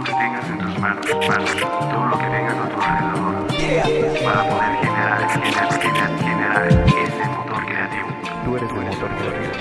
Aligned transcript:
lo 0.00 0.06
que 0.06 0.12
tengas 0.12 0.44
en 0.48 0.58
tus 0.58 0.78
manos, 0.78 1.06
manos, 1.28 1.50
todo 1.60 2.06
lo 2.06 2.18
que 2.18 2.24
tengas 2.24 2.54
a 2.56 2.68
tu 2.70 2.80
alrededor, 2.80 4.24
para 4.24 4.48
poder 4.48 4.76
generar, 4.80 5.30
generar, 5.30 5.82
generar, 5.82 6.18
generar 6.18 6.68
ese 6.88 7.24
motor 7.28 7.66
creativo. 7.66 8.08
Tú 8.44 8.56
eres 8.56 8.70
el 8.70 8.76
motor 8.76 9.10
creativo. 9.18 9.52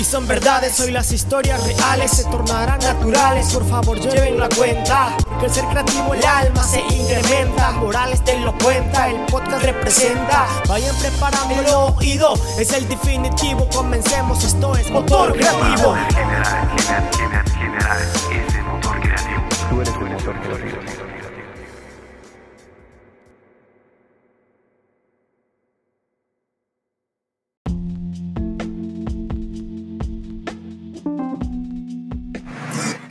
Y 0.00 0.04
son 0.04 0.26
verdades, 0.26 0.80
hoy 0.80 0.90
las 0.90 1.12
historias 1.12 1.64
reales 1.64 2.10
se 2.10 2.24
tornarán 2.24 2.80
naturales. 2.80 3.52
Por 3.54 3.64
favor, 3.68 4.00
lleven 4.00 4.38
la 4.40 4.48
cuenta. 4.48 5.16
Que 5.38 5.46
el 5.46 5.52
ser 5.52 5.64
creativo, 5.66 6.12
el 6.14 6.26
alma 6.26 6.62
se 6.64 6.80
incrementa. 6.80 7.70
Morales 7.70 8.24
te 8.24 8.38
lo 8.40 8.52
cuenta, 8.58 9.08
el 9.08 9.24
podcast 9.26 9.62
representa. 9.62 10.46
Vayan 10.68 10.94
preparando 10.96 11.54
el 11.54 11.66
oído, 11.98 12.34
es 12.58 12.72
el 12.72 12.88
definitivo. 12.88 13.68
Comencemos, 13.72 14.42
esto 14.42 14.76
es 14.76 14.90
motor 14.90 15.32
creativo. 15.34 15.60
Para 15.60 15.82
poder 15.82 16.12
generar, 16.12 16.66
¿Qué 20.26 20.32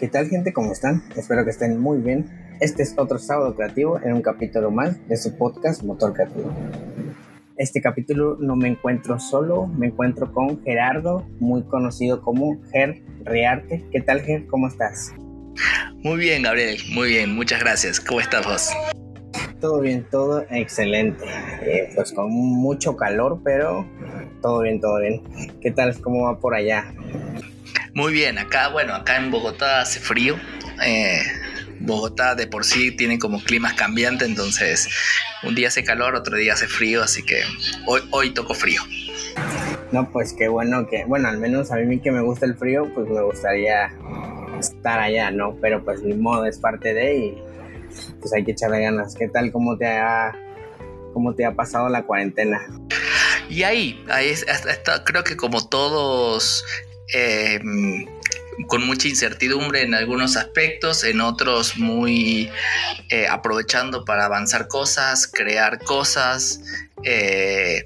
tal 0.09 0.28
gente? 0.28 0.52
¿Cómo 0.52 0.73
están? 0.73 1.04
Espero 1.16 1.46
que 1.46 1.52
estén 1.52 1.80
muy 1.80 2.00
bien. 2.00 2.26
Este 2.59 2.84
es 2.84 2.94
otro 2.98 3.18
sábado 3.18 3.56
creativo 3.56 3.98
en 4.04 4.12
un 4.12 4.22
capítulo 4.22 4.70
más 4.70 5.08
de 5.08 5.16
su 5.16 5.38
podcast 5.38 5.84
Motor 5.84 6.12
Creativo. 6.12 6.52
Este 7.56 7.82
capítulo 7.82 8.36
no 8.42 8.58
me 8.58 8.68
encuentro 8.68 9.20
solo, 9.20 9.68
me 9.68 9.88
encuentro 9.88 10.34
con 10.34 10.62
Gerardo, 10.64 11.26
muy 11.40 11.64
conocido 11.64 12.22
como 12.22 12.62
Ger 12.73 13.02
Rearte. 13.23 13.86
¿Qué 13.94 14.02
tal 14.02 14.20
Ger? 14.20 14.48
¿Cómo 14.48 14.68
estás? 14.68 15.14
Muy 16.04 16.18
bien, 16.18 16.44
Gabriel, 16.44 16.77
muy 16.90 17.09
bien, 17.09 17.34
muchas 17.34 17.59
gracias. 17.59 18.00
¿Cómo 18.00 18.22
estás 18.22 18.45
vos? 18.45 18.70
Todo 19.59 19.80
bien, 19.81 20.06
todo 20.11 20.45
excelente. 20.52 21.25
Eh, 21.61 21.92
pues 21.95 22.11
con 22.11 22.30
mucho 22.30 22.95
calor, 22.95 23.42
pero 23.44 23.88
todo 24.42 24.61
bien, 24.61 24.80
todo 24.80 25.00
bien. 25.00 25.23
¿Qué 25.61 25.72
tal? 25.72 26.00
¿Cómo 26.02 26.26
va 26.26 26.39
por 26.39 26.53
allá? 26.53 26.94
Muy 27.94 28.14
bien, 28.14 28.38
acá, 28.38 28.67
bueno, 28.70 28.94
acá 28.94 29.17
en 29.17 29.31
Bogotá 29.31 29.81
hace 29.81 30.00
frío. 30.00 30.36
Eh, 30.86 31.22
Bogotá 31.80 32.36
de 32.36 32.48
por 32.48 32.66
sí 32.66 32.92
tiene 32.92 33.17
como 33.20 33.42
climas 33.44 33.73
cambiantes, 33.73 34.28
entonces 34.28 34.89
un 35.44 35.56
día 35.56 35.70
hace 35.70 35.83
calor, 35.83 36.16
otro 36.16 36.38
día 36.38 36.53
hace 36.53 36.67
frío, 36.67 37.03
así 37.03 37.23
que 37.23 37.42
hoy, 37.86 38.02
hoy 38.11 38.33
tocó 38.33 38.53
frío. 38.53 38.81
No, 39.92 40.11
pues 40.11 40.33
qué 40.33 40.48
bueno 40.48 40.88
que, 40.88 41.06
bueno, 41.06 41.30
al 41.30 41.38
menos 41.38 41.72
a 41.72 41.78
mí 41.78 42.00
que 42.00 42.11
me 42.11 42.22
gusta 42.22 42.45
el 42.45 42.56
frío, 42.56 42.92
pues 42.94 43.08
me 43.08 43.22
gustaría 43.22 43.94
estar 44.69 44.99
allá, 44.99 45.31
¿no? 45.31 45.58
Pero 45.61 45.83
pues 45.83 46.02
ni 46.02 46.13
modo, 46.13 46.45
es 46.45 46.59
parte 46.59 46.94
de 46.94 47.17
y 47.17 47.44
pues 48.19 48.33
hay 48.33 48.44
que 48.44 48.52
echarle 48.52 48.81
ganas. 48.81 49.16
¿Qué 49.16 49.27
tal? 49.27 49.52
¿Cómo 49.52 49.77
te 49.77 49.88
ha, 49.88 50.33
cómo 51.13 51.33
te 51.33 51.45
ha 51.45 51.53
pasado 51.53 51.89
la 51.89 52.03
cuarentena? 52.03 52.66
Y 53.49 53.63
ahí, 53.63 54.03
ahí 54.09 54.30
está, 54.30 55.03
creo 55.03 55.23
que 55.23 55.38
como 55.38 55.67
todos 55.67 56.66
eh, 57.13 57.59
con 58.67 58.86
mucha 58.86 59.08
incertidumbre 59.08 59.81
en 59.83 59.93
algunos 59.93 60.38
aspectos, 60.38 61.03
en 61.03 61.21
otros 61.21 61.77
muy 61.77 62.49
eh, 63.09 63.27
aprovechando 63.27 64.05
para 64.05 64.25
avanzar 64.25 64.67
cosas, 64.67 65.27
crear 65.27 65.80
cosas, 65.83 66.61
eh, 67.03 67.83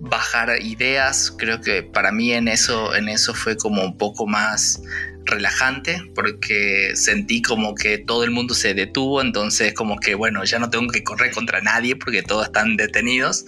bajar 0.00 0.60
ideas. 0.62 1.32
Creo 1.36 1.60
que 1.60 1.82
para 1.82 2.10
mí 2.12 2.32
en 2.32 2.48
eso, 2.48 2.94
en 2.94 3.08
eso 3.08 3.34
fue 3.34 3.56
como 3.56 3.82
un 3.82 3.96
poco 3.98 4.26
más 4.26 4.82
relajante 5.24 6.02
porque 6.14 6.92
sentí 6.94 7.42
como 7.42 7.74
que 7.74 7.98
todo 7.98 8.24
el 8.24 8.30
mundo 8.30 8.54
se 8.54 8.74
detuvo, 8.74 9.20
entonces 9.20 9.74
como 9.74 9.98
que 9.98 10.14
bueno, 10.14 10.44
ya 10.44 10.58
no 10.58 10.70
tengo 10.70 10.90
que 10.90 11.02
correr 11.04 11.32
contra 11.32 11.60
nadie 11.60 11.96
porque 11.96 12.22
todos 12.22 12.46
están 12.46 12.76
detenidos. 12.76 13.44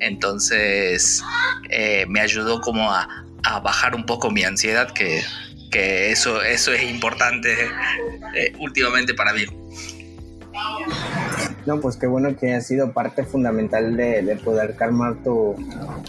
Entonces 0.00 1.22
me 2.06 2.20
ayudó 2.20 2.60
como 2.60 2.92
a, 2.92 3.26
a 3.44 3.60
bajar 3.60 3.94
un 3.94 4.04
poco 4.04 4.30
mi 4.30 4.44
ansiedad, 4.44 4.92
que, 4.92 5.22
que 5.70 6.10
eso, 6.10 6.42
eso 6.42 6.72
es 6.72 6.82
importante 6.82 7.54
eh, 8.34 8.52
últimamente 8.58 9.14
para 9.14 9.32
mí. 9.32 9.44
No, 11.68 11.82
pues 11.82 11.98
qué 11.98 12.06
bueno 12.06 12.34
que 12.34 12.54
ha 12.54 12.62
sido 12.62 12.94
parte 12.94 13.24
fundamental 13.24 13.94
de, 13.94 14.22
de 14.22 14.36
poder 14.36 14.74
calmar 14.74 15.16
tu, 15.22 15.54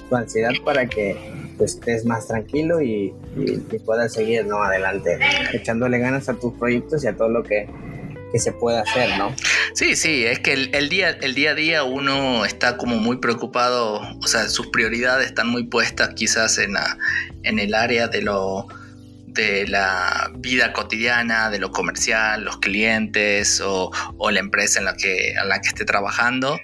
ansiedad 0.10 0.52
para 0.64 0.88
que 0.88 1.18
pues, 1.58 1.74
estés 1.74 2.06
más 2.06 2.30
tranquilo 2.30 2.82
y, 2.82 3.14
puedas 3.86 4.14
seguir 4.14 4.46
¿no? 4.46 4.64
adelante, 4.64 5.20
echándole 5.52 6.00
ganas 6.00 6.30
a 6.30 6.36
tus 6.36 6.54
proyectos 6.54 7.04
y 7.04 7.08
a 7.08 7.18
todo 7.18 7.28
lo 7.28 7.44
que, 7.44 7.68
que 8.32 8.40
se 8.40 8.54
puede 8.54 8.78
hacer, 8.78 9.18
¿no? 9.18 9.36
Sí, 9.74 9.98
sí, 9.98 10.26
es 10.26 10.40
que 10.40 10.54
el, 10.54 10.88
día, 10.88 11.10
el 11.10 11.36
día 11.36 11.52
a 11.52 11.56
día 11.56 11.84
uno 11.84 12.46
está 12.46 12.78
como 12.78 12.96
muy 12.96 13.18
preocupado, 13.18 14.00
o 14.24 14.28
sea, 14.28 14.48
sus 14.48 14.68
prioridades 14.68 15.28
están 15.28 15.50
muy 15.50 15.66
puestas 15.66 16.14
quizás 16.16 16.58
en, 16.58 16.72
la, 16.72 16.98
en 17.44 17.60
el 17.60 17.74
área 17.74 18.08
de 18.08 18.22
lo 18.22 18.66
de 19.40 19.68
la 19.68 20.32
vida 20.36 20.74
cotidiana, 20.74 21.50
de 21.50 21.60
lo 21.60 21.72
comercial, 21.72 22.44
los 22.44 22.58
clientes 22.58 23.62
o, 23.64 23.92
la 24.30 24.40
empresa 24.40 24.80
en 24.80 24.86
la 24.86 24.96
que, 24.96 25.32
en 25.32 25.48
la 25.48 25.62
que 25.62 25.70
esté 25.70 25.86
trabajando. 25.86 26.60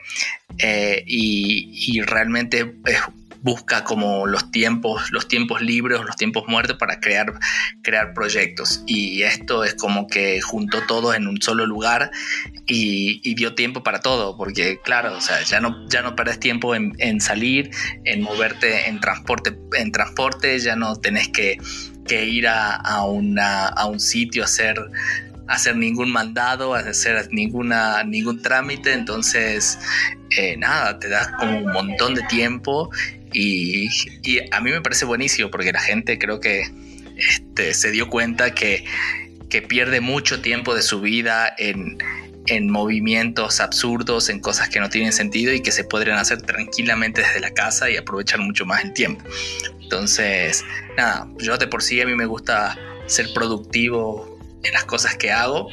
Eh, 0.58 1.04
y, 1.08 2.02
realmente 2.02 2.76
es 2.86 3.00
busca 3.42 3.84
como 3.84 4.26
los 4.26 4.50
tiempos, 4.50 5.12
los 5.12 5.28
tiempos 5.28 5.62
libres, 5.62 6.02
los 6.02 6.16
tiempos 6.16 6.46
muertos 6.48 6.78
para 6.78 7.00
crear, 7.00 7.32
crear 7.84 8.16
proyectos. 8.16 8.84
Y 8.88 9.22
esto 9.22 9.64
es 9.64 9.76
como 9.76 10.08
que 10.08 10.42
juntó 10.42 10.82
todo 10.88 11.14
en 11.14 11.28
un 11.28 11.40
solo 11.40 11.68
lugar 11.68 12.10
y, 12.66 13.36
dio 13.36 13.54
tiempo 13.54 13.84
para 13.84 14.00
todo, 14.00 14.36
porque 14.36 14.80
claro, 14.84 15.16
o 15.16 15.22
sea, 15.22 15.44
ya 15.44 15.60
no, 15.60 15.88
ya 15.90 16.02
no 16.02 16.16
perdés 16.16 16.40
tiempo 16.40 16.74
en, 16.74 16.94
en, 16.98 17.22
salir, 17.22 17.70
en 18.04 18.22
moverte 18.24 18.90
en 18.90 19.00
transporte, 19.00 19.56
en 19.78 19.92
transporte, 19.92 20.58
ya 20.58 20.76
no 20.76 20.96
tenés 20.96 21.28
que, 21.28 21.60
que 22.08 22.26
ir 22.26 22.48
a, 22.48 22.76
a, 22.76 23.06
una, 23.06 23.68
a 23.68 23.86
un 23.88 24.00
sitio 24.00 24.44
a 24.44 24.46
hacer 24.46 24.78
hacer 25.48 25.76
ningún 25.76 26.12
mandado, 26.12 26.74
hacer 26.74 27.28
ninguna, 27.32 28.04
ningún 28.04 28.42
trámite, 28.42 28.94
entonces 28.94 29.78
eh, 30.38 30.58
nada, 30.58 31.00
te 31.00 31.10
das 31.10 31.28
como 31.40 31.60
un 31.60 31.72
montón 31.72 32.16
de 32.16 32.24
tiempo 32.24 32.90
y, 33.32 33.88
a 34.52 34.62
mí 34.62 34.72
me 34.72 34.82
parece 34.82 35.06
buenísimo 35.06 35.52
porque 35.52 35.72
la 35.72 35.82
gente 35.82 36.18
creo 36.18 36.40
que 36.40 36.64
este, 37.18 37.74
se 37.74 37.92
dio 37.92 38.10
cuenta 38.10 38.56
que, 38.56 38.86
que 39.50 39.62
pierde 39.62 40.02
mucho 40.02 40.42
tiempo 40.42 40.74
de 40.74 40.82
su 40.82 41.02
vida 41.02 41.54
en, 41.58 41.98
en 42.48 42.70
movimientos 42.70 43.60
absurdos, 43.60 44.30
en 44.30 44.40
cosas 44.40 44.70
que 44.70 44.80
no 44.80 44.90
tienen 44.90 45.14
sentido 45.14 45.54
y 45.54 45.62
que 45.62 45.72
se 45.72 45.84
podrían 45.84 46.18
hacer 46.18 46.42
tranquilamente 46.42 47.22
desde 47.22 47.40
la 47.40 47.52
casa 47.52 47.90
y 47.90 47.98
aprovechar 47.98 48.40
mucho 48.40 48.66
más 48.66 48.84
el 48.84 48.94
tiempo. 48.94 49.24
Entonces, 49.82 50.64
nada, 50.98 51.28
yo 51.38 51.58
de 51.58 51.68
por 51.68 51.82
sí 51.84 52.02
a 52.02 52.06
mí 52.06 52.16
me 52.16 52.26
gusta 52.26 52.78
ser 53.08 53.28
productivo 53.34 54.40
en 54.64 54.74
las 54.74 54.86
cosas 54.86 55.16
que 55.16 55.32
hago. 55.32 55.70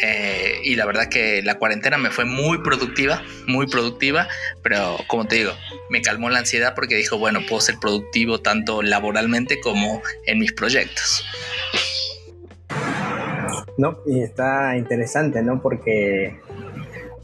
Eh, 0.00 0.60
y 0.64 0.74
la 0.74 0.86
verdad 0.86 1.08
que 1.08 1.42
la 1.42 1.58
cuarentena 1.58 1.96
me 1.96 2.10
fue 2.10 2.24
muy 2.24 2.58
productiva, 2.58 3.22
muy 3.46 3.66
productiva, 3.66 4.26
pero 4.62 4.98
como 5.06 5.26
te 5.26 5.36
digo, 5.36 5.52
me 5.90 6.02
calmó 6.02 6.28
la 6.30 6.40
ansiedad 6.40 6.74
porque 6.74 6.96
dijo, 6.96 7.18
bueno, 7.18 7.40
puedo 7.46 7.60
ser 7.60 7.76
productivo 7.78 8.40
tanto 8.40 8.82
laboralmente 8.82 9.60
como 9.60 10.02
en 10.26 10.38
mis 10.38 10.52
proyectos. 10.52 11.24
No, 13.78 13.96
y 14.06 14.20
está 14.20 14.76
interesante, 14.76 15.42
¿no? 15.42 15.60
Porque 15.62 16.36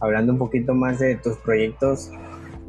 hablando 0.00 0.32
un 0.32 0.38
poquito 0.38 0.74
más 0.74 0.98
de 0.98 1.16
tus 1.16 1.36
proyectos, 1.38 2.10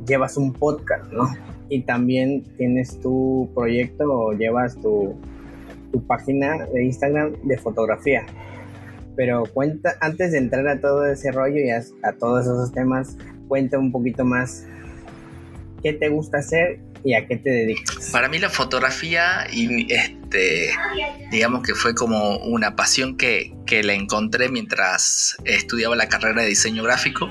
llevas 0.05 0.37
un 0.37 0.53
podcast, 0.53 1.11
¿no? 1.11 1.29
Y 1.69 1.83
también 1.83 2.43
tienes 2.57 2.99
tu 2.99 3.49
proyecto 3.53 4.05
o 4.11 4.33
llevas 4.33 4.75
tu, 4.75 5.15
tu 5.91 6.05
página 6.05 6.65
de 6.65 6.83
Instagram 6.83 7.33
de 7.43 7.57
fotografía. 7.57 8.25
Pero 9.15 9.43
cuenta, 9.53 9.95
antes 10.01 10.31
de 10.31 10.39
entrar 10.39 10.67
a 10.67 10.79
todo 10.79 11.05
ese 11.05 11.31
rollo 11.31 11.57
y 11.57 11.69
a, 11.69 11.81
a, 12.03 12.13
todos 12.13 12.45
esos 12.45 12.71
temas, 12.71 13.17
cuenta 13.47 13.77
un 13.77 13.91
poquito 13.91 14.23
más 14.25 14.65
qué 15.83 15.93
te 15.93 16.09
gusta 16.09 16.39
hacer 16.39 16.79
y 17.03 17.13
a 17.13 17.27
qué 17.27 17.37
te 17.37 17.49
dedicas. 17.49 18.09
Para 18.11 18.27
mí 18.27 18.39
la 18.39 18.49
fotografía, 18.49 19.47
y 19.51 19.91
este, 19.93 20.71
digamos 21.31 21.63
que 21.63 21.75
fue 21.75 21.95
como 21.95 22.37
una 22.37 22.75
pasión 22.75 23.17
que, 23.17 23.53
que 23.65 23.83
la 23.83 23.93
encontré 23.93 24.49
mientras 24.49 25.37
estudiaba 25.45 25.95
la 25.95 26.09
carrera 26.09 26.41
de 26.41 26.49
diseño 26.49 26.83
gráfico. 26.83 27.29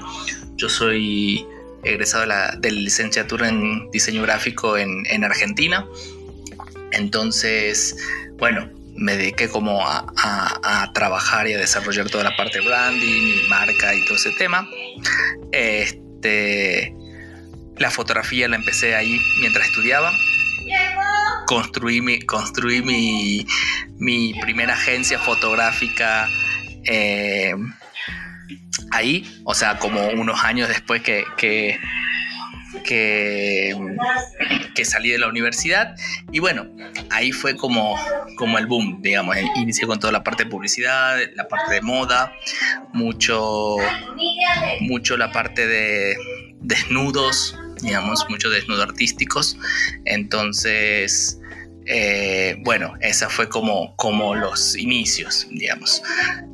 Yo 0.57 0.69
soy 0.69 1.47
egresado 1.85 2.23
de 2.23 2.29
la, 2.29 2.57
de 2.59 2.73
la 2.73 2.81
licenciatura 2.81 3.49
en 3.49 3.91
diseño 3.91 4.23
gráfico 4.23 4.77
en, 4.77 5.05
en 5.07 5.25
Argentina. 5.25 5.87
Entonces, 6.93 7.97
bueno, 8.39 8.71
me 8.95 9.17
dediqué 9.17 9.49
como 9.49 9.87
a, 9.87 10.13
a, 10.17 10.83
a, 10.83 10.93
trabajar 10.93 11.47
y 11.47 11.55
a 11.55 11.59
desarrollar 11.59 12.11
toda 12.11 12.25
la 12.25 12.37
parte 12.37 12.59
de 12.59 12.67
branding, 12.67 13.49
marca 13.49 13.95
y 13.95 14.05
todo 14.05 14.17
ese 14.17 14.33
tema. 14.33 14.69
Este, 15.53 16.93
la 17.79 17.91
fotografía 17.91 18.49
la 18.49 18.57
empecé 18.57 18.95
ahí 18.95 19.21
mientras 19.41 19.67
estudiaba. 19.67 20.13
Construí 21.47 22.01
mi, 22.01 22.21
construí 22.21 22.83
mi, 22.83 23.47
mi 23.97 24.35
primera 24.41 24.75
agencia 24.75 25.19
fotográfica 25.19 26.29
eh, 26.85 27.55
ahí, 28.91 29.25
o 29.45 29.55
sea, 29.55 29.79
como 29.79 30.09
unos 30.09 30.45
años 30.45 30.69
después 30.69 31.03
que, 31.03 31.25
que, 31.37 31.79
que, 32.85 33.75
salí 34.85 35.11
de 35.11 35.19
la 35.19 35.29
universidad. 35.29 35.95
Y 36.33 36.39
bueno, 36.39 36.67
ahí 37.11 37.33
fue 37.33 37.57
como, 37.57 37.97
como 38.37 38.59
el 38.59 38.67
boom, 38.67 39.01
digamos. 39.03 39.37
Inicié 39.57 39.87
con 39.87 39.99
toda 39.99 40.13
la 40.13 40.23
parte 40.23 40.45
de 40.45 40.51
publicidad, 40.51 41.19
la 41.35 41.49
parte 41.49 41.75
de 41.75 41.83
moda, 41.83 42.33
mucho, 42.93 43.77
mucho 44.81 45.17
la 45.17 45.33
parte 45.33 45.67
de 45.67 46.17
desnudos, 46.61 47.57
digamos, 47.83 48.25
mucho 48.29 48.51
desnudos 48.51 48.85
artísticos. 48.85 49.57
Entonces, 50.05 51.39
eh, 51.91 52.57
bueno, 52.61 52.95
esa 53.01 53.31
fue 53.31 53.49
como, 53.49 53.97
como 53.97 54.35
los 54.35 54.77
inicios, 54.77 55.47
digamos. 55.51 56.03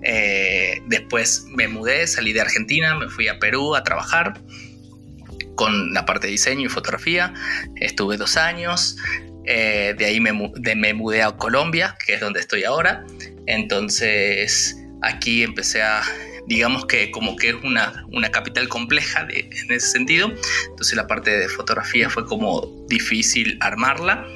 Eh, 0.02 0.80
después 0.86 1.46
me 1.48 1.66
mudé, 1.66 2.06
salí 2.06 2.32
de 2.32 2.40
Argentina, 2.40 2.94
me 2.94 3.08
fui 3.08 3.26
a 3.26 3.38
Perú 3.40 3.74
a 3.74 3.82
trabajar 3.82 4.40
con 5.56 5.92
la 5.92 6.06
parte 6.06 6.28
de 6.28 6.32
diseño 6.32 6.66
y 6.66 6.68
fotografía. 6.68 7.34
Estuve 7.76 8.16
dos 8.16 8.36
años. 8.36 8.96
Eh, 9.46 9.94
de 9.98 10.04
ahí 10.04 10.20
me, 10.20 10.32
me, 10.32 10.94
mudé 10.94 11.22
a 11.22 11.32
Colombia, 11.32 11.96
que 12.04 12.14
es 12.14 12.20
donde 12.20 12.40
estoy 12.40 12.64
ahora. 12.64 13.04
Entonces 13.46 14.76
aquí 15.02 15.42
empecé 15.42 15.82
a, 15.82 16.02
digamos 16.46 16.86
que 16.86 17.10
como 17.10 17.36
que 17.36 17.50
es 17.50 17.56
una, 17.62 18.06
una 18.12 18.30
capital 18.30 18.68
compleja 18.68 19.26
en 19.30 19.70
ese 19.70 19.88
sentido. 19.88 20.32
Entonces 20.68 20.96
la 20.96 21.06
parte 21.06 21.30
de 21.30 21.48
fotografía 21.48 22.10
fue 22.10 22.26
como 22.26 22.86
difícil 22.88 23.56
armarla. 23.60 24.26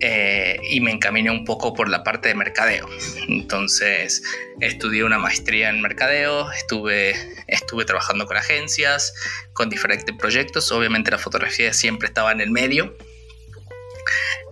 Eh, 0.00 0.58
y 0.68 0.80
me 0.80 0.90
encaminé 0.90 1.30
un 1.30 1.46
poco 1.46 1.72
por 1.72 1.88
la 1.88 2.02
parte 2.02 2.28
de 2.28 2.34
mercadeo. 2.34 2.86
Entonces 3.28 4.22
estudié 4.60 5.02
una 5.02 5.18
maestría 5.18 5.70
en 5.70 5.80
mercadeo, 5.80 6.50
estuve, 6.52 7.14
estuve 7.46 7.86
trabajando 7.86 8.26
con 8.26 8.36
agencias, 8.36 9.14
con 9.54 9.70
diferentes 9.70 10.14
proyectos, 10.18 10.70
obviamente 10.72 11.10
la 11.10 11.16
fotografía 11.16 11.72
siempre 11.72 12.08
estaba 12.08 12.32
en 12.32 12.42
el 12.42 12.50
medio. 12.50 12.94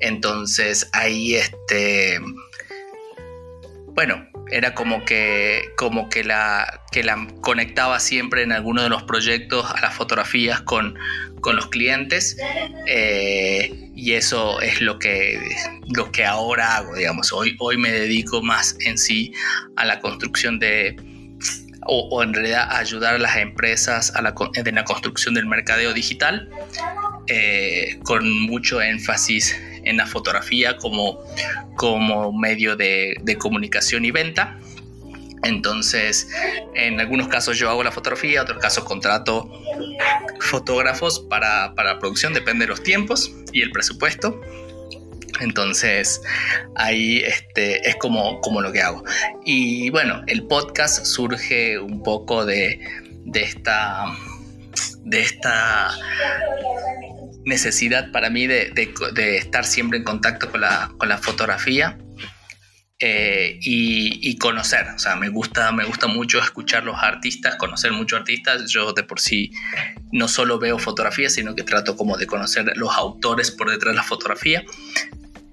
Entonces 0.00 0.88
ahí 0.93 1.34
este 1.34 2.19
bueno, 3.94 4.26
era 4.53 4.75
como 4.75 5.05
que, 5.05 5.73
como 5.77 6.09
que, 6.09 6.23
la, 6.23 6.83
que 6.93 7.03
la 7.03 7.27
conectaba 7.41 7.99
siempre 7.99 8.43
en 8.43 8.53
alguno 8.53 8.83
de 8.83 8.91
los 8.91 9.03
proyectos 9.03 9.65
a 9.71 9.81
las 9.81 9.95
fotografías 9.95 10.61
con, 10.61 10.99
con 11.41 11.57
los 11.57 11.69
clientes. 11.69 12.37
Eh, 12.87 13.91
y 13.95 14.13
eso 14.13 14.61
es 14.61 14.81
lo 14.81 14.99
que, 14.99 15.41
lo 15.89 16.13
que 16.13 16.25
ahora 16.25 16.77
hago, 16.77 16.95
digamos. 16.95 17.33
Hoy, 17.33 17.57
hoy 17.59 17.79
me 17.79 17.91
dedico 17.91 18.43
más 18.43 18.77
en 18.81 18.99
sí 18.99 19.33
a 19.77 19.87
la 19.87 20.01
construcción 20.01 20.59
de, 20.59 20.97
o, 21.87 22.23
en 22.23 22.35
realidad 22.35 22.69
a 22.71 22.79
ayudar 22.79 23.15
a 23.15 23.19
las 23.19 23.37
empresas 23.37 24.15
a 24.15 24.23
la, 24.23 24.35
en 24.55 24.75
la 24.75 24.85
construcción 24.85 25.35
del 25.35 25.47
mercadeo 25.47 25.95
digital, 25.95 26.51
eh, 27.27 27.99
con 28.05 28.29
mucho 28.43 28.83
énfasis 28.83 29.57
en 29.84 29.96
la 29.96 30.06
fotografía 30.06 30.76
como, 30.76 31.20
como 31.76 32.32
medio 32.32 32.76
de, 32.76 33.17
de 33.23 33.37
comunicación 33.37 34.05
y 34.05 34.11
venta. 34.11 34.58
Entonces, 35.43 36.29
en 36.75 37.00
algunos 37.00 37.29
casos 37.29 37.58
yo 37.58 37.69
hago 37.69 37.82
la 37.82 37.90
fotografía, 37.90 38.38
en 38.38 38.44
otros 38.44 38.58
casos 38.58 38.84
contrato 38.84 39.50
fotógrafos 40.40 41.20
para, 41.20 41.75
para 41.75 41.99
producción, 41.99 42.32
depende 42.32 42.64
de 42.64 42.69
los 42.69 42.82
tiempos 42.82 43.34
y 43.52 43.62
el 43.62 43.73
presupuesto. 43.73 44.40
Entonces, 45.40 46.23
ahí 46.76 47.19
este, 47.19 47.88
es 47.88 47.96
como, 47.96 48.40
como 48.40 48.61
lo 48.61 48.70
que 48.70 48.82
hago. 48.82 49.02
Y 49.44 49.90
bueno, 49.90 50.23
el 50.29 50.46
podcast 50.46 51.05
surge 51.05 51.79
un 51.79 52.02
poco 52.05 52.44
de, 52.44 52.79
de 53.25 53.43
esta, 53.43 54.05
de 55.00 55.20
esta 55.20 55.90
necesidad 57.44 58.11
para 58.12 58.31
mí 58.31 58.47
de, 58.47 58.73
de, 59.15 59.37
estar 59.37 59.65
siempre 59.65 59.99
en 59.99 60.05
contacto 60.05 60.50
con 60.50 60.61
la, 60.61 60.93
con 60.99 61.09
la 61.09 61.19
fotografía 61.19 61.99
eh, 63.00 63.59
y, 63.61 64.39
conocer. 64.39 64.87
O 64.94 64.99
sea, 64.99 65.17
me 65.17 65.29
gusta, 65.29 65.73
me 65.73 65.85
gusta 65.85 66.06
mucho 66.06 66.39
escuchar 66.39 66.85
los 66.85 66.97
artistas, 67.03 67.56
conocer 67.56 67.91
muchos 67.93 68.21
artistas. 68.21 68.71
Yo 68.71 68.93
de 68.93 69.03
por 69.03 69.19
sí 69.19 69.50
no 70.12 70.29
solo 70.29 70.59
veo 70.61 70.79
fotografías, 70.79 71.35
sino 71.35 71.56
que 71.56 71.65
trato 71.65 71.97
como 71.97 72.17
de 72.17 72.27
conocer 72.27 72.73
los 72.77 72.94
autores 72.94 73.50
por 73.50 73.71
detrás 73.71 73.93
de 73.93 73.97
la 73.97 74.03
fotografía. 74.05 74.62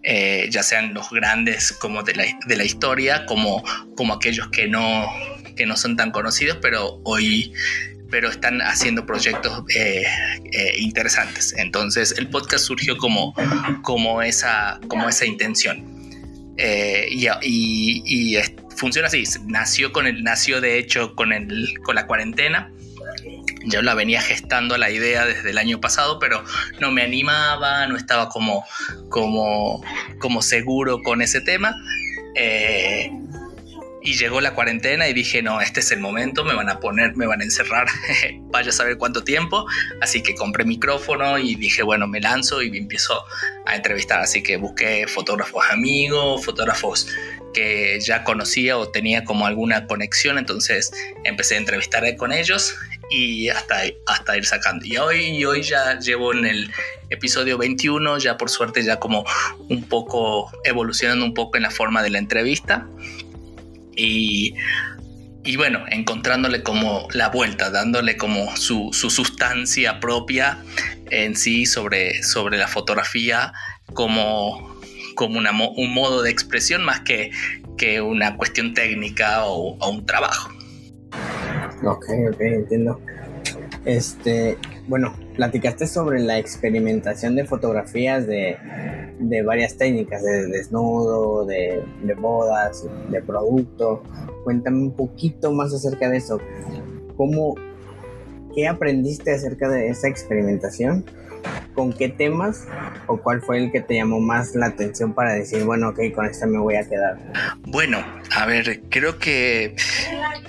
Eh, 0.03 0.47
ya 0.51 0.63
sean 0.63 0.93
los 0.93 1.09
grandes 1.09 1.71
como 1.71 2.03
de 2.03 2.15
la, 2.15 2.25
de 2.45 2.55
la, 2.55 2.63
historia, 2.63 3.25
como, 3.25 3.63
como 3.97 4.13
aquellos 4.13 4.49
que 4.49 4.67
no, 4.67 5.07
que 5.55 5.65
no 5.65 5.75
son 5.75 5.97
tan 5.97 6.11
conocidos, 6.11 6.59
pero 6.61 7.01
hoy 7.03 7.51
pero 8.09 8.29
están 8.29 8.61
haciendo 8.61 9.05
proyectos 9.05 9.63
eh, 9.75 10.03
interesantes. 10.77 11.53
Entonces 11.57 12.15
el 12.17 12.29
podcast 12.29 12.65
surgió 12.65 12.97
como, 12.97 13.33
como, 13.83 14.21
esa, 14.21 14.79
como 14.87 15.07
esa 15.07 15.25
intención. 15.25 15.99
Eh, 16.57 17.07
y, 17.41 18.37
funciona 18.75 19.07
así. 19.07 19.23
Nació 19.45 19.91
con 19.91 20.07
el, 20.07 20.23
nació 20.23 20.61
de 20.61 20.77
hecho 20.77 21.15
con 21.15 21.33
el, 21.33 21.79
con 21.83 21.95
la 21.95 22.07
cuarentena. 22.07 22.71
Yo 23.65 23.81
la 23.81 23.93
venía 23.93 24.21
gestando 24.21 24.77
la 24.77 24.89
idea 24.89 25.25
desde 25.25 25.49
el 25.49 25.57
año 25.57 25.81
pasado, 25.81 26.17
pero 26.19 26.43
no 26.79 26.91
me 26.91 27.01
animaba, 27.01 27.87
no 27.87 27.97
estaba 27.97 28.29
como, 28.29 28.63
como, 29.09 29.83
como 30.19 30.41
seguro 30.41 31.01
con 31.03 31.21
ese 31.21 31.41
tema. 31.41 31.75
Y 34.01 34.13
llegó 34.17 34.39
la 34.39 34.53
cuarentena 34.53 35.09
y 35.09 35.13
dije, 35.13 35.41
no, 35.41 35.59
este 35.59 35.81
es 35.81 35.91
el 35.91 35.99
momento, 35.99 36.45
me 36.45 36.53
van 36.53 36.69
a 36.69 36.79
poner, 36.79 37.17
me 37.17 37.27
van 37.27 37.41
a 37.41 37.43
encerrar, 37.43 37.87
vaya 38.43 38.69
a 38.69 38.71
saber 38.71 38.97
cuánto 38.97 39.23
tiempo. 39.23 39.65
Así 40.01 40.23
que 40.23 40.35
compré 40.35 40.63
micrófono 40.63 41.37
y 41.37 41.55
dije, 41.55 41.83
bueno, 41.83 42.07
me 42.07 42.21
lanzo 42.21 42.61
y 42.61 42.77
empiezo 42.77 43.23
a 43.65 43.75
entrevistar. 43.75 44.21
Así 44.21 44.41
que 44.41 44.57
busqué 44.57 45.05
fotógrafos 45.07 45.65
amigos, 45.69 46.45
fotógrafos 46.45 47.07
que 47.53 47.99
ya 47.99 48.23
conocía 48.23 48.77
o 48.77 48.89
tenía 48.89 49.25
como 49.25 49.45
alguna 49.47 49.87
conexión, 49.87 50.37
entonces 50.37 50.91
empecé 51.23 51.55
a 51.55 51.57
entrevistar 51.57 52.03
con 52.15 52.31
ellos 52.31 52.75
y 53.09 53.49
hasta, 53.49 53.81
hasta 54.05 54.37
ir 54.37 54.45
sacando. 54.45 54.85
Y 54.85 54.97
hoy, 54.97 55.43
hoy 55.43 55.63
ya 55.63 55.99
llevo 55.99 56.33
en 56.33 56.45
el 56.45 56.71
episodio 57.09 57.57
21, 57.57 58.19
ya 58.19 58.37
por 58.37 58.49
suerte 58.49 58.83
ya 58.83 58.99
como 58.99 59.25
un 59.67 59.83
poco 59.83 60.51
evolucionando 60.63 61.25
un 61.25 61.33
poco 61.33 61.57
en 61.57 61.63
la 61.63 61.71
forma 61.71 62.03
de 62.03 62.11
la 62.11 62.19
entrevista 62.19 62.87
y, 63.99 65.55
bueno, 65.57 65.83
encontrándole 65.89 66.63
como 66.63 67.07
la 67.13 67.29
vuelta, 67.29 67.69
dándole 67.69 68.17
como 68.17 68.55
su, 68.55 68.89
sustancia 68.93 69.99
propia 69.99 70.59
en 71.09 71.35
sí 71.35 71.65
sobre, 71.65 72.23
sobre 72.23 72.57
la 72.57 72.67
fotografía 72.67 73.53
como, 73.93 74.79
como 75.15 75.39
un 75.39 75.93
modo 75.93 76.21
de 76.21 76.29
expresión 76.29 76.83
más 76.83 77.01
que, 77.01 77.31
que 77.77 78.01
una 78.01 78.37
cuestión 78.37 78.73
técnica 78.73 79.45
o, 79.45 79.77
o 79.77 79.89
un 79.89 80.05
trabajo. 80.05 80.49
Ok, 81.83 82.05
ok, 82.31 82.41
entiendo. 82.41 82.99
Este, 83.85 84.57
bueno, 84.87 85.15
platicaste 85.35 85.87
sobre 85.87 86.19
la 86.19 86.37
experimentación 86.37 87.35
de 87.35 87.45
fotografías 87.45 88.27
de, 88.27 88.57
varias 89.45 89.77
técnicas, 89.77 90.23
de 90.23 90.47
desnudo, 90.47 91.45
de, 91.45 91.83
de, 92.03 92.13
bodas, 92.13 92.85
de 93.09 93.21
producto. 93.21 94.03
Cuéntame 94.43 94.79
un 94.79 94.91
poquito 94.91 95.51
más 95.51 95.73
acerca 95.73 96.09
de 96.09 96.17
eso. 96.17 96.39
¿Cómo, 97.15 97.55
¿Qué 98.53 98.67
aprendiste 98.67 99.31
acerca 99.31 99.69
de 99.69 99.89
esa 99.89 100.07
experimentación? 100.07 101.05
¿Con 101.73 101.93
qué 101.93 102.09
temas? 102.09 102.67
¿O 103.07 103.17
cuál 103.17 103.41
fue 103.41 103.57
el 103.57 103.71
que 103.71 103.81
te 103.81 103.95
llamó 103.95 104.19
más 104.19 104.53
la 104.55 104.67
atención 104.67 105.13
para 105.13 105.33
decir, 105.33 105.63
bueno, 105.63 105.89
ok, 105.89 105.99
con 106.13 106.25
esta 106.25 106.45
me 106.45 106.57
voy 106.57 106.75
a 106.75 106.87
quedar? 106.87 107.17
Bueno, 107.61 108.03
a 108.35 108.45
ver, 108.45 108.81
creo 108.89 109.17
que 109.17 109.75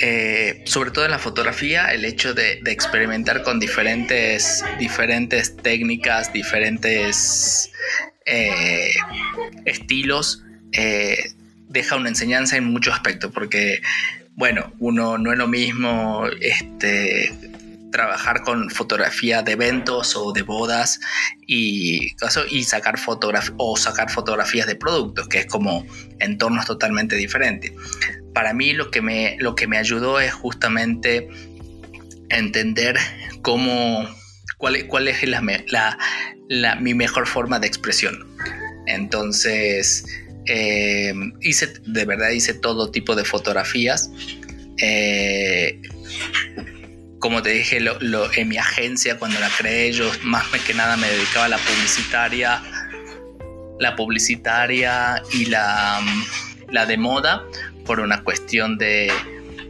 eh, 0.01 0.63
sobre 0.65 0.91
todo 0.91 1.05
en 1.05 1.11
la 1.11 1.19
fotografía, 1.19 1.93
el 1.93 2.05
hecho 2.05 2.33
de, 2.33 2.61
experimentar 2.67 3.43
con 3.43 3.61
diferentes, 3.61 4.65
diferentes 4.79 5.57
técnicas, 5.57 6.33
diferentes 6.33 7.71
eh, 8.25 8.93
estilos, 9.67 10.43
eh, 10.73 11.33
deja 11.69 11.97
una 11.97 12.09
enseñanza 12.09 12.57
en 12.57 12.65
muchos 12.65 12.95
aspectos, 12.95 13.31
porque, 13.33 13.83
bueno, 14.37 14.73
uno 14.79 15.19
no 15.19 15.33
es 15.33 15.39
lo 15.39 15.47
mismo 15.47 16.25
este, 16.41 17.31
trabajar 17.91 18.43
con 18.43 18.71
fotografía 18.71 19.43
de 19.43 19.53
eventos 19.53 20.17
o 20.17 20.33
de 20.33 20.43
bodas 20.43 21.01
y, 21.47 22.13
y 22.51 22.65
sacar, 22.65 22.95
o 23.57 23.77
sacar 23.77 24.11
fotografías 24.11 24.67
de 24.67 24.77
productos, 24.77 25.29
que 25.29 25.41
es 25.41 25.47
como 25.47 25.87
entornos 26.19 26.67
totalmente 26.67 27.17
diferentes. 27.17 27.73
Para 28.35 28.53
mí 28.53 28.73
lo 28.73 28.91
que 28.91 29.03
me, 29.03 29.37
lo 29.41 29.55
que 29.55 29.67
me 29.67 29.79
ayudó 29.79 30.21
es 30.21 30.33
justamente 30.33 31.29
entender 32.29 32.97
cómo, 33.43 34.09
cuál, 34.57 34.87
cuál 34.87 35.09
es 35.09 35.23
la, 35.29 35.99
la, 36.49 36.77
mi 36.77 36.95
mejor 36.95 37.27
forma 37.27 37.59
de 37.59 37.67
expresión. 37.67 38.27
Entonces, 38.87 40.05
eh, 40.47 41.13
hice, 41.41 41.73
de 41.87 42.05
verdad 42.05 42.31
hice 42.31 42.55
todo 42.55 42.91
tipo 42.91 43.15
de 43.15 43.25
fotografías 43.25 44.11
Eh, 44.83 45.79
como 47.21 47.43
te 47.43 47.51
dije, 47.51 47.79
en 47.79 48.49
mi 48.49 48.57
agencia 48.57 49.19
cuando 49.19 49.39
la 49.39 49.51
creé, 49.51 49.93
yo 49.93 50.11
más 50.23 50.47
que 50.67 50.75
nada 50.75 50.97
me 50.97 51.07
dedicaba 51.07 51.45
a 51.45 51.49
la 51.49 51.59
publicitaria, 51.59 52.63
la 53.79 53.95
publicitaria 53.95 55.23
y 55.33 55.45
la, 55.47 56.01
la 56.71 56.87
de 56.87 56.97
moda 56.97 57.45
por 57.85 58.01
una 58.01 58.25
cuestión 58.25 58.79
de, 58.79 59.13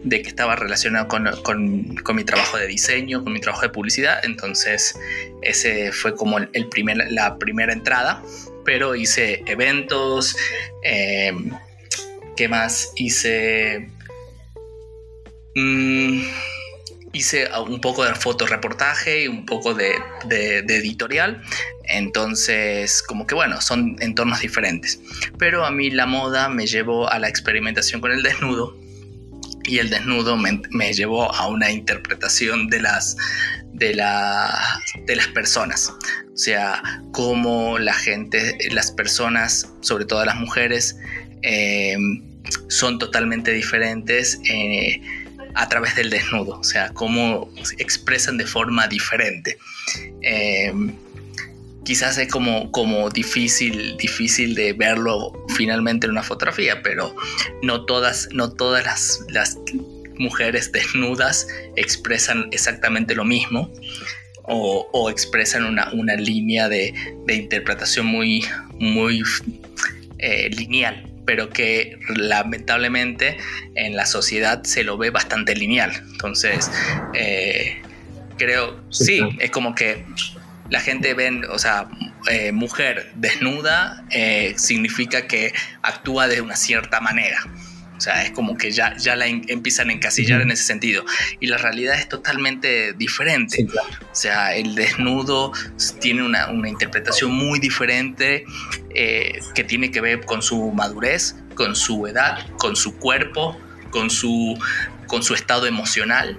de 0.04 0.22
que 0.22 0.28
estaba 0.28 0.54
relacionado 0.54 1.08
con, 1.08 1.28
con, 1.42 1.96
con, 1.96 2.16
mi 2.16 2.24
trabajo 2.24 2.56
de 2.56 2.68
diseño, 2.68 3.24
con 3.24 3.32
mi 3.32 3.40
trabajo 3.40 3.62
de 3.62 3.70
publicidad. 3.70 4.24
Entonces, 4.24 4.96
ese 5.42 5.90
fue 5.90 6.14
como 6.14 6.38
el 6.38 6.68
primer, 6.68 6.98
la 7.10 7.36
primera 7.36 7.72
entrada. 7.72 8.22
Pero 8.64 8.94
hice 8.94 9.42
eventos. 9.46 10.36
Eh, 10.84 11.32
¿Qué 12.36 12.48
más? 12.48 12.92
Hice. 12.94 13.90
Mmm, 15.56 16.22
hice 17.12 17.48
un 17.66 17.80
poco 17.80 18.04
de 18.04 18.14
fotoreportaje 18.14 19.24
y 19.24 19.28
un 19.28 19.44
poco 19.46 19.74
de, 19.74 19.94
editorial. 20.28 21.42
Entonces, 21.84 23.02
como 23.02 23.26
que 23.26 23.34
bueno, 23.34 23.60
son 23.60 23.96
entornos 24.00 24.40
diferentes. 24.40 25.00
Pero 25.38 25.64
a 25.64 25.70
mí 25.70 25.90
la 25.90 26.06
moda 26.06 26.48
me 26.48 26.66
llevó 26.66 27.10
a 27.10 27.18
la 27.18 27.28
experimentación 27.28 28.00
con 28.00 28.12
el 28.12 28.22
desnudo. 28.22 28.76
Y 29.64 29.78
el 29.78 29.90
desnudo 29.90 30.36
me, 30.36 30.92
llevó 30.92 31.32
a 31.32 31.46
una 31.46 31.70
interpretación 31.70 32.68
de 32.68 32.80
las, 32.80 33.16
de, 33.72 33.88
de 33.88 35.16
las 35.16 35.28
personas. 35.28 35.92
O 36.32 36.36
sea, 36.36 36.82
cómo 37.12 37.78
la 37.78 37.92
gente, 37.92 38.56
las 38.70 38.90
personas, 38.90 39.70
sobre 39.80 40.06
todo 40.06 40.24
las 40.24 40.36
mujeres, 40.36 40.96
eh, 41.42 41.96
son 42.68 42.98
totalmente 42.98 43.52
diferentes. 43.52 44.40
Eh, 44.48 45.00
a 45.54 45.68
través 45.68 45.96
del 45.96 46.10
desnudo, 46.10 46.58
o 46.58 46.64
sea, 46.64 46.90
cómo 46.92 47.50
expresan 47.78 48.36
de 48.36 48.46
forma 48.46 48.86
diferente. 48.88 49.58
Eh, 50.22 50.72
quizás 51.84 52.18
es 52.18 52.28
como, 52.28 52.70
como 52.70 53.10
difícil, 53.10 53.96
difícil 53.96 54.54
de 54.54 54.72
verlo 54.72 55.32
finalmente 55.56 56.06
en 56.06 56.12
una 56.12 56.22
fotografía, 56.22 56.82
pero 56.82 57.14
no 57.62 57.84
todas, 57.84 58.28
no 58.32 58.52
todas 58.52 58.84
las, 58.84 59.20
las 59.28 59.58
mujeres 60.18 60.70
desnudas 60.72 61.46
expresan 61.76 62.48
exactamente 62.52 63.14
lo 63.14 63.24
mismo 63.24 63.72
o, 64.44 65.10
expresan 65.10 65.64
una, 65.64 65.92
una 65.92 66.16
línea 66.16 66.68
de, 66.68 66.92
de, 67.26 67.34
interpretación 67.34 68.06
muy, 68.06 68.44
muy 68.78 69.22
eh, 70.18 70.50
lineal 70.50 71.09
pero 71.30 71.48
que 71.48 71.96
lamentablemente 72.08 73.38
en 73.76 73.94
la 73.94 74.04
sociedad 74.04 74.64
se 74.64 74.82
lo 74.82 74.98
ve 74.98 75.10
bastante 75.10 75.54
lineal. 75.54 75.92
Entonces, 76.10 76.68
eh, 77.14 77.80
creo, 78.36 78.82
sí, 78.90 79.20
es 79.38 79.52
como 79.52 79.76
que 79.76 80.04
la 80.70 80.80
gente 80.80 81.14
ven, 81.14 81.44
o 81.48 81.56
sea, 81.60 81.86
eh, 82.28 82.50
mujer 82.50 83.12
desnuda 83.14 84.04
eh, 84.10 84.54
significa 84.56 85.28
que 85.28 85.54
actúa 85.82 86.26
de 86.26 86.40
una 86.40 86.56
cierta 86.56 87.00
manera. 87.00 87.38
O 88.00 88.02
sea, 88.02 88.24
es 88.24 88.30
como 88.30 88.56
que 88.56 88.70
ya, 88.70 88.96
ya 88.96 89.14
la 89.14 89.26
empiezan 89.26 89.90
a 89.90 89.92
encasillar 89.92 90.40
en 90.40 90.50
ese 90.50 90.62
sentido. 90.62 91.04
Y 91.38 91.48
la 91.48 91.58
realidad 91.58 91.96
es 91.96 92.08
totalmente 92.08 92.94
diferente. 92.94 93.66
O 94.10 94.14
sea, 94.14 94.56
el 94.56 94.74
desnudo 94.74 95.52
tiene 96.00 96.22
una, 96.22 96.48
una 96.48 96.70
interpretación 96.70 97.30
muy 97.30 97.58
diferente 97.58 98.46
eh, 98.94 99.40
que 99.54 99.64
tiene 99.64 99.90
que 99.90 100.00
ver 100.00 100.24
con 100.24 100.40
su 100.40 100.72
madurez, 100.72 101.36
con 101.54 101.76
su 101.76 102.06
edad, 102.06 102.38
con 102.56 102.74
su 102.74 102.96
cuerpo, 102.96 103.60
con 103.90 104.08
su, 104.08 104.58
con 105.06 105.22
su 105.22 105.34
estado 105.34 105.66
emocional. 105.66 106.38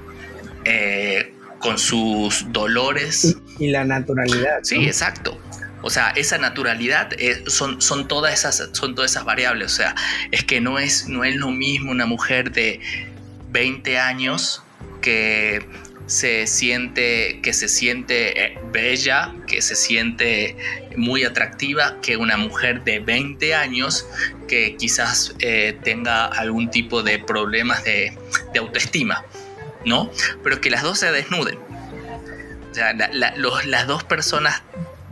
Eh, 0.65 1.35
con 1.59 1.77
sus 1.77 2.51
dolores. 2.51 3.37
Y, 3.59 3.67
la 3.67 3.85
naturalidad. 3.85 4.61
Sí, 4.63 4.83
exacto. 4.85 5.39
O 5.81 5.89
sea, 5.89 6.09
esa 6.11 6.37
naturalidad 6.37 7.13
eh, 7.17 7.43
son, 7.47 7.81
son, 7.81 8.07
todas 8.07 8.33
esas, 8.33 8.69
son 8.73 8.95
todas 8.95 9.11
esas 9.11 9.25
variables. 9.25 9.73
O 9.73 9.75
sea, 9.75 9.95
es 10.31 10.43
que 10.43 10.61
no 10.61 10.79
es, 10.79 11.07
no 11.07 11.23
es 11.23 11.35
lo 11.35 11.49
mismo 11.49 11.91
una 11.91 12.05
mujer 12.05 12.51
de 12.51 12.79
20 13.49 13.97
años 13.99 14.63
que 15.01 15.65
se 16.05 16.45
siente, 16.45 17.39
que 17.41 17.53
se 17.53 17.67
siente 17.67 18.45
eh, 18.45 18.59
bella, 18.71 19.33
que 19.47 19.61
se 19.61 19.75
siente 19.75 20.57
muy 20.97 21.23
atractiva, 21.23 21.97
que 22.01 22.17
una 22.17 22.37
mujer 22.37 22.83
de 22.83 22.99
20 22.99 23.55
años 23.55 24.05
que 24.47 24.75
quizás 24.75 25.33
eh, 25.39 25.77
tenga 25.83 26.25
algún 26.25 26.69
tipo 26.69 27.01
de 27.01 27.17
problemas 27.19 27.83
de, 27.85 28.17
de, 28.53 28.59
autoestima, 28.59 29.23
¿no? 29.85 30.11
Pero 30.43 30.59
que 30.59 30.69
las 30.69 30.83
dos 30.83 30.99
se 30.99 31.11
desnuden. 31.11 31.57
O 32.71 32.73
sea, 32.73 32.93
las 32.93 33.87
dos 33.87 34.03
personas 34.03 34.63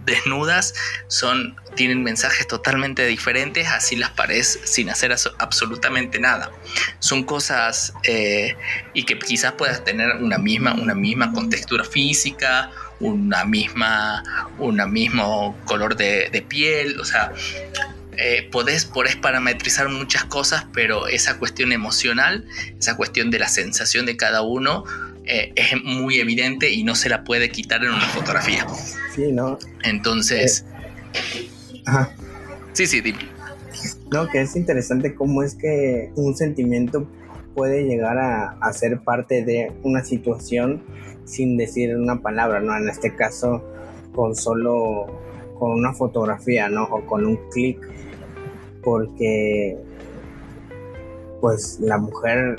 desnudas 0.10 0.74
son, 1.08 1.56
tienen 1.76 2.04
mensajes 2.04 2.48
totalmente 2.48 3.06
diferentes, 3.06 3.68
así 3.68 3.96
las 3.96 4.12
paredes 4.12 4.60
sin 4.66 4.90
hacer 4.90 5.16
absolutamente 5.38 6.20
nada. 6.20 6.52
Son 7.00 7.24
cosas 7.24 7.94
eh, 8.04 8.56
y 8.94 9.04
que 9.04 9.18
quizás 9.18 9.54
puedas 9.54 9.84
tener 9.84 10.18
una 10.18 10.38
misma, 10.38 10.74
una 10.74 10.96
misma 10.96 11.32
contextura 11.32 11.84
física, 11.84 12.72
una 13.00 13.46
misma, 13.46 14.24
una 14.58 14.86
mismo 14.86 15.58
color 15.66 15.96
de, 15.96 16.46
piel, 16.48 17.00
o 17.00 17.06
sea, 17.06 17.32
eh, 18.18 18.50
podés, 18.52 18.86
podés, 18.86 19.16
parametrizar 19.16 19.88
muchas 19.88 20.26
cosas, 20.26 20.66
pero 20.74 21.08
esa 21.08 21.38
cuestión 21.38 21.72
emocional, 21.72 22.46
esa 22.78 22.98
cuestión 22.98 23.32
de 23.32 23.40
la 23.40 23.48
sensación 23.48 24.06
de 24.06 24.18
cada 24.18 24.42
uno, 24.42 24.84
eh, 25.26 25.54
es 25.56 25.84
muy 25.84 26.20
evidente 26.20 26.72
y 26.72 26.84
no 26.84 26.96
se 26.96 27.10
la 27.10 27.24
puede 27.24 27.50
quitar 27.50 27.84
en 27.84 27.92
una 27.92 28.08
fotografía. 28.08 28.66
Sí, 29.16 29.32
¿no? 29.32 29.58
Entonces... 29.84 30.66
Eh, 31.14 31.50
ajá. 31.86 32.12
Sí, 32.74 32.88
sí, 32.88 33.02
dime. 33.02 33.20
No, 34.12 34.28
que 34.28 34.42
es 34.42 34.56
interesante 34.56 35.14
cómo 35.14 35.44
es 35.44 35.56
que 35.56 36.12
un 36.16 36.36
sentimiento 36.36 37.08
puede 37.56 37.84
llegar 37.84 38.18
a, 38.18 38.58
a, 38.62 38.74
ser 38.74 39.00
parte 39.02 39.44
de 39.44 39.72
una 39.84 40.04
situación 40.04 40.82
sin 41.26 41.58
decir 41.58 41.96
una 41.96 42.22
palabra, 42.22 42.60
¿no? 42.60 42.76
En 42.76 42.90
este 42.90 43.16
caso, 43.16 43.64
con 44.16 44.36
solo, 44.36 45.08
con 45.58 45.72
una 45.72 45.94
fotografía, 45.94 46.70
¿no? 46.70 46.84
O 46.86 47.06
con 47.06 47.26
un 47.26 47.38
clic, 47.52 47.80
porque 48.84 49.78
pues 51.42 51.80
la 51.80 51.98
mujer 51.98 52.58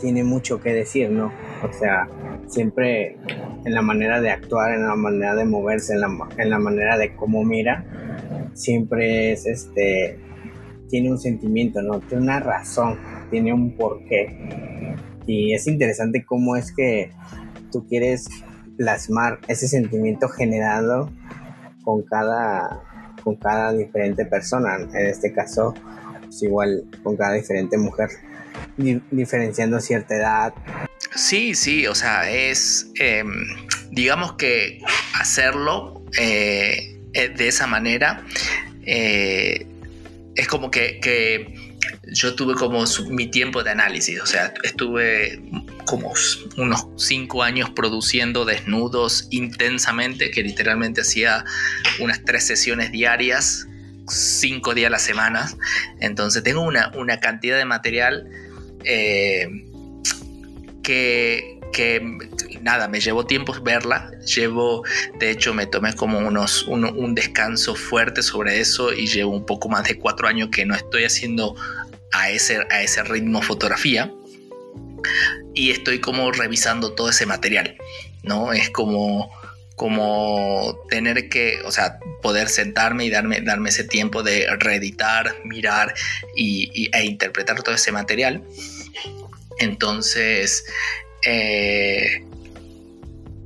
tiene 0.00 0.24
mucho 0.24 0.60
que 0.60 0.72
decir, 0.72 1.10
¿no? 1.10 1.32
O 1.62 1.72
sea, 1.72 2.08
siempre 2.48 3.16
en 3.64 3.74
la 3.74 3.82
manera 3.82 4.20
de 4.20 4.30
actuar, 4.30 4.72
en 4.72 4.86
la 4.86 4.96
manera 4.96 5.34
de 5.34 5.44
moverse, 5.44 5.94
en 5.94 6.00
la, 6.00 6.08
en 6.38 6.50
la 6.50 6.58
manera 6.58 6.98
de 6.98 7.14
cómo 7.14 7.44
mira, 7.44 7.84
siempre 8.54 9.32
es 9.32 9.46
este, 9.46 10.18
tiene 10.88 11.10
un 11.10 11.18
sentimiento, 11.18 11.80
¿no? 11.82 12.00
Tiene 12.00 12.24
una 12.24 12.40
razón, 12.40 12.98
tiene 13.30 13.52
un 13.52 13.76
porqué. 13.76 14.96
Y 15.26 15.54
es 15.54 15.66
interesante 15.66 16.24
cómo 16.24 16.56
es 16.56 16.74
que 16.74 17.10
tú 17.70 17.86
quieres 17.86 18.28
plasmar 18.76 19.38
ese 19.48 19.68
sentimiento 19.68 20.28
generado 20.28 21.10
con 21.82 22.02
cada, 22.02 22.82
con 23.22 23.36
cada 23.36 23.72
diferente 23.72 24.26
persona. 24.26 24.76
En 24.76 25.06
este 25.06 25.32
caso, 25.32 25.74
pues 26.22 26.42
igual 26.42 26.84
con 27.02 27.16
cada 27.16 27.34
diferente 27.34 27.78
mujer, 27.78 28.10
diferenciando 29.10 29.80
cierta 29.80 30.16
edad, 30.16 30.54
Sí, 31.14 31.54
sí, 31.54 31.86
o 31.86 31.94
sea, 31.94 32.30
es, 32.30 32.90
em, 32.96 33.46
digamos 33.90 34.34
que 34.34 34.80
hacerlo 35.14 36.02
eh, 36.18 36.98
eh, 37.12 37.28
de 37.28 37.48
esa 37.48 37.66
manera 37.66 38.24
eh, 38.84 39.66
es 40.34 40.48
como 40.48 40.70
que, 40.70 41.54
yo 42.14 42.34
tuve 42.34 42.54
como 42.54 42.84
mi 43.10 43.30
tiempo 43.30 43.62
de 43.62 43.70
análisis, 43.70 44.20
o 44.20 44.26
sea, 44.26 44.52
estuve 44.62 45.40
como 45.84 46.12
unos 46.56 46.86
cinco 46.96 47.42
años 47.42 47.70
produciendo 47.70 48.44
desnudos 48.44 49.28
intensamente, 49.30 50.30
que 50.30 50.42
literalmente 50.42 51.02
hacía 51.02 51.44
unas 52.00 52.24
tres 52.24 52.46
sesiones 52.46 52.90
diarias, 52.90 53.66
cinco 54.08 54.74
días 54.74 54.88
a 54.88 54.90
la 54.90 54.98
semana, 54.98 55.52
entonces 56.00 56.42
tengo 56.42 56.62
una, 56.62 56.90
una 56.96 57.20
cantidad 57.20 57.56
de 57.56 57.64
material 57.66 58.28
que, 60.82 61.58
nada, 62.60 62.88
me 62.88 63.00
llevó 63.00 63.26
tiempo 63.26 63.54
verla. 63.62 64.10
Llevo, 64.34 64.84
de 65.18 65.30
hecho, 65.30 65.54
me 65.54 65.66
tomé 65.66 65.94
como 65.94 66.18
unos, 66.18 66.64
un, 66.64 67.14
descanso 67.14 67.74
fuerte 67.74 68.22
sobre 68.22 68.60
eso 68.60 68.92
y 68.92 69.06
llevo 69.06 69.32
un 69.32 69.46
poco 69.46 69.68
más 69.68 69.84
de 69.88 69.98
cuatro 69.98 70.28
años 70.28 70.48
que 70.50 70.64
no 70.64 70.74
estoy 70.74 71.04
haciendo 71.04 71.54
a 72.12 72.30
ese, 72.30 72.66
a 72.70 72.82
ese 72.82 73.02
ritmo 73.04 73.42
fotografía. 73.42 74.12
Y 75.54 75.70
estoy 75.70 76.00
como 76.00 76.30
revisando 76.32 76.92
todo 76.92 77.10
ese 77.10 77.26
material, 77.26 77.76
¿no? 78.22 78.52
Es 78.52 78.70
como 78.70 79.30
como 79.74 80.78
tener 80.90 81.28
que, 81.28 81.60
o 81.64 81.72
sea, 81.72 81.98
poder 82.20 82.48
sentarme 82.48 83.04
y 83.06 83.10
darme, 83.10 83.40
darme 83.40 83.70
ese 83.70 83.82
tiempo 83.82 84.22
de 84.22 84.46
reeditar, 84.58 85.34
mirar 85.44 85.94
y, 86.36 86.88
e 86.92 87.04
interpretar 87.04 87.62
todo 87.62 87.74
ese 87.74 87.90
material 87.90 88.44
Entonces, 89.62 90.64
eh, 91.24 92.24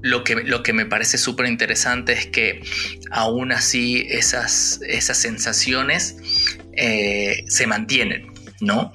lo 0.03 0.25
que, 0.25 0.37
lo 0.37 0.63
que 0.63 0.73
me 0.73 0.87
parece 0.87 1.19
súper 1.19 1.47
interesante 1.47 2.13
es 2.13 2.27
que 2.27 2.63
aún 3.11 3.53
así 3.53 4.07
esas, 4.09 4.81
esas 4.87 5.19
sensaciones 5.19 6.17
eh, 6.73 7.45
se 7.49 7.67
mantienen, 7.67 8.33
¿no? 8.61 8.93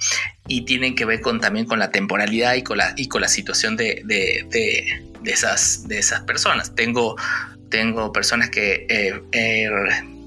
Y 0.48 0.66
tienen 0.66 0.96
que 0.96 1.06
ver 1.06 1.22
con, 1.22 1.40
también 1.40 1.66
con 1.66 1.80
la 1.80 1.92
temporalidad 1.92 2.56
y 2.56 2.63
con 2.63 2.78
la, 2.78 2.94
y 2.98 3.08
con 3.08 3.22
la 3.22 3.28
situación 3.28 3.78
de, 3.78 4.04
esas, 5.25 5.88
de 5.88 6.00
esas 6.00 6.22
personas. 6.22 6.74
Tengo, 6.75 7.16
tengo 7.70 8.12
personas 8.12 8.50
que 8.50 8.88
he 8.90 9.70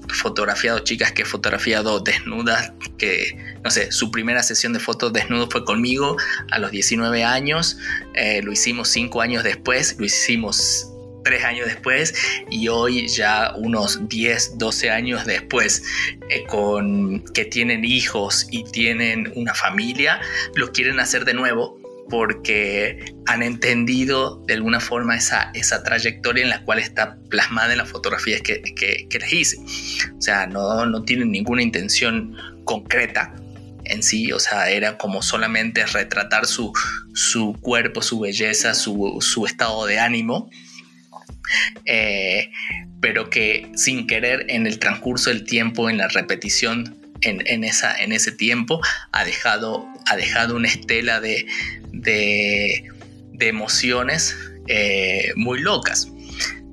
fotografiado, 0.09 0.79
chicas 0.79 1.11
que 1.11 1.23
he 1.23 1.25
fotografiado 1.25 1.99
desnudas, 1.99 2.71
que, 2.97 3.37
no 3.63 3.69
sé, 3.71 3.91
su 3.91 4.11
primera 4.11 4.43
sesión 4.43 4.73
de 4.73 4.79
fotos 4.79 5.13
desnudo 5.13 5.49
fue 5.49 5.65
conmigo 5.65 6.17
a 6.51 6.59
los 6.59 6.71
19 6.71 7.23
años, 7.23 7.77
eh, 8.13 8.41
lo 8.43 8.51
hicimos 8.51 8.89
5 8.89 9.21
años 9.21 9.43
después, 9.43 9.95
lo 9.99 10.05
hicimos 10.05 10.91
3 11.23 11.43
años 11.43 11.67
después 11.67 12.13
y 12.49 12.67
hoy 12.67 13.07
ya 13.07 13.53
unos 13.57 14.07
10, 14.07 14.57
12 14.57 14.89
años 14.91 15.25
después, 15.25 15.83
eh, 16.29 16.45
con 16.45 17.23
que 17.33 17.45
tienen 17.45 17.83
hijos 17.83 18.47
y 18.51 18.63
tienen 18.63 19.31
una 19.35 19.53
familia, 19.53 20.21
lo 20.55 20.71
quieren 20.71 20.99
hacer 20.99 21.25
de 21.25 21.33
nuevo 21.33 21.84
porque 22.09 23.13
han 23.25 23.41
entendido 23.41 24.43
de 24.45 24.53
alguna 24.53 24.79
forma 24.79 25.15
esa, 25.15 25.51
esa 25.53 25.83
trayectoria 25.83 26.43
en 26.43 26.49
la 26.49 26.63
cual 26.63 26.79
está 26.79 27.17
plasmada 27.29 27.71
en 27.71 27.79
las 27.79 27.89
fotografías 27.89 28.41
que, 28.41 28.61
que, 28.61 29.19
les 29.19 29.33
hice. 29.33 29.57
O 30.17 30.21
sea, 30.21 30.47
no, 30.47 30.85
no 30.85 31.03
tienen 31.03 31.31
ninguna 31.31 31.63
intención 31.63 32.35
concreta 32.63 33.33
en 33.85 34.03
sí, 34.03 34.31
o 34.31 34.39
sea, 34.39 34.69
era 34.69 34.97
como 34.97 35.21
solamente 35.21 35.85
retratar 35.85 36.45
su, 36.45 36.73
su 37.13 37.55
cuerpo, 37.61 38.01
su 38.01 38.19
belleza, 38.19 38.73
su, 38.73 39.17
su 39.21 39.45
estado 39.45 39.85
de 39.85 39.99
ánimo. 39.99 40.49
Eh, 41.85 42.51
pero 43.01 43.29
que 43.29 43.71
sin 43.75 44.07
querer 44.07 44.45
en 44.49 44.65
el 44.65 44.79
transcurso 44.79 45.29
del 45.29 45.43
tiempo, 45.43 45.89
en 45.91 45.97
la 45.97 46.07
repetición 46.07 46.97
en, 47.21 47.63
esa, 47.63 47.95
en 47.95 48.11
ese 48.11 48.31
tiempo, 48.31 48.81
ha 49.11 49.23
dejado, 49.25 49.87
ha 50.05 50.15
dejado 50.15 50.55
una 50.55 50.67
estela 50.67 51.19
de, 51.19 51.45
de, 52.05 52.91
emociones 53.39 54.35
eh, 54.67 55.33
muy 55.35 55.59
locas 55.59 56.09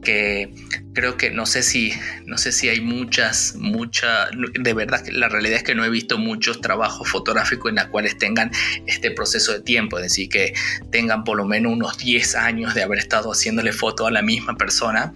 que 0.02 0.52
creo 0.94 1.16
que 1.16 1.30
no 1.30 1.46
sé 1.46 1.62
si 1.62 1.92
no 2.26 2.36
sé 2.36 2.52
si 2.52 2.68
hay 2.68 2.80
muchas 2.80 3.54
mucha 3.56 4.28
de 4.30 4.74
verdad 4.74 5.04
la 5.10 5.28
realidad 5.28 5.58
es 5.58 5.62
que 5.62 5.74
no 5.74 5.84
he 5.84 5.90
visto 5.90 6.18
muchos 6.18 6.60
trabajos 6.60 7.08
fotográficos 7.08 7.70
en 7.70 7.76
los 7.76 7.86
cuales 7.86 8.18
tengan 8.18 8.50
este 8.86 9.10
proceso 9.10 9.52
de 9.52 9.60
tiempo 9.60 9.98
es 9.98 10.04
decir 10.04 10.28
que 10.28 10.54
tengan 10.90 11.24
por 11.24 11.36
lo 11.36 11.44
menos 11.44 11.72
unos 11.72 11.98
10 11.98 12.34
años 12.34 12.74
de 12.74 12.82
haber 12.82 12.98
estado 12.98 13.30
haciéndole 13.30 13.72
foto 13.72 14.06
a 14.06 14.10
la 14.10 14.22
misma 14.22 14.56
persona 14.56 15.14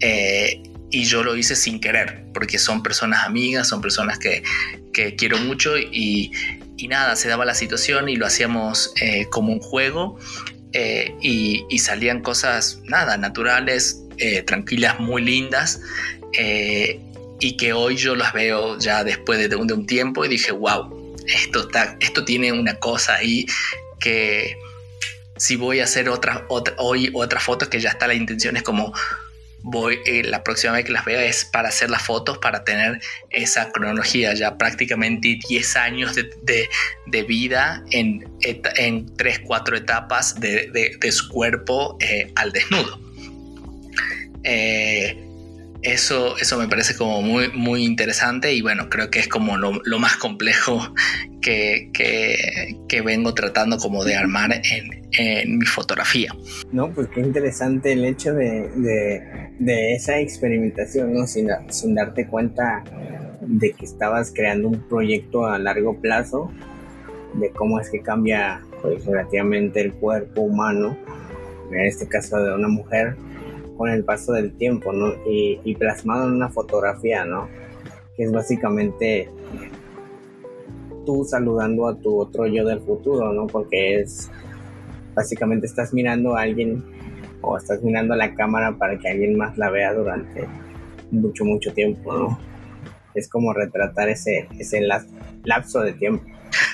eh, 0.00 0.62
y 0.90 1.04
yo 1.04 1.22
lo 1.22 1.36
hice 1.36 1.54
sin 1.54 1.80
querer 1.80 2.24
porque 2.34 2.58
son 2.58 2.82
personas 2.82 3.24
amigas 3.24 3.68
son 3.68 3.80
personas 3.80 4.18
que, 4.18 4.42
que 4.92 5.14
quiero 5.14 5.38
mucho 5.38 5.78
y, 5.78 6.32
y 6.80 6.88
nada, 6.88 7.14
se 7.14 7.28
daba 7.28 7.44
la 7.44 7.54
situación 7.54 8.08
y 8.08 8.16
lo 8.16 8.26
hacíamos 8.26 8.92
eh, 9.00 9.26
como 9.26 9.52
un 9.52 9.60
juego 9.60 10.18
eh, 10.72 11.14
y, 11.20 11.78
salían 11.78 12.22
cosas, 12.22 12.80
nada, 12.84 13.16
naturales, 13.18 14.02
eh, 14.16 14.42
tranquilas, 14.42 14.98
muy 14.98 15.22
lindas 15.22 15.80
y 16.32 17.56
que 17.56 17.72
hoy 17.72 17.96
yo 17.96 18.14
las 18.14 18.32
veo 18.32 18.78
ya 18.78 19.02
después 19.04 19.48
de 19.48 19.56
un, 19.56 19.66
de 19.66 19.74
un 19.74 19.86
tiempo 19.86 20.24
y 20.24 20.28
dije, 20.28 20.52
wow, 20.52 21.16
esto, 21.26 21.60
está, 21.60 21.96
esto 22.00 22.24
tiene 22.24 22.52
una 22.52 22.76
cosa 22.76 23.16
ahí 23.16 23.46
que 23.98 24.56
si 25.36 25.56
voy 25.56 25.80
a 25.80 25.84
hacer 25.84 26.08
otra, 26.08 26.46
otra, 26.48 26.74
hoy 26.78 27.10
otra 27.14 27.40
foto 27.40 27.68
que 27.68 27.80
ya 27.80 27.90
está 27.90 28.06
la 28.06 28.14
intención 28.14 28.56
es 28.56 28.62
como 28.62 28.92
voy 29.62 29.98
eh, 30.06 30.22
la 30.24 30.42
próxima 30.42 30.74
vez 30.74 30.84
que 30.84 30.92
las 30.92 31.04
vea 31.04 31.24
es 31.24 31.44
para 31.44 31.68
hacer 31.68 31.90
las 31.90 32.02
fotos, 32.02 32.38
para 32.38 32.64
tener 32.64 33.00
esa 33.30 33.70
cronología, 33.72 34.34
ya 34.34 34.56
prácticamente 34.56 35.38
10 35.48 35.76
años 35.76 36.14
de, 36.14 37.22
vida 37.24 37.84
en, 37.90 38.28
en 38.42 39.16
3, 39.16 39.40
4 39.44 39.76
etapas 39.76 40.40
de, 40.40 40.98
su 41.12 41.28
cuerpo 41.28 41.96
eh, 42.00 42.32
al 42.36 42.52
desnudo. 42.52 43.00
Eh, 44.44 45.26
eso, 45.82 46.36
eso 46.36 46.58
me 46.58 46.68
parece 46.68 46.94
como 46.96 47.22
muy, 47.22 47.48
muy 47.52 47.84
interesante 47.84 48.52
y 48.52 48.60
bueno, 48.60 48.90
creo 48.90 49.10
que 49.10 49.18
es 49.18 49.28
como 49.28 49.56
lo, 49.56 49.98
más 49.98 50.16
complejo 50.16 50.94
que, 51.40 53.02
vengo 53.04 53.34
tratando 53.34 53.78
como 53.78 54.04
de 54.04 54.16
armar 54.16 54.50
en, 54.52 55.58
mi 55.58 55.66
fotografía. 55.66 56.32
No, 56.72 56.90
pues 56.92 57.08
qué 57.08 57.20
interesante 57.20 57.92
el 57.92 58.04
hecho 58.04 58.32
de, 58.34 58.68
de, 59.58 59.94
esa 59.94 60.20
experimentación, 60.20 61.12
¿no? 61.12 61.26
Sin, 61.26 61.48
darte 61.94 62.26
cuenta 62.26 62.84
de 63.40 63.72
que 63.72 63.84
estabas 63.84 64.32
creando 64.34 64.68
un 64.68 64.80
proyecto 64.88 65.46
a 65.46 65.58
largo 65.58 66.00
plazo, 66.00 66.50
de 67.34 67.50
cómo 67.50 67.80
es 67.80 67.90
que 67.90 68.00
cambia 68.00 68.62
pues, 68.82 69.04
relativamente 69.04 69.80
el 69.80 69.92
cuerpo 69.94 70.42
humano, 70.42 70.96
en 71.70 71.80
este 71.80 72.06
caso 72.08 72.42
de 72.42 72.54
una 72.54 72.68
mujer, 72.68 73.16
con 73.76 73.88
el 73.88 74.04
paso 74.04 74.32
del 74.32 74.52
tiempo, 74.52 74.92
¿no? 74.92 75.14
Y, 75.26 75.74
plasmado 75.76 76.28
en 76.28 76.34
una 76.34 76.50
fotografía, 76.50 77.24
¿no? 77.24 77.48
Que 78.14 78.24
es 78.24 78.32
básicamente 78.32 79.30
saludando 81.24 81.88
a 81.88 81.96
tu 81.96 82.18
otro 82.18 82.46
yo 82.46 82.64
del 82.64 82.80
futuro, 82.80 83.32
¿no? 83.32 83.46
Porque 83.46 84.00
es 84.00 84.30
básicamente 85.14 85.66
estás 85.66 85.92
mirando 85.92 86.36
a 86.36 86.42
alguien 86.42 86.84
o 87.42 87.56
estás 87.56 87.82
mirando 87.82 88.14
a 88.14 88.16
la 88.16 88.34
cámara 88.34 88.76
para 88.76 88.98
que 88.98 89.08
alguien 89.08 89.36
más 89.36 89.56
la 89.58 89.70
vea 89.70 89.92
durante 89.92 90.46
mucho, 91.10 91.44
mucho 91.44 91.72
tiempo, 91.72 92.12
¿no? 92.12 92.38
Es 93.14 93.28
como 93.28 93.52
retratar 93.52 94.08
ese, 94.08 94.48
ese 94.58 94.80
lapso 95.44 95.80
de 95.80 95.92
tiempo. 95.94 96.24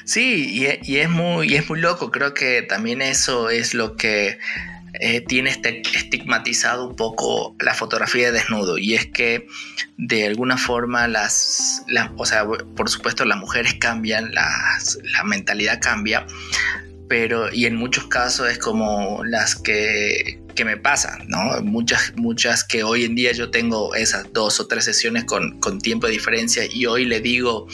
Sí, 0.04 0.46
y, 0.48 0.92
y, 0.92 0.98
es 0.98 1.08
muy, 1.08 1.52
y 1.52 1.56
es 1.56 1.68
muy 1.68 1.80
loco. 1.80 2.10
Creo 2.10 2.34
que 2.34 2.62
también 2.62 3.02
eso 3.02 3.50
es 3.50 3.74
lo 3.74 3.96
que 3.96 4.38
eh, 5.00 5.20
tiene 5.20 5.50
este 5.50 5.82
estigmatizado 5.94 6.88
un 6.88 6.96
poco 6.96 7.54
la 7.60 7.74
fotografía 7.74 8.26
de 8.26 8.38
desnudo. 8.38 8.78
Y 8.78 8.94
es 8.94 9.06
que 9.06 9.46
de 9.96 10.26
alguna 10.26 10.56
forma 10.58 11.08
las, 11.08 11.84
o 12.16 12.26
sea, 12.26 12.46
por 12.46 12.88
supuesto 12.88 13.24
las 13.24 13.38
mujeres 13.38 13.74
cambian, 13.74 14.34
las, 14.34 14.98
la 15.02 15.24
mentalidad 15.24 15.80
cambia, 15.80 16.26
pero 17.08 17.52
y 17.52 17.66
en 17.66 17.76
muchos 17.76 18.06
casos 18.06 18.50
es 18.50 18.58
como 18.58 19.24
las 19.24 19.54
que 19.56 20.40
que 20.56 20.64
me 20.64 20.76
pasa, 20.76 21.18
¿no? 21.28 21.62
Muchas, 21.62 22.14
muchas 22.16 22.64
que 22.64 22.82
hoy 22.82 23.04
en 23.04 23.14
día 23.14 23.30
yo 23.30 23.50
tengo 23.50 23.94
esas 23.94 24.32
dos 24.32 24.58
o 24.58 24.66
tres 24.66 24.86
sesiones 24.86 25.24
con, 25.24 25.60
con 25.60 25.78
tiempo 25.78 26.08
de 26.08 26.14
diferencia 26.14 26.64
y 26.68 26.86
hoy 26.86 27.04
le 27.04 27.20
digo, 27.20 27.68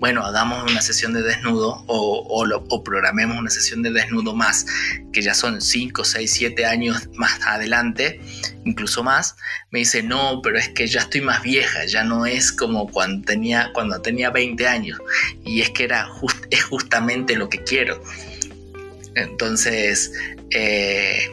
bueno, 0.00 0.24
hagamos 0.24 0.68
una 0.68 0.80
sesión 0.82 1.12
de 1.12 1.22
desnudo 1.22 1.84
o, 1.86 2.26
o, 2.28 2.44
lo, 2.44 2.64
o 2.70 2.82
programemos 2.82 3.38
una 3.38 3.50
sesión 3.50 3.82
de 3.82 3.92
desnudo 3.92 4.34
más, 4.34 4.66
que 5.12 5.22
ya 5.22 5.34
son 5.34 5.60
5, 5.60 6.04
6, 6.04 6.32
7 6.32 6.66
años 6.66 7.08
más 7.14 7.38
adelante, 7.46 8.20
incluso 8.64 9.04
más, 9.04 9.36
me 9.70 9.80
dice, 9.80 10.02
no, 10.02 10.40
pero 10.42 10.58
es 10.58 10.70
que 10.70 10.88
ya 10.88 11.00
estoy 11.00 11.20
más 11.20 11.42
vieja, 11.42 11.84
ya 11.84 12.02
no 12.02 12.26
es 12.26 12.50
como 12.50 12.88
cuando 12.88 13.24
tenía, 13.26 13.70
cuando 13.74 14.00
tenía 14.00 14.30
20 14.30 14.66
años. 14.66 14.98
Y 15.44 15.60
es 15.60 15.70
que 15.70 15.84
era 15.84 16.08
es 16.50 16.64
justamente 16.64 17.36
lo 17.36 17.48
que 17.48 17.62
quiero. 17.62 18.02
Entonces, 19.14 20.12
eh, 20.50 21.30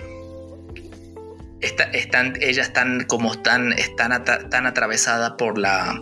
están, 1.62 2.34
ellas 2.42 2.68
están 2.68 3.06
como 3.06 3.34
están, 3.34 3.74
están 3.74 4.24
tan 4.24 4.66
atravesadas 4.66 5.32
por 5.38 5.58
la 5.58 6.02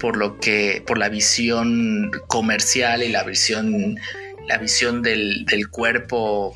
por 0.00 0.16
lo 0.16 0.38
que 0.38 0.82
por 0.86 0.98
la 0.98 1.08
visión 1.08 2.10
comercial 2.28 3.02
y 3.02 3.08
la 3.08 3.24
visión 3.24 3.96
la 4.46 4.58
visión 4.58 5.02
del, 5.02 5.44
del 5.46 5.68
cuerpo 5.68 6.54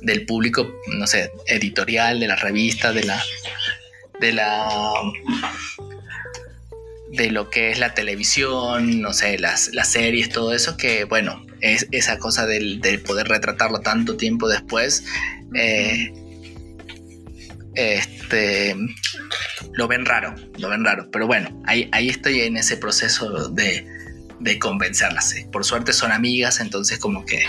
del 0.00 0.24
público 0.26 0.66
no 0.98 1.06
sé 1.06 1.30
editorial 1.46 2.20
de 2.20 2.28
la 2.28 2.36
revista 2.36 2.92
de 2.92 3.04
la 3.04 3.22
de 4.20 4.32
la 4.32 4.92
de 7.16 7.30
lo 7.30 7.50
que 7.50 7.70
es 7.70 7.78
la 7.78 7.94
televisión, 7.94 9.00
no 9.00 9.12
sé, 9.12 9.38
las, 9.38 9.72
las 9.72 9.88
series, 9.90 10.28
todo 10.28 10.52
eso, 10.54 10.76
que 10.76 11.04
bueno, 11.04 11.44
es 11.60 11.88
esa 11.90 12.18
cosa 12.18 12.46
del, 12.46 12.80
poder 13.06 13.28
retratarlo 13.28 13.80
tanto 13.80 14.16
tiempo 14.16 14.48
después, 14.48 15.04
eh, 15.54 16.12
este, 17.74 18.74
lo 19.72 19.88
ven 19.88 20.06
raro, 20.06 20.34
lo 20.58 20.68
ven 20.68 20.84
raro. 20.84 21.10
Pero 21.10 21.26
bueno, 21.26 21.62
ahí, 21.66 21.88
ahí 21.92 22.08
estoy 22.08 22.40
en 22.40 22.56
ese 22.56 22.76
proceso 22.76 23.48
de, 23.48 23.86
de 24.40 24.58
convencerlas. 24.58 25.34
Por 25.52 25.64
suerte 25.64 25.92
son 25.92 26.12
amigas, 26.12 26.60
entonces 26.60 26.98
como 26.98 27.24
que 27.24 27.42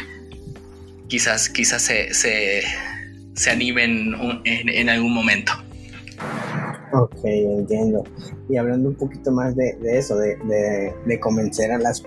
quizás, 1.07 1.49
quizás 1.49 1.81
se, 1.81 2.13
se, 2.13 2.63
se 3.33 3.49
animen 3.49 4.15
en, 4.45 4.89
algún 4.89 5.13
momento. 5.13 5.53
Ok, 6.93 7.17
entiendo. 7.23 8.03
Y 8.47 8.57
hablando 8.57 8.89
un 8.89 8.95
poquito 8.95 9.31
más 9.31 9.55
de, 9.55 9.77
eso, 9.83 10.17
de, 10.17 10.37
de, 11.05 11.19
convencer 11.19 11.71
a 11.71 11.77
las, 11.77 12.03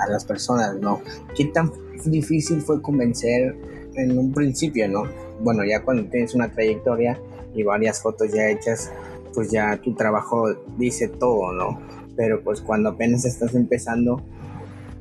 a 0.00 0.08
las 0.08 0.24
personas, 0.24 0.74
¿no? 0.80 1.00
¿Qué 1.36 1.46
tan 1.46 1.70
difícil 2.04 2.60
fue 2.60 2.82
convencer 2.82 3.54
en 3.94 4.18
un 4.18 4.32
principio, 4.32 4.88
no? 4.88 5.04
Bueno, 5.40 5.64
ya 5.64 5.82
cuando 5.82 6.04
tienes 6.10 6.34
una 6.34 6.50
trayectoria 6.50 7.18
y 7.54 7.62
varias 7.62 8.02
fotos 8.02 8.32
ya 8.32 8.50
hechas, 8.50 8.90
pues 9.34 9.50
ya 9.50 9.76
tu 9.76 9.94
trabajo 9.94 10.52
dice 10.76 11.08
todo, 11.08 11.52
¿no? 11.52 11.80
Pero 12.16 12.42
pues 12.42 12.60
cuando 12.60 12.90
apenas 12.90 13.24
estás 13.24 13.54
empezando, 13.54 14.20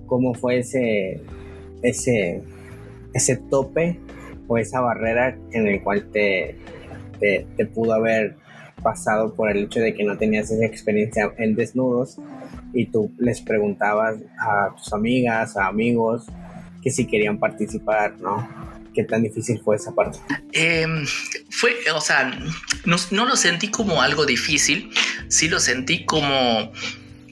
¿cómo 0.06 0.36
fue 0.36 0.60
ese, 0.60 1.22
ese, 1.82 2.44
ese 3.14 3.38
tope 3.38 4.00
o 4.48 4.60
esa 4.60 4.80
barrera 4.80 5.38
en 5.52 5.68
el 5.68 5.82
cual 5.82 6.06
te, 6.12 6.56
te 7.20 7.66
pudo 7.66 7.94
haber 7.94 8.43
pasado 8.84 9.34
por 9.34 9.50
el 9.50 9.64
hecho 9.64 9.80
de 9.80 9.94
que 9.94 10.04
no 10.04 10.18
tenías 10.18 10.52
esa 10.52 10.66
experiencia 10.66 11.34
en 11.38 11.56
desnudos 11.56 12.18
y 12.74 12.88
tú 12.88 13.12
les 13.18 13.42
preguntabas 13.42 14.18
a 14.40 14.76
tus 14.76 14.92
amigas, 14.94 15.58
a 15.58 15.68
amigos, 15.68 16.26
que 16.82 16.92
si 16.92 17.08
querían 17.08 17.40
participar, 17.40 18.20
¿no? 18.20 18.48
¿Qué 18.94 19.04
tan 19.04 19.24
difícil 19.24 19.60
fue 19.64 19.78
esa 19.78 19.94
parte? 19.96 20.20
Em, 20.52 21.06
fue, 21.50 21.74
o 21.96 22.02
sea, 22.02 22.32
no, 22.86 23.26
lo 23.26 23.36
sentí 23.36 23.70
como 23.70 24.02
algo 24.02 24.26
difícil, 24.26 24.92
sí 25.30 25.48
lo 25.48 25.60
sentí 25.60 26.06
como, 26.06 26.72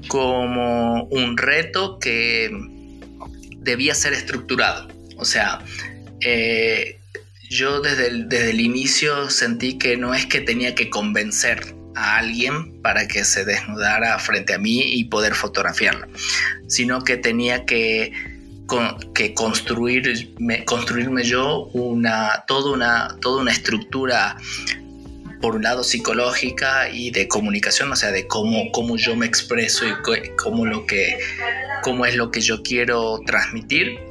como 0.07 1.03
un 1.03 1.37
reto 1.37 1.99
que 1.99 2.49
debía 3.57 3.93
ser 3.93 4.13
estructurado. 4.13 4.87
O 5.17 5.25
sea, 5.25 5.59
eh, 6.21 7.00
yo 7.51 7.81
desde 7.81 8.07
el, 8.07 8.29
desde 8.29 8.51
el 8.51 8.61
inicio 8.61 9.29
sentí 9.29 9.77
que 9.77 9.97
no 9.97 10.13
es 10.13 10.25
que 10.25 10.39
tenía 10.39 10.73
que 10.73 10.89
convencer 10.89 11.75
a 11.95 12.17
alguien 12.17 12.81
para 12.81 13.09
que 13.09 13.25
se 13.25 13.43
desnudara 13.43 14.17
frente 14.19 14.53
a 14.53 14.57
mí 14.57 14.79
y 14.93 15.03
poder 15.03 15.35
fotografiarlo, 15.35 16.07
sino 16.67 17.03
que 17.03 17.17
tenía 17.17 17.65
que, 17.65 18.13
que 19.13 19.33
construirme, 19.33 21.23
yo 21.25 21.65
una, 21.73 22.45
toda, 22.47 22.71
una, 22.71 23.17
toda 23.19 23.41
una 23.41 23.51
estructura 23.51 24.37
por 25.41 25.55
un 25.57 25.63
lado 25.63 25.83
psicológica 25.83 26.89
y 26.89 27.11
de 27.11 27.27
comunicación, 27.27 27.91
o 27.91 27.97
sea, 27.97 28.13
de 28.13 28.27
cómo, 28.27 28.71
cómo 28.71 28.95
yo 28.95 29.17
me 29.17 29.25
expreso 29.25 29.85
y 29.85 29.91
cómo, 30.37 30.65
lo 30.65 30.85
que, 30.85 31.19
cómo 31.83 32.05
es 32.05 32.15
lo 32.15 32.31
que 32.31 32.39
yo 32.39 32.63
quiero 32.63 33.19
transmitir 33.25 34.10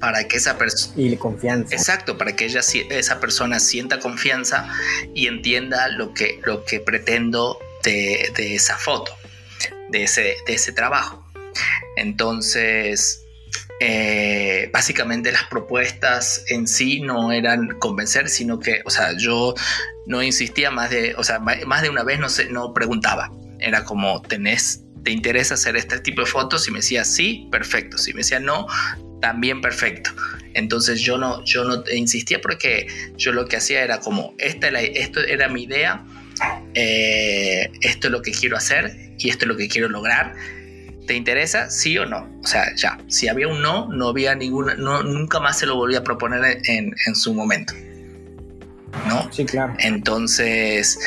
para 0.00 0.24
que 0.24 0.36
esa 0.36 0.58
persona... 0.58 0.94
Y 0.96 1.16
confianza. 1.16 1.74
Exacto, 1.74 2.18
para 2.18 2.34
que 2.34 2.46
ella, 2.46 2.60
esa 2.90 3.20
persona 3.20 3.60
sienta 3.60 3.98
confianza 3.98 4.68
y 5.14 5.26
entienda 5.26 5.88
lo 5.88 6.14
que, 6.14 6.40
lo 6.44 6.64
que 6.64 6.80
pretendo 6.80 7.58
de, 7.82 8.54
esa 8.54 8.76
foto, 8.76 9.12
de 9.90 10.04
ese, 10.04 10.36
de 10.46 10.54
ese 10.54 10.72
trabajo. 10.72 11.24
Entonces, 11.96 13.22
eh, 13.80 14.70
básicamente 14.72 15.32
las 15.32 15.44
propuestas 15.44 16.44
en 16.48 16.66
sí 16.66 17.00
no 17.00 17.32
eran 17.32 17.78
convencer, 17.78 18.28
sino 18.28 18.58
que, 18.58 18.82
o 18.84 18.90
sea, 18.90 19.16
yo 19.16 19.54
no 20.06 20.22
insistía 20.22 20.70
más 20.70 20.90
de, 20.90 21.14
o 21.16 21.24
sea, 21.24 21.38
más 21.38 21.82
de 21.82 21.90
una 21.90 22.02
vez 22.02 22.18
no, 22.18 22.28
se, 22.28 22.46
no 22.50 22.72
preguntaba. 22.74 23.30
Era 23.60 23.84
como, 23.84 24.22
¿tenés, 24.22 24.84
te 25.02 25.10
interesa 25.10 25.54
hacer 25.54 25.76
este 25.76 26.00
tipo 26.00 26.22
de 26.22 26.26
fotos? 26.26 26.66
Y 26.68 26.70
me 26.70 26.78
decía 26.78 27.04
sí, 27.04 27.48
perfecto. 27.50 27.98
Si 27.98 28.12
me 28.12 28.18
decía 28.18 28.40
no, 28.40 28.66
también 29.20 29.60
perfecto. 29.60 30.10
Entonces 30.54 31.00
yo 31.00 31.18
no, 31.18 31.44
yo 31.44 31.64
no 31.64 31.84
insistía 31.92 32.40
porque 32.40 32.86
yo 33.16 33.32
lo 33.32 33.46
que 33.46 33.56
hacía 33.56 33.82
era 33.82 34.00
como, 34.00 34.34
esta, 34.38 34.68
esto 34.68 35.20
era 35.20 35.48
mi 35.48 35.64
idea, 35.64 36.04
eh, 36.74 37.70
esto 37.80 38.08
es 38.08 38.12
lo 38.12 38.22
que 38.22 38.32
quiero 38.32 38.56
hacer 38.56 39.12
y 39.18 39.30
esto 39.30 39.44
es 39.44 39.48
lo 39.48 39.56
que 39.56 39.68
quiero 39.68 39.88
lograr. 39.88 40.34
¿Te 41.06 41.14
interesa? 41.14 41.70
¿Sí 41.70 41.96
o 41.96 42.04
no? 42.04 42.28
O 42.42 42.46
sea, 42.46 42.74
ya, 42.76 42.98
si 43.08 43.28
había 43.28 43.48
un 43.48 43.62
no, 43.62 43.88
no 43.88 44.08
había 44.08 44.34
ninguna, 44.34 44.74
no, 44.74 45.02
nunca 45.02 45.40
más 45.40 45.58
se 45.58 45.66
lo 45.66 45.74
volví 45.74 45.94
a 45.94 46.04
proponer 46.04 46.60
en, 46.64 46.94
en 47.06 47.14
su 47.14 47.32
momento. 47.32 47.72
¿No? 49.06 49.30
Sí, 49.32 49.44
claro. 49.44 49.74
Entonces, 49.78 50.98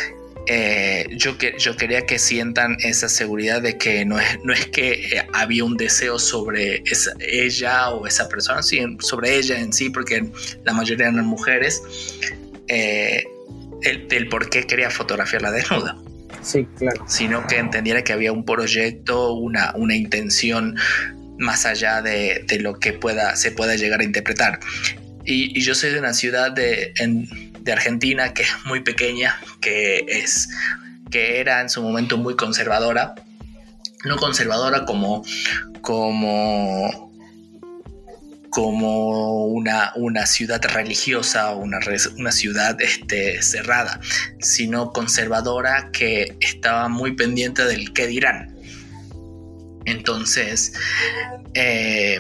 eh, 0.47 1.07
yo, 1.11 1.37
que, 1.37 1.55
yo 1.57 1.75
quería 1.77 2.05
que 2.05 2.17
sientan 2.17 2.77
esa 2.79 3.09
seguridad 3.09 3.61
de 3.61 3.77
que 3.77 4.05
no 4.05 4.19
es, 4.19 4.39
no 4.43 4.53
es 4.53 4.65
que 4.67 4.91
eh, 4.91 5.27
había 5.33 5.63
un 5.63 5.77
deseo 5.77 6.17
sobre 6.17 6.83
ella 7.19 7.89
o 7.89 8.07
esa 8.07 8.27
persona, 8.27 8.63
sino 8.63 8.99
sobre 9.01 9.35
ella 9.35 9.59
en 9.59 9.71
sí, 9.71 9.89
porque 9.89 10.31
la 10.63 10.73
mayoría 10.73 11.09
eran 11.09 11.25
mujeres, 11.25 11.81
eh, 12.67 13.23
el, 13.83 14.07
del 14.07 14.29
por 14.29 14.49
qué 14.49 14.63
quería 14.63 14.89
fotografiarla 14.89 15.51
desnuda. 15.51 15.97
Sí, 16.41 16.67
claro. 16.77 17.05
Sino 17.07 17.45
que 17.45 17.57
entendiera 17.57 18.03
que 18.03 18.13
había 18.13 18.31
un 18.31 18.43
proyecto, 18.43 19.33
una, 19.33 19.73
una 19.75 19.95
intención 19.95 20.75
más 21.37 21.65
allá 21.65 22.01
de, 22.01 22.43
de, 22.47 22.59
lo 22.59 22.79
que 22.79 22.93
pueda, 22.93 23.35
se 23.35 23.51
pueda 23.51 23.75
llegar 23.75 23.99
a 23.99 24.03
interpretar. 24.03 24.59
Y, 25.23 25.57
y 25.57 25.61
yo 25.61 25.75
soy 25.75 25.91
de 25.91 25.99
una 25.99 26.13
ciudad 26.13 26.51
de, 26.51 26.93
en, 26.97 27.50
de 27.61 27.71
Argentina, 27.71 28.33
que 28.33 28.43
es 28.43 28.49
muy 28.65 28.81
pequeña, 28.81 29.39
que, 29.59 30.05
es, 30.07 30.49
que 31.09 31.39
era 31.39 31.61
en 31.61 31.69
su 31.69 31.81
momento 31.81 32.17
muy 32.17 32.35
conservadora. 32.35 33.15
No 34.03 34.17
conservadora 34.17 34.85
como, 34.85 35.23
como, 35.81 37.11
como 38.49 39.45
una, 39.45 39.91
una 39.95 40.25
ciudad 40.25 40.61
religiosa 40.65 41.51
o 41.51 41.59
una, 41.59 41.79
una 42.17 42.31
ciudad 42.31 42.81
este, 42.81 43.41
cerrada, 43.43 43.99
sino 44.39 44.91
conservadora 44.91 45.91
que 45.91 46.35
estaba 46.39 46.89
muy 46.89 47.15
pendiente 47.15 47.63
del 47.65 47.93
qué 47.93 48.07
dirán. 48.07 48.55
Entonces, 49.85 50.73
eh, 51.53 52.19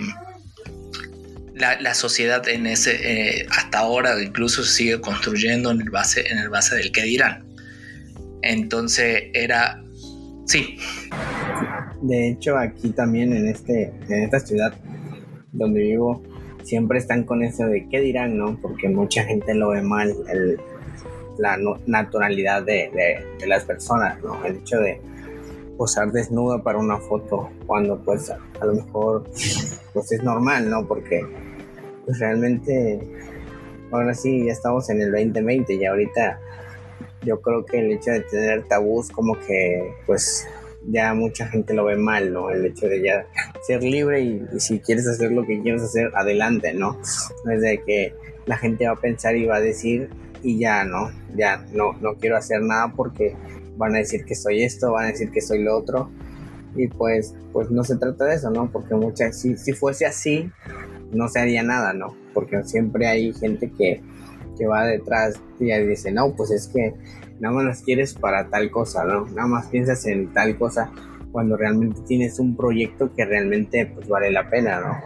la, 1.61 1.93
sociedad 1.93 2.47
en 2.47 2.65
ese, 2.65 2.95
eh, 3.03 3.45
hasta 3.49 3.79
ahora 3.79 4.21
incluso 4.21 4.63
sigue 4.63 4.99
construyendo 4.99 5.71
en 5.71 5.81
el 5.81 5.89
base, 5.89 6.23
en 6.29 6.39
el 6.39 6.49
base 6.49 6.75
del 6.75 6.91
que 6.91 7.03
dirán. 7.03 7.45
Entonces 8.41 9.25
era, 9.33 9.81
sí. 10.45 10.77
De 12.01 12.29
hecho, 12.29 12.57
aquí 12.57 12.89
también 12.89 13.33
en, 13.33 13.47
este, 13.47 13.93
en 14.09 14.23
esta 14.23 14.39
ciudad 14.39 14.73
donde 15.51 15.81
vivo, 15.81 16.23
siempre 16.63 16.97
están 16.97 17.23
con 17.23 17.43
eso 17.43 17.65
de 17.65 17.87
qué 17.89 17.99
dirán, 17.99 18.37
¿no? 18.37 18.59
Porque 18.59 18.89
mucha 18.89 19.23
gente 19.23 19.53
lo 19.53 19.69
ve 19.69 19.81
mal, 19.81 20.15
la 21.37 21.57
naturalidad 21.85 22.63
de, 22.63 23.23
de, 23.39 23.47
las 23.47 23.65
personas, 23.65 24.21
¿no? 24.23 24.43
El 24.45 24.57
hecho 24.57 24.77
de 24.77 24.99
posar 25.77 26.11
desnuda 26.11 26.61
para 26.61 26.77
una 26.77 26.97
foto 26.97 27.49
cuando 27.65 27.99
pues 28.03 28.29
a, 28.29 28.37
a 28.59 28.65
lo 28.65 28.75
mejor 28.75 29.23
pues 29.93 30.11
es 30.11 30.23
normal, 30.23 30.69
¿no? 30.69 30.87
Porque 30.87 31.25
pues 32.11 32.19
realmente, 32.19 32.99
ahora 33.89 34.13
sí, 34.13 34.43
ya 34.45 34.51
estamos 34.51 34.89
en 34.89 35.01
el 35.01 35.13
2020 35.13 35.75
y 35.75 35.85
ahorita 35.85 36.41
yo 37.23 37.39
creo 37.39 37.65
que 37.65 37.79
el 37.79 37.91
hecho 37.93 38.11
de 38.11 38.19
tener 38.19 38.67
tabús 38.67 39.09
como 39.09 39.39
que 39.39 39.93
pues 40.05 40.45
ya 40.89 41.13
mucha 41.13 41.47
gente 41.47 41.73
lo 41.73 41.85
ve 41.85 41.95
mal, 41.95 42.33
¿no? 42.33 42.49
El 42.49 42.65
hecho 42.65 42.89
de 42.89 43.01
ya 43.01 43.25
ser 43.65 43.81
libre 43.81 44.19
y, 44.19 44.45
si 44.59 44.81
quieres 44.81 45.07
hacer 45.07 45.31
lo 45.31 45.45
que 45.45 45.61
quieres 45.61 45.83
hacer, 45.83 46.11
adelante, 46.13 46.73
¿no? 46.73 46.99
Es 47.49 47.61
de 47.61 47.81
que 47.85 48.13
la 48.45 48.57
gente 48.57 48.87
va 48.87 48.91
a 48.91 48.99
pensar 48.99 49.37
y 49.37 49.45
va 49.45 49.55
a 49.55 49.61
decir 49.61 50.09
y 50.43 50.59
ya, 50.59 50.83
¿no? 50.83 51.11
Ya 51.37 51.65
no, 51.71 51.93
no 52.01 52.15
quiero 52.15 52.35
hacer 52.35 52.61
nada 52.61 52.91
porque 52.93 53.37
van 53.77 53.95
a 53.95 53.99
decir 53.99 54.25
que 54.25 54.35
soy 54.35 54.63
esto, 54.63 54.91
van 54.91 55.05
a 55.05 55.07
decir 55.11 55.31
que 55.31 55.39
soy 55.39 55.63
lo 55.63 55.77
otro 55.77 56.11
y 56.75 56.89
pues, 56.89 57.33
pues 57.53 57.71
no 57.71 57.85
se 57.85 57.95
trata 57.95 58.25
de 58.25 58.35
eso, 58.35 58.49
¿no? 58.49 58.69
Porque 58.69 58.95
muchas, 58.95 59.39
si, 59.39 59.55
si 59.55 59.71
fuese 59.71 60.05
así, 60.05 60.51
no 61.11 61.27
se 61.27 61.39
haría 61.39 61.63
nada, 61.63 61.93
¿no? 61.93 62.15
Porque 62.33 62.63
siempre 62.63 63.07
hay 63.07 63.33
gente 63.33 63.71
que, 63.77 64.01
va 64.69 64.85
detrás 64.85 65.41
y 65.59 65.71
dice, 65.71 66.11
no, 66.11 66.35
pues 66.35 66.51
es 66.51 66.67
que 66.67 66.93
nada 67.39 67.55
más 67.55 67.65
las 67.65 67.81
quieres 67.81 68.13
para 68.13 68.47
tal 68.47 68.69
cosa, 68.69 69.03
¿no? 69.05 69.25
Nada 69.29 69.47
más 69.47 69.65
piensas 69.69 70.05
en 70.05 70.31
tal 70.33 70.55
cosa 70.55 70.91
cuando 71.31 71.57
realmente 71.57 71.99
tienes 72.07 72.37
un 72.37 72.55
proyecto 72.55 73.11
que 73.15 73.25
realmente 73.25 73.87
pues 73.87 74.07
vale 74.07 74.29
la 74.29 74.47
pena, 74.51 74.81
¿no? 74.81 75.01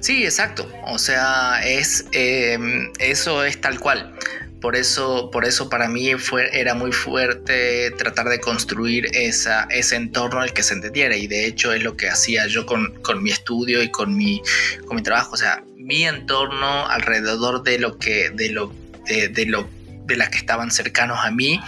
Sí, 0.00 0.24
exacto. 0.24 0.66
O 0.86 0.98
sea, 0.98 1.62
es 1.64 2.06
em, 2.12 2.90
eso 2.98 3.42
es 3.42 3.58
tal 3.60 3.80
cual. 3.80 4.14
Por 4.60 4.76
eso, 4.76 5.30
por 5.30 5.44
eso 5.44 5.70
para 5.70 5.88
mí 5.88 6.14
fue, 6.14 6.48
era 6.52 6.74
muy 6.74 6.92
fuerte 6.92 7.90
tratar 7.92 8.28
de 8.28 8.40
construir 8.40 9.06
esa, 9.12 9.64
ese 9.70 9.96
entorno 9.96 10.40
al 10.40 10.52
que 10.52 10.62
se 10.62 10.74
entendiera. 10.74 11.16
Y 11.16 11.26
de 11.26 11.46
hecho 11.46 11.72
es 11.72 11.82
lo 11.82 11.96
que 11.96 12.08
hacía 12.08 12.46
yo 12.46 12.66
con, 12.66 12.94
con 13.02 13.22
mi 13.22 13.30
estudio 13.30 13.82
y 13.82 13.90
con 13.90 14.16
mi, 14.16 14.42
con 14.86 14.96
mi 14.96 15.02
trabajo. 15.02 15.32
O 15.32 15.36
sea, 15.36 15.64
mi 15.76 16.04
entorno 16.04 16.86
alrededor 16.88 17.62
de 17.62 17.78
lo 17.78 17.98
que, 17.98 18.30
de 18.30 18.50
lo, 18.50 18.72
de, 19.06 19.46
lo 19.46 19.66
de 20.10 20.16
las 20.16 20.28
que 20.28 20.38
estaban 20.38 20.70
cercanos 20.70 21.20
a 21.22 21.30
mí, 21.30 21.60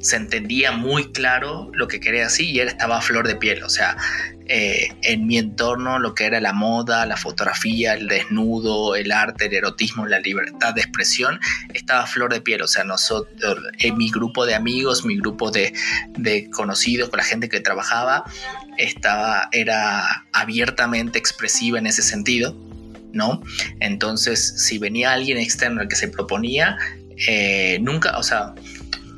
se 0.00 0.16
entendía 0.16 0.72
muy 0.72 1.12
claro 1.12 1.70
lo 1.72 1.88
que 1.88 2.00
quería 2.00 2.24
decir 2.24 2.46
y 2.46 2.60
él 2.60 2.68
estaba 2.68 2.98
a 2.98 3.00
flor 3.00 3.26
de 3.26 3.36
piel. 3.36 3.62
O 3.62 3.70
sea, 3.70 3.96
eh, 4.48 4.88
en 5.02 5.26
mi 5.26 5.38
entorno 5.38 5.98
lo 5.98 6.14
que 6.14 6.24
era 6.24 6.40
la 6.40 6.52
moda, 6.52 7.06
la 7.06 7.16
fotografía, 7.16 7.94
el 7.94 8.08
desnudo, 8.08 8.96
el 8.96 9.12
arte, 9.12 9.46
el 9.46 9.54
erotismo, 9.54 10.06
la 10.06 10.18
libertad 10.18 10.74
de 10.74 10.82
expresión, 10.82 11.40
estaba 11.74 12.02
a 12.02 12.06
flor 12.06 12.32
de 12.32 12.40
piel. 12.40 12.62
O 12.62 12.66
sea, 12.66 12.84
nosotros, 12.84 13.58
en 13.78 13.96
mi 13.96 14.10
grupo 14.10 14.46
de 14.46 14.54
amigos, 14.54 15.04
mi 15.04 15.16
grupo 15.16 15.50
de, 15.50 15.72
de 16.18 16.50
conocidos, 16.50 17.08
con 17.08 17.18
la 17.18 17.24
gente 17.24 17.48
que 17.48 17.60
trabajaba, 17.60 18.24
estaba, 18.78 19.48
era 19.52 20.26
abiertamente 20.32 21.18
expresiva 21.18 21.78
en 21.78 21.86
ese 21.86 22.02
sentido. 22.02 22.56
¿no? 23.12 23.42
Entonces, 23.80 24.62
si 24.62 24.78
venía 24.78 25.12
alguien 25.12 25.38
externo 25.38 25.80
al 25.80 25.88
que 25.88 25.96
se 25.96 26.08
proponía, 26.08 26.76
eh, 27.28 27.78
nunca, 27.80 28.18
o 28.18 28.22
sea, 28.22 28.54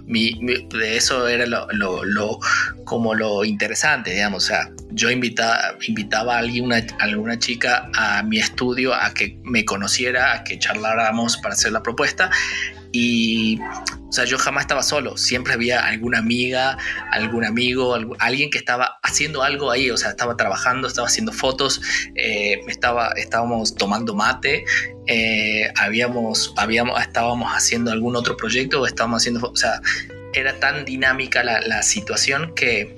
de 0.08 0.96
eso 0.96 1.28
era 1.28 1.44
lo, 1.46 2.40
como 2.84 3.14
lo 3.14 3.44
interesante, 3.44 4.12
digamos, 4.12 4.44
o 4.44 4.46
sea, 4.46 4.70
yo 4.90 5.10
invitaba, 5.10 5.58
invitaba 5.86 6.36
a 6.36 6.38
alguien, 6.38 6.72
alguna 6.98 7.38
chica 7.38 7.90
a 7.94 8.22
mi 8.22 8.38
estudio 8.38 8.94
a 8.94 9.12
que 9.12 9.38
me 9.44 9.64
conociera, 9.64 10.32
a 10.32 10.44
que 10.44 10.58
charláramos 10.58 11.36
para 11.38 11.54
hacer 11.54 11.72
la 11.72 11.82
propuesta 11.82 12.30
y 12.92 13.60
o 14.08 14.12
sea, 14.12 14.24
yo 14.24 14.38
jamás 14.38 14.62
estaba 14.62 14.82
solo, 14.82 15.18
siempre 15.18 15.52
había 15.52 15.84
alguna 15.84 16.18
amiga, 16.18 16.78
algún 17.12 17.44
amigo, 17.44 17.94
alguien 18.18 18.50
que 18.50 18.56
estaba 18.56 18.98
haciendo 19.02 19.42
algo 19.42 19.70
ahí, 19.70 19.90
o 19.90 19.98
sea, 19.98 20.10
estaba 20.10 20.34
trabajando, 20.34 20.88
estaba 20.88 21.08
haciendo 21.08 21.30
fotos, 21.30 21.82
eh, 22.14 22.58
estaba, 22.68 23.12
estábamos 23.16 23.74
tomando 23.74 24.14
mate, 24.14 24.64
eh, 25.06 25.70
habíamos, 25.76 26.54
habíamos, 26.56 26.98
estábamos 27.02 27.52
haciendo 27.52 27.92
algún 27.92 28.16
otro 28.16 28.34
proyecto 28.34 28.80
o 28.80 28.86
estábamos 28.86 29.20
haciendo, 29.22 29.46
o 29.46 29.56
sea, 29.56 29.82
era 30.32 30.58
tan 30.58 30.86
dinámica 30.86 31.44
la, 31.44 31.82
situación 31.82 32.54
que, 32.54 32.96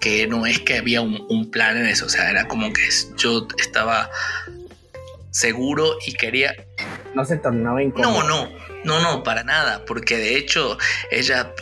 que 0.00 0.26
no 0.26 0.46
es 0.46 0.58
que 0.58 0.78
había 0.78 1.00
un, 1.00 1.24
un 1.28 1.48
plan 1.52 1.76
en 1.76 1.86
eso, 1.86 2.06
o 2.06 2.08
sea, 2.08 2.28
era 2.28 2.48
como 2.48 2.72
que 2.72 2.82
yo 3.16 3.46
estaba 3.56 4.10
seguro 5.30 5.96
y 6.04 6.14
quería... 6.14 6.56
No 7.14 7.24
se 7.24 7.36
tornaba 7.36 7.82
incómodo. 7.82 8.24
No, 8.24 8.46
no 8.46 8.71
no, 8.84 9.00
no, 9.00 9.22
para 9.22 9.44
nada, 9.44 9.84
porque 9.84 10.16
de 10.16 10.36
hecho 10.36 10.78
ella 11.10 11.54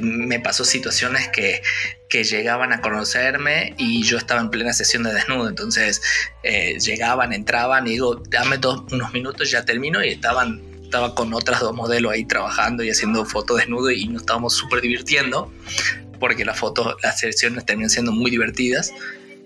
me 0.00 0.40
pasó 0.40 0.64
situaciones 0.64 1.28
que, 1.28 1.62
que 2.08 2.24
llegaban 2.24 2.72
a 2.72 2.80
conocerme 2.80 3.74
y 3.78 4.02
yo 4.02 4.18
estaba 4.18 4.40
en 4.40 4.50
plena 4.50 4.72
sesión 4.72 5.02
de 5.02 5.12
desnudo, 5.12 5.48
entonces 5.48 6.00
eh, 6.42 6.78
llegaban, 6.80 7.32
entraban 7.32 7.86
y 7.86 7.90
digo, 7.90 8.22
dame 8.28 8.58
dos, 8.58 8.82
unos 8.92 9.12
minutos, 9.12 9.50
ya 9.50 9.64
termino 9.64 10.04
y 10.04 10.08
estaban 10.08 10.68
estaba 10.88 11.14
con 11.14 11.34
otras 11.34 11.60
dos 11.60 11.74
modelos 11.74 12.12
ahí 12.12 12.24
trabajando 12.24 12.82
y 12.82 12.88
haciendo 12.88 13.26
fotos 13.26 13.58
desnudo 13.58 13.90
y 13.90 14.06
nos 14.06 14.22
estábamos 14.22 14.54
súper 14.54 14.80
divirtiendo 14.80 15.52
porque 16.18 16.46
las 16.46 16.58
fotos, 16.58 16.96
las 17.02 17.20
sesiones 17.20 17.66
terminan 17.66 17.90
siendo 17.90 18.10
muy 18.10 18.30
divertidas 18.30 18.92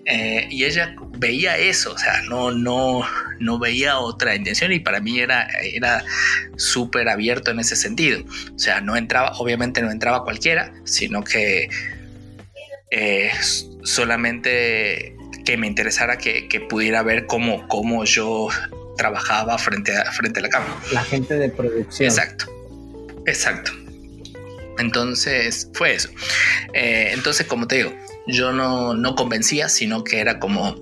eh, 0.05 0.47
y 0.49 0.65
ella 0.65 0.95
veía 1.17 1.57
eso, 1.57 1.93
o 1.93 1.97
sea, 1.97 2.21
no, 2.23 2.51
no, 2.51 3.07
no 3.39 3.59
veía 3.59 3.99
otra 3.99 4.35
intención 4.35 4.71
y 4.73 4.79
para 4.79 4.99
mí 4.99 5.19
era, 5.19 5.47
era 5.61 6.03
súper 6.57 7.07
abierto 7.07 7.51
en 7.51 7.59
ese 7.59 7.75
sentido. 7.75 8.23
O 8.53 8.59
sea, 8.59 8.81
no 8.81 8.95
entraba, 8.95 9.33
obviamente 9.37 9.81
no 9.81 9.91
entraba 9.91 10.23
cualquiera, 10.23 10.73
sino 10.83 11.23
que 11.23 11.69
eh, 12.91 13.31
solamente 13.83 15.15
que 15.45 15.57
me 15.57 15.67
interesara 15.67 16.17
que, 16.17 16.47
que, 16.47 16.61
pudiera 16.61 17.03
ver 17.03 17.25
cómo, 17.25 17.67
cómo 17.67 18.05
yo 18.05 18.49
trabajaba 18.97 19.57
frente 19.57 19.95
a, 19.95 20.11
frente 20.11 20.39
a 20.39 20.43
la 20.43 20.49
cámara. 20.49 20.75
La 20.91 21.03
gente 21.03 21.35
de 21.35 21.49
producción. 21.49 22.09
Exacto, 22.09 22.45
exacto. 23.25 23.71
Entonces 24.79 25.69
fue 25.73 25.95
eso. 25.95 26.09
Eh, 26.73 27.11
entonces, 27.13 27.45
como 27.47 27.67
te 27.67 27.77
digo, 27.77 27.93
yo 28.27 28.51
no, 28.51 28.93
no 28.93 29.15
convencía, 29.15 29.69
sino 29.69 30.03
que 30.03 30.19
era 30.19 30.39
como 30.39 30.75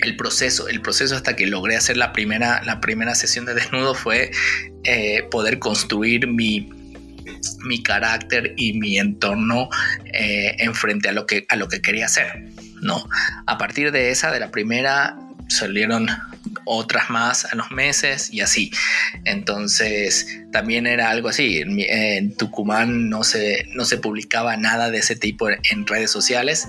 el 0.00 0.16
proceso, 0.16 0.68
el 0.68 0.80
proceso 0.80 1.16
hasta 1.16 1.36
que 1.36 1.46
logré 1.46 1.76
hacer 1.76 1.96
la 1.96 2.12
primera, 2.12 2.62
la 2.64 2.80
primera 2.80 3.14
sesión 3.14 3.44
de 3.44 3.54
desnudo 3.54 3.94
fue 3.94 4.30
eh, 4.84 5.22
poder 5.30 5.58
construir 5.58 6.26
mi, 6.26 6.68
mi 7.64 7.82
carácter 7.82 8.54
y 8.56 8.78
mi 8.78 8.98
entorno 8.98 9.68
eh, 10.12 10.56
en 10.58 10.74
frente 10.74 11.08
a 11.08 11.12
lo 11.12 11.26
que 11.26 11.46
a 11.48 11.56
lo 11.56 11.68
que 11.68 11.80
quería 11.80 12.06
hacer 12.06 12.50
no 12.82 13.08
a 13.46 13.56
partir 13.56 13.92
de 13.92 14.10
esa 14.10 14.30
de 14.30 14.40
la 14.40 14.50
primera 14.50 15.16
salieron 15.48 16.08
otras 16.64 17.10
más 17.10 17.44
a 17.46 17.54
los 17.54 17.70
meses 17.70 18.32
y 18.32 18.40
así. 18.40 18.70
Entonces 19.24 20.42
también 20.52 20.86
era 20.86 21.10
algo 21.10 21.28
así. 21.28 21.62
En, 21.62 22.34
Tucumán 22.36 23.08
no 23.08 23.24
se, 23.24 23.66
no 23.74 23.84
se 23.84 23.98
publicaba 23.98 24.56
nada 24.56 24.90
de 24.90 24.98
ese 24.98 25.16
tipo 25.16 25.48
en 25.50 25.86
redes 25.86 26.10
sociales. 26.10 26.68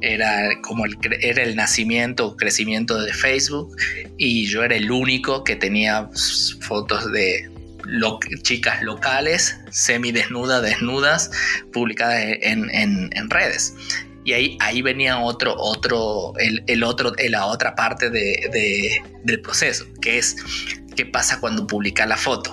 Era 0.00 0.60
como 0.62 0.84
el, 0.84 0.96
era 1.20 1.42
el 1.42 1.56
nacimiento 1.56 2.26
o 2.26 2.36
crecimiento 2.36 3.00
de 3.00 3.12
Facebook 3.12 3.74
y 4.18 4.46
yo 4.46 4.62
era 4.62 4.76
el 4.76 4.90
único 4.90 5.44
que 5.44 5.56
tenía 5.56 6.08
fotos 6.60 7.10
de 7.12 7.50
chicas 8.42 8.82
locales, 8.82 9.56
semidesnudas, 9.70 10.60
desnudas, 10.60 11.30
publicadas 11.72 12.20
en, 12.42 12.68
en 12.72 13.30
redes. 13.30 13.74
Y 14.26 14.32
ahí, 14.32 14.58
ahí 14.58 14.82
venía 14.82 15.20
otro, 15.20 15.54
otro, 15.56 16.32
el, 16.38 16.64
el 16.66 16.82
otro, 16.82 17.12
la 17.28 17.46
otra 17.46 17.76
parte 17.76 18.10
de, 18.10 19.00
del 19.22 19.40
proceso, 19.40 19.86
que 20.02 20.18
es 20.18 20.34
qué 20.96 21.06
pasa 21.06 21.38
cuando 21.38 21.64
publica 21.64 22.04
la 22.06 22.16
foto. 22.16 22.52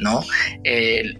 ¿no? 0.00 0.24
Eh, 0.64 1.18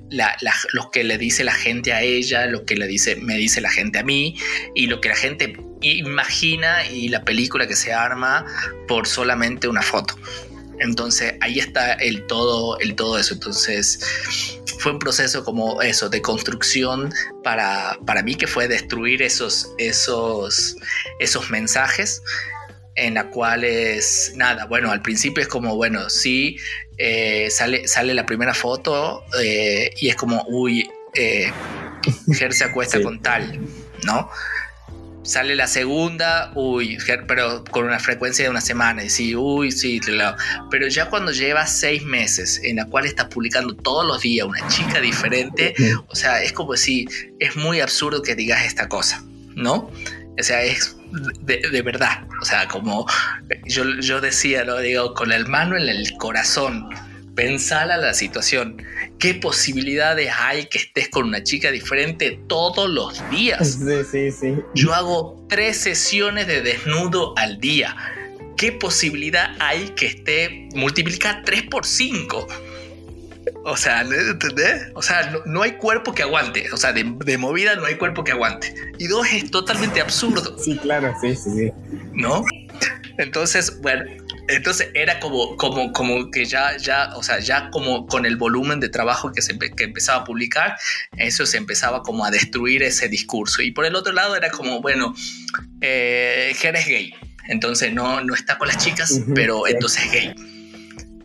lo 0.73 0.91
que 0.91 1.05
le 1.05 1.17
dice 1.17 1.45
la 1.45 1.55
gente 1.55 1.93
a 1.93 2.03
ella, 2.03 2.47
lo 2.47 2.65
que 2.65 2.75
le 2.75 2.89
dice, 2.89 3.15
me 3.17 3.37
dice 3.37 3.61
la 3.61 3.71
gente 3.71 4.01
a 4.01 4.03
mí, 4.03 4.37
y 4.75 4.89
lo 4.89 5.01
que 5.01 5.11
la 5.11 5.17
gente 5.17 5.57
imagina 5.81 6.85
y 6.91 7.09
la 7.09 7.25
película 7.25 7.69
que 7.69 7.77
se 7.77 7.93
arma 7.93 8.47
por 8.89 9.07
solamente 9.07 9.69
una 9.69 9.83
foto. 9.83 10.17
Entonces 10.81 11.35
ahí 11.41 11.59
está 11.59 11.93
el 11.95 12.27
todo, 12.27 12.79
el 12.79 12.95
todo 12.95 13.19
eso. 13.19 13.35
Entonces 13.35 14.01
fue 14.79 14.93
un 14.93 14.99
proceso 14.99 15.45
como 15.45 15.83
eso, 15.83 16.09
de 16.09 16.23
construcción 16.23 17.13
para, 17.43 17.99
para 18.07 18.23
mí 18.23 18.35
que 18.35 18.47
fue 18.47 18.69
destruir 18.69 19.23
esos, 19.23 19.73
esos, 19.79 20.77
esos 21.19 21.51
mensajes 21.51 22.23
en 22.95 23.15
la 23.15 23.31
cuales, 23.31 24.33
nada, 24.35 24.67
bueno, 24.67 24.91
al 24.91 25.03
principio 25.03 25.43
es 25.43 25.49
como, 25.49 25.77
bueno, 25.77 26.11
sí, 26.11 26.57
eh, 26.97 27.49
sale, 27.51 27.87
sale 27.87 28.13
la 28.13 28.27
primera 28.27 28.55
foto 28.55 29.25
eh, 29.41 29.91
y 29.97 30.09
es 30.09 30.17
como, 30.17 30.45
uy, 30.49 30.91
eh, 31.15 31.53
Ger 32.33 32.53
se 32.53 32.65
acuesta 32.65 33.01
con 33.01 33.23
tal, 33.23 33.61
¿no? 34.05 34.29
Sale 35.29 35.55
la 35.55 35.67
segunda, 35.67 36.53
uy, 36.55 36.97
pero 37.27 37.63
con 37.65 37.85
una 37.85 37.99
frecuencia 37.99 38.47
de 38.47 38.51
una 38.51 38.63
semana, 38.63 39.05
y 39.05 39.11
sí, 39.11 39.37
uy, 39.37 39.71
sí, 39.71 40.01
pero 40.71 40.89
ya 40.89 41.11
cuando 41.11 41.33
lleva 41.33 41.67
seis 41.67 42.03
meses 42.03 42.59
en 42.65 42.77
la 42.77 42.87
cual 42.87 43.05
está 43.05 43.29
publicando 43.29 43.77
todos 43.77 44.07
los 44.07 44.23
días 44.23 44.47
una 44.47 44.67
chica 44.69 45.03
diferente, 45.03 45.75
o 46.07 46.17
sea, 46.17 46.43
es 46.43 46.55
como 46.55 46.75
si 46.79 47.07
es 47.41 47.57
muy 47.57 47.83
absurdo 47.83 48.23
que 48.23 48.35
digas 48.35 48.65
esta 48.65 48.89
cosa, 48.89 49.23
¿no? 49.55 49.91
O 50.39 50.43
sea, 50.43 50.63
es 50.63 50.97
de, 51.43 51.83
verdad, 51.83 52.27
o 52.41 52.45
sea, 52.47 52.67
como 52.67 53.07
yo, 53.67 53.85
yo 54.01 54.23
decía, 54.23 54.65
lo 54.65 54.79
digo, 54.79 55.13
con 55.13 55.31
el 55.31 55.47
mano 55.47 55.77
en 55.77 55.91
el 55.91 56.11
corazón, 56.17 56.89
pensar 57.39 57.93
a 57.93 57.97
la 57.99 58.15
situación. 58.15 58.83
¿Qué 59.21 59.33
posibilidades 59.33 60.29
hay 60.41 60.67
que 60.67 60.79
estés 60.79 61.09
con 61.09 61.29
una 61.29 61.45
chica 61.45 61.71
diferente 61.71 62.41
todos 62.49 62.91
los 62.91 63.31
días? 63.31 63.79
Sí, 63.79 64.03
sí, 64.11 64.33
sí. 64.33 64.57
Yo 64.75 64.93
hago 64.93 65.47
tres 65.49 65.77
sesiones 65.77 66.49
de 66.49 66.63
desnudo 66.63 67.39
al 67.39 67.61
día. 67.61 67.95
¿Qué 68.57 68.73
posibilidad 68.73 69.55
hay 69.61 69.91
que 69.91 70.07
esté 70.07 70.69
multiplicada 70.75 71.43
3 71.45 71.63
por 71.71 71.87
5? 71.87 72.49
O 73.63 73.77
sea, 73.77 74.01
¿entendés? 74.01 74.89
O 74.95 75.03
sea, 75.03 75.33
no, 75.47 75.63
hay 75.63 75.77
cuerpo 75.77 76.13
que 76.13 76.25
aguante. 76.25 76.73
O 76.73 76.77
sea, 76.77 76.93
de, 76.93 77.05
de, 77.25 77.39
movida 77.39 77.77
no 77.77 77.85
hay 77.85 77.95
cuerpo 77.95 78.25
que 78.25 78.33
aguante. 78.33 78.75
Y 78.99 79.07
dos, 79.07 79.29
es 79.33 79.49
totalmente 79.49 80.01
absurdo. 80.01 80.59
Sí, 80.59 80.77
claro, 80.77 81.15
sí, 81.21 81.37
sí, 81.37 81.51
sí. 81.57 81.73
¿No? 82.15 82.45
Entonces, 83.17 83.81
bueno, 83.81 84.05
entonces 84.49 84.91
era 84.95 85.21
como, 85.21 85.57
como, 85.57 85.93
como 85.93 86.31
que 86.31 86.45
ya, 86.45 86.77
ya, 86.79 87.11
o 87.15 87.23
sea, 87.23 87.39
ya 87.39 87.71
como 87.71 88.07
con 88.07 88.25
el 88.25 88.37
volumen 88.37 88.81
de 88.81 88.89
trabajo 88.89 89.31
que, 89.33 89.43
se, 89.43 89.59
que 89.59 89.85
empezaba 89.85 90.23
a 90.23 90.25
publicar, 90.25 90.77
eso 91.17 91.45
se 91.47 91.59
empezaba 91.59 92.03
como 92.03 92.25
a 92.25 92.31
destruir 92.31 92.83
ese 92.83 93.09
discurso. 93.09 93.63
Y 93.63 93.71
por 93.73 93.85
el 93.85 93.95
otro 93.95 94.13
lado 94.13 94.37
era 94.37 94.51
como, 94.51 94.81
bueno, 94.81 95.15
eh, 95.81 96.53
es 96.53 96.87
gay, 96.87 97.15
entonces 97.49 97.93
no, 97.93 98.23
no 98.23 98.35
está 98.35 98.59
con 98.59 98.69
las 98.69 98.79
chicas, 98.79 99.21
pero 99.35 99.67
entonces 99.67 100.05
es 100.07 100.13
gay. 100.13 100.35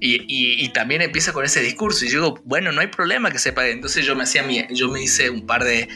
Y, 0.05 0.25
y, 0.27 0.67
también 0.73 1.01
empieza 1.01 1.31
con 1.31 1.45
ese 1.45 1.62
discurso 1.62 2.03
y 2.03 2.09
yo 2.09 2.19
digo, 2.19 2.41
bueno, 2.43 2.73
no 2.73 2.81
hay 2.81 2.88
problema 2.88 3.31
que 3.31 3.39
sepa. 3.39 3.65
Entonces 3.69 4.05
yo 4.05 4.17
me 4.17 4.23
hacía 4.23 4.43
mi, 4.43 4.65
yo 4.69 4.89
me 4.89 5.01
hice 5.01 5.29
un 5.29 5.45
par 5.45 5.63
de, 5.63 5.88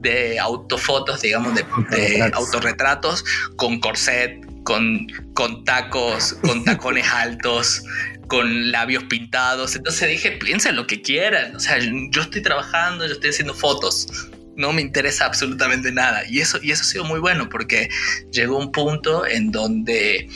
de 0.00 0.40
autofotos, 0.40 1.22
digamos, 1.22 1.54
de, 1.54 1.64
de 1.96 2.30
autorretratos 2.34 3.24
con 3.54 3.78
corset, 3.78 4.44
con, 4.64 5.06
con 5.34 5.64
tacos, 5.64 6.34
con 6.42 6.64
tacones 6.64 7.06
altos, 7.06 7.84
con 8.26 8.72
labios 8.72 9.04
pintados. 9.04 9.76
Entonces 9.76 10.08
dije, 10.08 10.32
piensen 10.32 10.74
lo 10.74 10.86
que 10.86 11.00
quieran. 11.00 11.54
O 11.54 11.60
sea, 11.60 11.78
yo 11.78 12.22
estoy 12.22 12.42
trabajando, 12.42 13.06
yo 13.06 13.12
estoy 13.12 13.30
haciendo 13.30 13.54
fotos. 13.54 14.28
No 14.56 14.72
me 14.72 14.82
interesa 14.82 15.26
absolutamente 15.26 15.92
nada. 15.92 16.22
Y 16.28 16.40
eso, 16.40 16.58
y 16.62 16.72
eso 16.72 16.82
ha 16.82 16.86
sido 16.86 17.04
muy 17.04 17.20
bueno 17.20 17.48
porque 17.48 17.88
llegó 18.32 18.58
un 18.58 18.72
punto 18.72 19.26
en 19.26 19.52
donde 19.52 20.28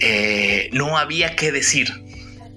eh, 0.00 0.68
no 0.72 0.98
había 0.98 1.36
que 1.36 1.52
decir. 1.52 1.92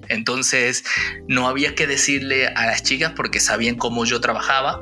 Entonces 0.10 0.86
no 1.28 1.48
había 1.48 1.76
que 1.76 1.86
decirle 1.86 2.48
a 2.48 2.66
las 2.66 2.82
chicas 2.84 3.12
porque 3.16 3.42
sabían 3.42 3.76
cómo 3.76 4.06
yo 4.06 4.22
trabajaba 4.22 4.82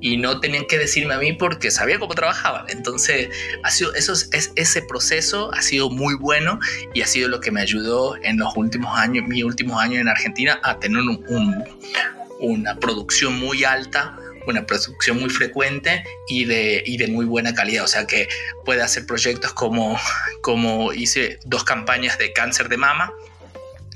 y 0.00 0.16
no 0.16 0.40
tenían 0.40 0.66
que 0.66 0.78
decirme 0.78 1.14
a 1.14 1.18
mí 1.18 1.32
porque 1.32 1.70
sabía 1.70 1.98
cómo 1.98 2.14
trabajaba. 2.14 2.66
Entonces, 2.68 3.28
ha 3.62 3.70
sido, 3.70 3.94
eso 3.94 4.12
es, 4.12 4.52
ese 4.54 4.82
proceso 4.82 5.52
ha 5.54 5.62
sido 5.62 5.90
muy 5.90 6.14
bueno 6.14 6.58
y 6.94 7.02
ha 7.02 7.06
sido 7.06 7.28
lo 7.28 7.40
que 7.40 7.50
me 7.50 7.60
ayudó 7.60 8.16
en 8.22 8.38
los 8.38 8.54
últimos 8.56 8.98
años, 8.98 9.26
mis 9.26 9.44
últimos 9.44 9.80
años 9.80 10.00
en 10.00 10.08
Argentina, 10.08 10.60
a 10.62 10.78
tener 10.78 11.02
una 12.40 12.76
producción 12.78 13.38
muy 13.38 13.64
alta 13.64 14.18
una 14.46 14.66
producción 14.66 15.18
muy 15.20 15.30
frecuente 15.30 16.04
y 16.28 16.44
de, 16.44 16.82
y 16.86 16.96
de 16.96 17.08
muy 17.08 17.24
buena 17.24 17.54
calidad. 17.54 17.84
O 17.84 17.88
sea 17.88 18.06
que 18.06 18.28
puede 18.64 18.82
hacer 18.82 19.06
proyectos 19.06 19.52
como, 19.52 19.98
como 20.40 20.92
hice 20.92 21.38
dos 21.44 21.64
campañas 21.64 22.18
de 22.18 22.32
cáncer 22.32 22.68
de 22.68 22.76
mama, 22.76 23.12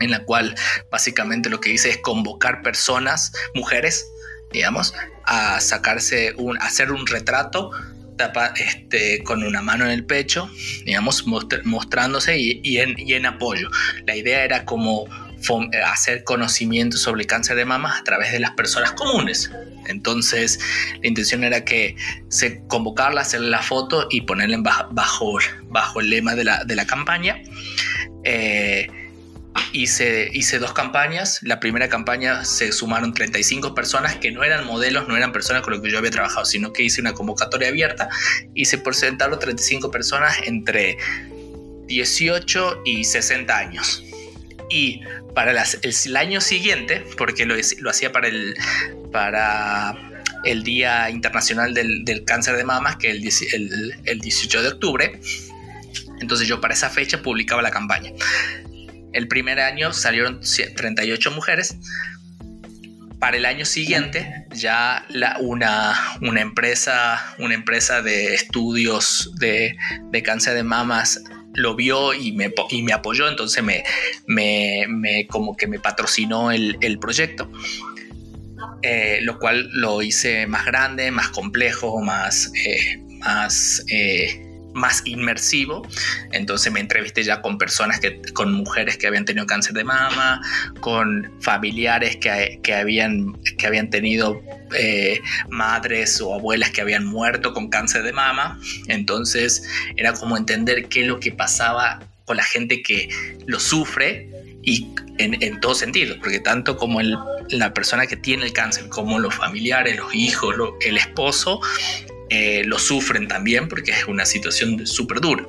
en 0.01 0.11
la 0.11 0.25
cual 0.25 0.55
básicamente 0.91 1.51
lo 1.51 1.61
que 1.61 1.71
hice 1.71 1.91
es 1.91 1.99
convocar 1.99 2.63
personas, 2.63 3.33
mujeres, 3.55 4.07
digamos, 4.53 4.95
a 5.31 5.61
sacarse 5.61 6.35
un, 6.37 6.61
hacer 6.61 6.91
un 6.91 7.07
retrato 7.07 7.71
este, 8.57 9.23
con 9.23 9.45
una 9.45 9.63
mano 9.63 9.85
en 9.85 9.93
el 9.93 10.05
pecho, 10.05 10.51
digamos, 10.85 11.25
mostrándose 11.27 12.37
y, 12.39 12.79
en, 12.79 13.27
apoyo. 13.27 13.71
La 14.07 14.17
idea 14.17 14.45
era 14.45 14.65
como 14.65 15.07
hacer 15.87 16.25
conocimiento 16.25 16.99
sobre 16.99 17.23
el 17.23 17.27
cáncer 17.29 17.57
de 17.57 17.65
mama 17.65 17.97
a 17.97 18.03
través 18.03 18.33
de 18.33 18.41
las 18.41 18.51
personas 18.51 18.93
comunes. 18.93 19.51
Entonces, 19.87 20.59
la 21.01 21.07
intención 21.07 21.45
era 21.45 21.65
que 21.65 21.97
se 22.29 22.63
convocarla, 22.67 23.21
hacerle 23.21 23.51
la 23.51 23.63
foto 23.63 24.09
y 24.11 24.23
ponerla 24.23 24.59
bajo, 24.91 25.39
el 26.01 26.11
lema 26.11 26.35
de 26.35 26.45
la, 26.45 26.65
de 26.65 26.75
la 26.75 26.87
campaña. 26.87 27.41
Eh, 28.25 28.89
hice, 29.73 30.31
hice 30.33 30.59
dos 30.59 30.73
campañas. 30.73 31.41
La 31.43 31.61
primera 31.61 31.89
campaña 31.89 32.45
se 32.45 32.73
sumaron 32.73 33.13
35 33.15 33.75
personas 33.75 34.17
que 34.17 34.31
no 34.31 34.45
eran 34.45 34.67
modelos, 34.67 35.09
no 35.09 35.17
eran 35.17 35.33
personas 35.33 35.63
con 35.63 35.73
las 35.73 35.83
que 35.83 35.91
yo 35.91 35.99
había 35.99 36.11
trabajado, 36.11 36.45
sino 36.45 36.73
que 36.73 36.83
hice 36.83 37.01
una 37.01 37.13
convocatoria 37.13 37.69
abierta 37.69 38.09
y 38.55 38.65
se 38.67 38.79
presentaron 38.79 39.39
35 39.39 39.91
personas 39.91 40.39
entre 40.45 40.99
18 41.87 42.83
y 42.85 43.05
60 43.05 43.57
años. 43.57 44.05
Y 44.69 45.03
para 45.35 45.51
el, 45.51 46.17
año 46.17 46.41
siguiente, 46.41 47.05
porque 47.17 47.45
lo, 47.47 47.57
lo 47.79 47.91
hacía 47.91 48.13
para 48.13 48.29
el, 48.29 48.57
para 49.13 49.97
el 50.45 50.63
Día 50.63 51.11
Internacional 51.11 51.75
del, 51.75 52.25
Cáncer 52.25 52.57
de 52.57 52.65
Mamas, 52.65 52.97
que 52.97 53.11
es 53.11 53.53
el, 53.53 53.95
el 54.05 54.21
18 54.21 54.63
de 54.63 54.69
octubre, 54.69 55.21
entonces 56.21 56.47
yo 56.47 56.61
para 56.61 56.75
esa 56.75 56.91
fecha 56.91 57.23
publicaba 57.23 57.63
la 57.63 57.71
campaña. 57.71 58.13
El 59.13 59.29
primer 59.29 59.61
año 59.61 59.93
salieron 59.93 60.41
38 60.41 61.31
mujeres. 61.31 61.77
Para 63.19 63.37
el 63.37 63.45
año 63.45 63.67
siguiente, 63.67 64.47
ya 64.51 65.05
una, 65.41 65.95
una, 66.23 66.41
empresa, 66.41 67.35
una 67.39 67.55
empresa 67.55 68.01
de 68.01 68.35
estudios 68.35 69.33
de, 69.39 69.77
cáncer 70.25 70.55
de 70.55 70.63
mamas 70.63 71.23
lo 71.53 71.75
vio 71.75 72.15
y 72.15 72.33
me, 72.33 72.55
y 72.71 72.83
me 72.83 72.93
apoyó, 72.93 73.29
entonces 73.29 73.63
me, 73.63 73.85
me, 74.27 75.27
como 75.27 75.57
que 75.57 75.67
me 75.67 75.79
patrocinó 75.79 76.51
el, 76.51 76.99
proyecto. 76.99 77.51
Eh, 78.83 79.19
lo 79.23 79.39
cual 79.39 79.69
lo 79.73 80.01
hice 80.01 80.47
más 80.47 80.65
grande, 80.65 81.11
más 81.11 81.29
complejo, 81.29 82.01
más, 82.01 82.51
eh, 82.55 83.03
más 83.19 83.85
eh, 83.89 84.50
más 84.73 85.03
inmersivo. 85.05 85.87
Entonces 86.33 86.73
me 86.73 86.81
entrevisté 86.81 87.23
ya 87.23 87.41
con 87.41 87.59
personas 87.59 88.01
que, 88.01 88.21
con 88.33 88.53
mujeres 88.53 88.97
que 88.97 89.07
habían 89.07 89.25
tenido 89.25 89.47
cáncer 89.47 89.75
de 89.75 89.85
mama, 89.85 90.41
con 90.81 91.33
familiares 91.41 92.17
que, 92.17 92.61
que 92.63 92.75
habían, 92.75 93.35
que 93.59 93.67
habían 93.67 93.91
tenido 93.91 94.43
eh, 94.75 95.21
madres 95.49 96.21
o 96.21 96.35
abuelas 96.35 96.71
que 96.71 96.81
habían 96.81 97.05
muerto 97.05 97.53
con 97.53 97.69
cáncer 97.69 98.03
de 98.03 98.13
mama. 98.13 98.59
Entonces 98.89 99.69
era 99.97 100.13
como 100.13 100.37
entender 100.37 100.89
qué 100.89 101.03
es 101.03 101.07
lo 101.07 101.21
que 101.21 101.33
pasaba 101.33 102.01
con 102.25 102.37
la 102.37 102.45
gente 102.45 102.83
que 102.83 103.09
lo 103.47 103.59
sufre 103.59 104.29
y 104.63 104.87
en, 105.19 105.43
en 105.43 105.61
todo 105.61 105.75
sentido, 105.75 106.17
porque 106.21 106.39
tanto 106.39 106.77
como 106.77 107.01
el, 107.01 107.17
la 107.49 107.75
persona 107.75 108.07
que 108.07 108.17
tiene 108.17 108.45
el 108.45 108.53
cáncer, 108.53 108.89
como 108.89 109.19
los 109.19 109.35
familiares, 109.35 109.97
los 109.97 110.15
hijos, 110.15 110.55
el 110.81 110.97
esposo, 110.97 111.61
eh, 112.31 112.63
lo 112.65 112.79
sufren 112.79 113.27
también 113.27 113.69
porque 113.69 113.91
es 113.91 114.05
una 114.07 114.25
situación 114.25 114.87
súper 114.87 115.21
dura. 115.21 115.45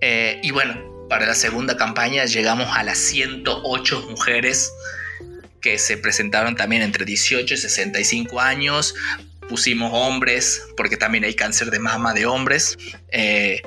Eh, 0.00 0.40
y 0.42 0.52
bueno, 0.52 1.06
para 1.08 1.26
la 1.26 1.34
segunda 1.34 1.76
campaña 1.76 2.24
llegamos 2.26 2.68
a 2.76 2.84
las 2.84 2.98
108 2.98 4.06
mujeres 4.08 4.72
que 5.60 5.78
se 5.78 5.96
presentaron 5.96 6.54
también 6.54 6.82
entre 6.82 7.04
18 7.04 7.52
y 7.52 7.56
65 7.56 8.40
años. 8.40 8.94
Pusimos 9.48 9.90
hombres, 9.92 10.62
porque 10.76 10.96
también 10.96 11.24
hay 11.24 11.34
cáncer 11.34 11.72
de 11.72 11.80
mama 11.80 12.14
de 12.14 12.26
hombres. 12.26 12.78
Eh, 13.10 13.60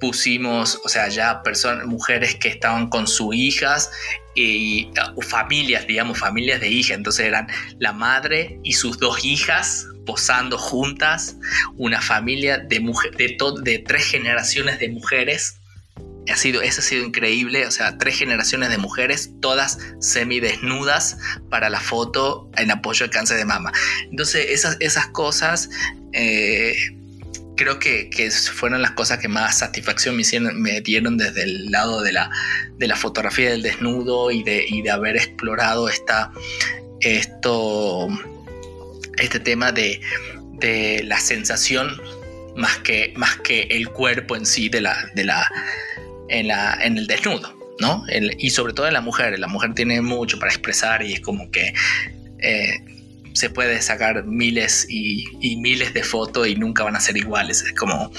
pusimos, 0.00 0.80
o 0.82 0.88
sea, 0.88 1.08
ya 1.08 1.42
personas, 1.42 1.86
mujeres 1.86 2.36
que 2.36 2.48
estaban 2.48 2.88
con 2.88 3.06
sus 3.06 3.34
hijas 3.34 3.90
y 4.34 4.90
familias, 5.28 5.86
digamos, 5.86 6.18
familias 6.18 6.58
de 6.58 6.68
hijas. 6.68 6.96
Entonces 6.96 7.26
eran 7.26 7.48
la 7.78 7.92
madre 7.92 8.58
y 8.64 8.72
sus 8.72 8.98
dos 8.98 9.22
hijas 9.26 9.86
posando 10.06 10.58
juntas, 10.58 11.36
una 11.76 12.00
familia 12.00 12.58
de, 12.58 12.80
mujer, 12.80 13.16
de, 13.16 13.36
de 13.62 13.78
tres 13.78 14.04
generaciones 14.04 14.78
de 14.78 14.88
mujeres. 14.88 15.56
Ha 16.28 16.36
sido, 16.36 16.62
eso 16.62 16.80
ha 16.80 16.84
sido 16.84 17.04
increíble, 17.04 17.66
o 17.66 17.70
sea, 17.70 17.98
tres 17.98 18.16
generaciones 18.16 18.70
de 18.70 18.78
mujeres, 18.78 19.30
todas 19.40 19.78
semidesnudas 20.00 21.16
para 21.50 21.68
la 21.68 21.80
foto 21.80 22.48
en 22.56 22.70
apoyo 22.70 23.04
al 23.04 23.10
cáncer 23.10 23.38
de 23.38 23.44
mama. 23.44 23.72
Entonces, 24.08 24.46
esas, 24.50 24.76
esas 24.78 25.08
cosas 25.08 25.68
eh, 26.12 26.74
creo 27.56 27.78
que, 27.78 28.30
fueron 28.54 28.82
las 28.82 28.92
cosas 28.92 29.18
que 29.18 29.28
más 29.28 29.58
satisfacción 29.58 30.16
me, 30.16 30.24
me 30.54 30.80
dieron 30.80 31.16
desde 31.16 31.42
el 31.44 31.70
lado 31.70 32.02
de 32.02 32.12
la, 32.12 32.30
de 32.78 32.86
la 32.86 32.96
fotografía 32.96 33.50
del 33.50 33.62
desnudo 33.62 34.30
y 34.30 34.42
de, 34.42 34.64
y 34.66 34.82
de 34.82 34.90
haber 34.90 35.16
explorado 35.16 35.88
esta, 35.88 36.32
esto 37.00 38.08
este 39.22 39.40
tema 39.40 39.72
de, 39.72 40.00
la 41.04 41.18
sensación 41.18 42.00
más 42.56 42.78
que, 42.78 43.12
más 43.16 43.36
que 43.38 43.62
el 43.62 43.88
cuerpo 43.88 44.36
en 44.36 44.46
sí 44.46 44.68
de 44.68 44.80
la, 44.80 45.10
de 45.16 45.24
la, 45.24 45.50
en, 46.28 46.46
la, 46.46 46.78
en 46.82 46.98
el 46.98 47.08
desnudo, 47.08 47.52
¿no? 47.80 48.04
y 48.38 48.50
sobre 48.50 48.72
todo 48.72 48.86
en 48.86 48.92
la 48.92 49.00
mujer, 49.00 49.36
la 49.40 49.48
mujer 49.48 49.74
tiene 49.74 50.00
mucho 50.00 50.38
para 50.38 50.52
expresar 50.52 51.02
y 51.02 51.14
es 51.14 51.20
como 51.20 51.50
que 51.50 51.72
eh, 52.38 52.84
se 53.32 53.50
puede 53.50 53.80
sacar 53.82 54.24
miles 54.24 54.86
y, 54.88 55.56
miles 55.56 55.94
de 55.94 56.04
fotos 56.04 56.46
y 56.46 56.54
nunca 56.54 56.84
van 56.84 56.94
a 56.94 57.00
ser 57.00 57.16
iguales, 57.16 57.62
es 57.62 57.72
como, 57.72 58.12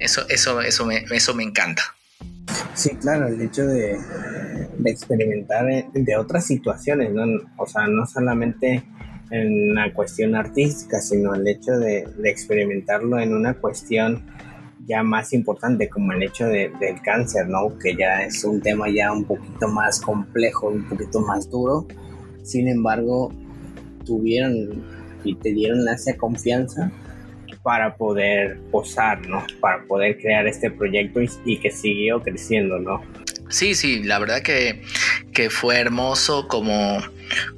eso, 0.00 0.26
eso, 0.28 0.60
eso, 0.60 0.86
me, 0.86 1.04
eso 1.12 1.34
me 1.34 1.44
encanta. 1.44 1.82
Sí, 2.74 2.96
claro, 2.96 3.28
el 3.28 3.40
hecho 3.40 3.64
de, 3.64 3.96
de 4.78 4.90
experimentar 4.90 5.66
de 5.92 6.16
otras 6.16 6.46
situaciones, 6.46 7.12
¿no? 7.12 7.24
O 7.58 7.66
sea, 7.66 7.86
no 7.86 8.06
solamente 8.06 8.84
en 9.30 9.70
una 9.70 9.92
cuestión 9.92 10.34
artística, 10.34 11.00
sino 11.00 11.34
el 11.34 11.46
hecho 11.46 11.72
de, 11.72 12.08
experimentarlo 12.24 13.18
en 13.18 13.34
una 13.34 13.54
cuestión 13.54 14.24
ya 14.86 15.02
más 15.02 15.32
importante 15.32 15.88
como 15.88 16.12
el 16.12 16.22
hecho 16.22 16.46
del 16.46 17.00
cáncer, 17.04 17.48
¿no? 17.48 17.76
Que 17.78 17.96
ya 17.96 18.22
es 18.22 18.44
un 18.44 18.60
tema 18.60 18.88
ya 18.88 19.12
un 19.12 19.24
poquito 19.24 19.68
más 19.68 20.00
complejo, 20.00 20.68
un 20.68 20.88
poquito 20.88 21.20
más 21.20 21.50
duro. 21.50 21.88
Sin 22.44 22.68
embargo, 22.68 23.32
tuvieron 24.04 24.84
y 25.24 25.34
te 25.34 25.52
dieron 25.52 25.88
esa 25.88 26.16
confianza 26.16 26.92
para 27.64 27.96
poder 27.96 28.60
posar, 28.70 29.26
¿no? 29.28 29.44
Para 29.60 29.82
poder 29.86 30.18
crear 30.18 30.46
este 30.46 30.70
proyecto 30.70 31.20
y, 31.44 31.58
que 31.58 31.72
siguió 31.72 32.22
creciendo, 32.22 32.78
¿no? 32.78 33.02
Sí, 33.48 33.74
sí, 33.74 34.04
la 34.04 34.20
verdad 34.20 34.40
que, 34.42 34.82
que 35.32 35.50
fue 35.50 35.80
hermoso 35.80 36.46
como 36.46 37.00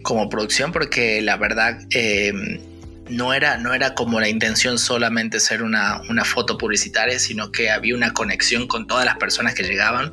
como 0.02 0.28
producción 0.28 0.72
porque 0.72 1.20
la 1.22 1.36
verdad 1.36 1.78
eh, 1.90 2.32
no, 3.08 3.34
era, 3.34 3.58
no 3.58 3.74
era 3.74 3.94
como 3.94 4.20
la 4.20 4.28
intención 4.28 4.78
solamente 4.78 5.40
ser 5.40 5.62
una, 5.62 6.00
una 6.08 6.24
foto 6.24 6.58
publicitaria, 6.58 7.18
sino 7.18 7.52
que 7.52 7.70
había 7.70 7.94
una 7.94 8.12
conexión 8.12 8.66
con 8.66 8.86
todas 8.86 9.04
las 9.04 9.16
personas 9.16 9.54
que 9.54 9.62
llegaban 9.62 10.12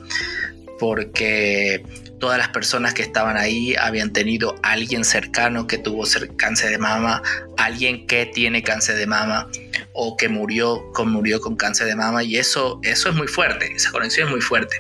porque 0.80 1.84
todas 2.20 2.38
las 2.38 2.50
personas 2.50 2.94
que 2.94 3.02
estaban 3.02 3.38
ahí 3.38 3.76
habían 3.76 4.12
tenido 4.12 4.56
alguien 4.64 5.04
cercano 5.04 5.68
que 5.68 5.78
tuvo 5.78 6.06
cáncer 6.38 6.72
de 6.72 6.78
mama, 6.78 7.22
alguien 7.58 8.08
que 8.08 8.26
tiene 8.26 8.64
cáncer 8.64 8.96
de 8.96 9.08
mama, 9.08 9.50
o 9.94 10.18
que 10.18 10.30
murió 10.30 10.92
con, 10.94 11.12
murió 11.12 11.40
con 11.40 11.56
cáncer 11.56 11.88
de 11.88 11.96
mama 11.96 12.24
y 12.24 12.38
eso, 12.38 12.80
eso 12.84 13.10
es 13.10 13.16
muy 13.16 13.28
fuerte, 13.28 13.72
esa 13.74 13.92
conexión 13.92 14.28
es 14.28 14.32
muy 14.32 14.42
fuerte. 14.42 14.78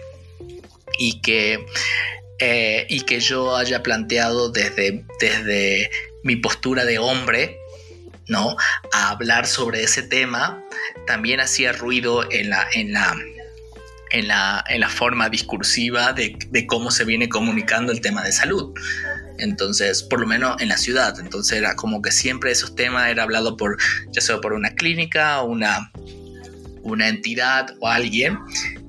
Y 0.97 1.19
que, 1.21 1.65
eh, 2.39 2.85
y 2.89 3.01
que 3.01 3.19
yo 3.19 3.55
haya 3.55 3.81
planteado 3.81 4.49
desde, 4.49 5.05
desde 5.19 5.89
mi 6.23 6.35
postura 6.35 6.85
de 6.85 6.99
hombre, 6.99 7.57
¿no? 8.27 8.57
A 8.91 9.09
hablar 9.11 9.47
sobre 9.47 9.83
ese 9.83 10.03
tema, 10.03 10.63
también 11.07 11.39
hacía 11.39 11.71
ruido 11.71 12.29
en 12.31 12.49
la, 12.49 12.67
en 12.73 12.91
la, 12.91 13.15
en 14.11 14.27
la, 14.27 14.63
en 14.67 14.81
la 14.81 14.89
forma 14.89 15.29
discursiva 15.29 16.13
de, 16.13 16.37
de, 16.49 16.67
cómo 16.67 16.91
se 16.91 17.05
viene 17.05 17.29
comunicando 17.29 17.91
el 17.91 18.01
tema 18.01 18.23
de 18.23 18.31
salud. 18.31 18.73
Entonces, 19.37 20.03
por 20.03 20.19
lo 20.19 20.27
menos 20.27 20.61
en 20.61 20.69
la 20.69 20.77
ciudad. 20.77 21.19
Entonces 21.19 21.57
era 21.57 21.75
como 21.75 22.01
que 22.01 22.11
siempre 22.11 22.51
esos 22.51 22.75
temas 22.75 23.09
era 23.09 23.23
hablado 23.23 23.57
por, 23.57 23.77
ya 24.11 24.21
sea 24.21 24.41
por 24.41 24.53
una 24.53 24.71
clínica, 24.71 25.41
una, 25.41 25.91
una 26.83 27.07
entidad 27.07 27.75
o 27.79 27.87
alguien, 27.87 28.39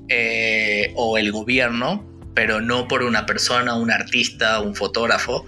eh, 0.09 0.93
o 0.95 1.19
el 1.19 1.33
gobierno, 1.33 2.16
pero 2.37 2.61
no 2.61 2.87
por 2.87 3.03
una 3.03 3.25
persona, 3.25 3.75
un 3.75 3.91
artista, 3.91 4.61
un 4.61 4.77
fotógrafo. 4.77 5.47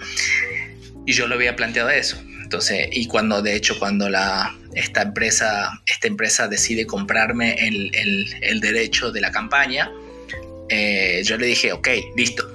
Y 1.07 1.13
yo 1.13 1.29
lo 1.29 1.35
había 1.35 1.55
planteado 1.55 1.91
eso. 1.91 2.17
Entonces, 2.43 2.89
y 2.91 3.07
cuando 3.07 3.43
de 3.43 3.55
hecho 3.55 3.79
cuando 3.79 4.09
la, 4.09 4.57
esta, 4.75 5.03
empresa, 5.03 5.83
esta 5.87 6.09
empresa 6.09 6.49
decide 6.49 6.87
comprarme 6.87 7.55
el, 7.69 7.95
el, 7.95 8.27
el 8.41 8.61
derecho 8.61 9.13
de 9.13 9.21
la 9.21 9.31
campaña, 9.31 9.93
eh, 10.71 11.21
yo 11.25 11.37
le 11.37 11.47
dije, 11.47 11.73
ok, 11.73 11.89
listo, 12.17 12.51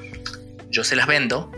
yo 0.71 0.83
se 0.83 0.95
las 0.95 1.05
vendo, 1.05 1.51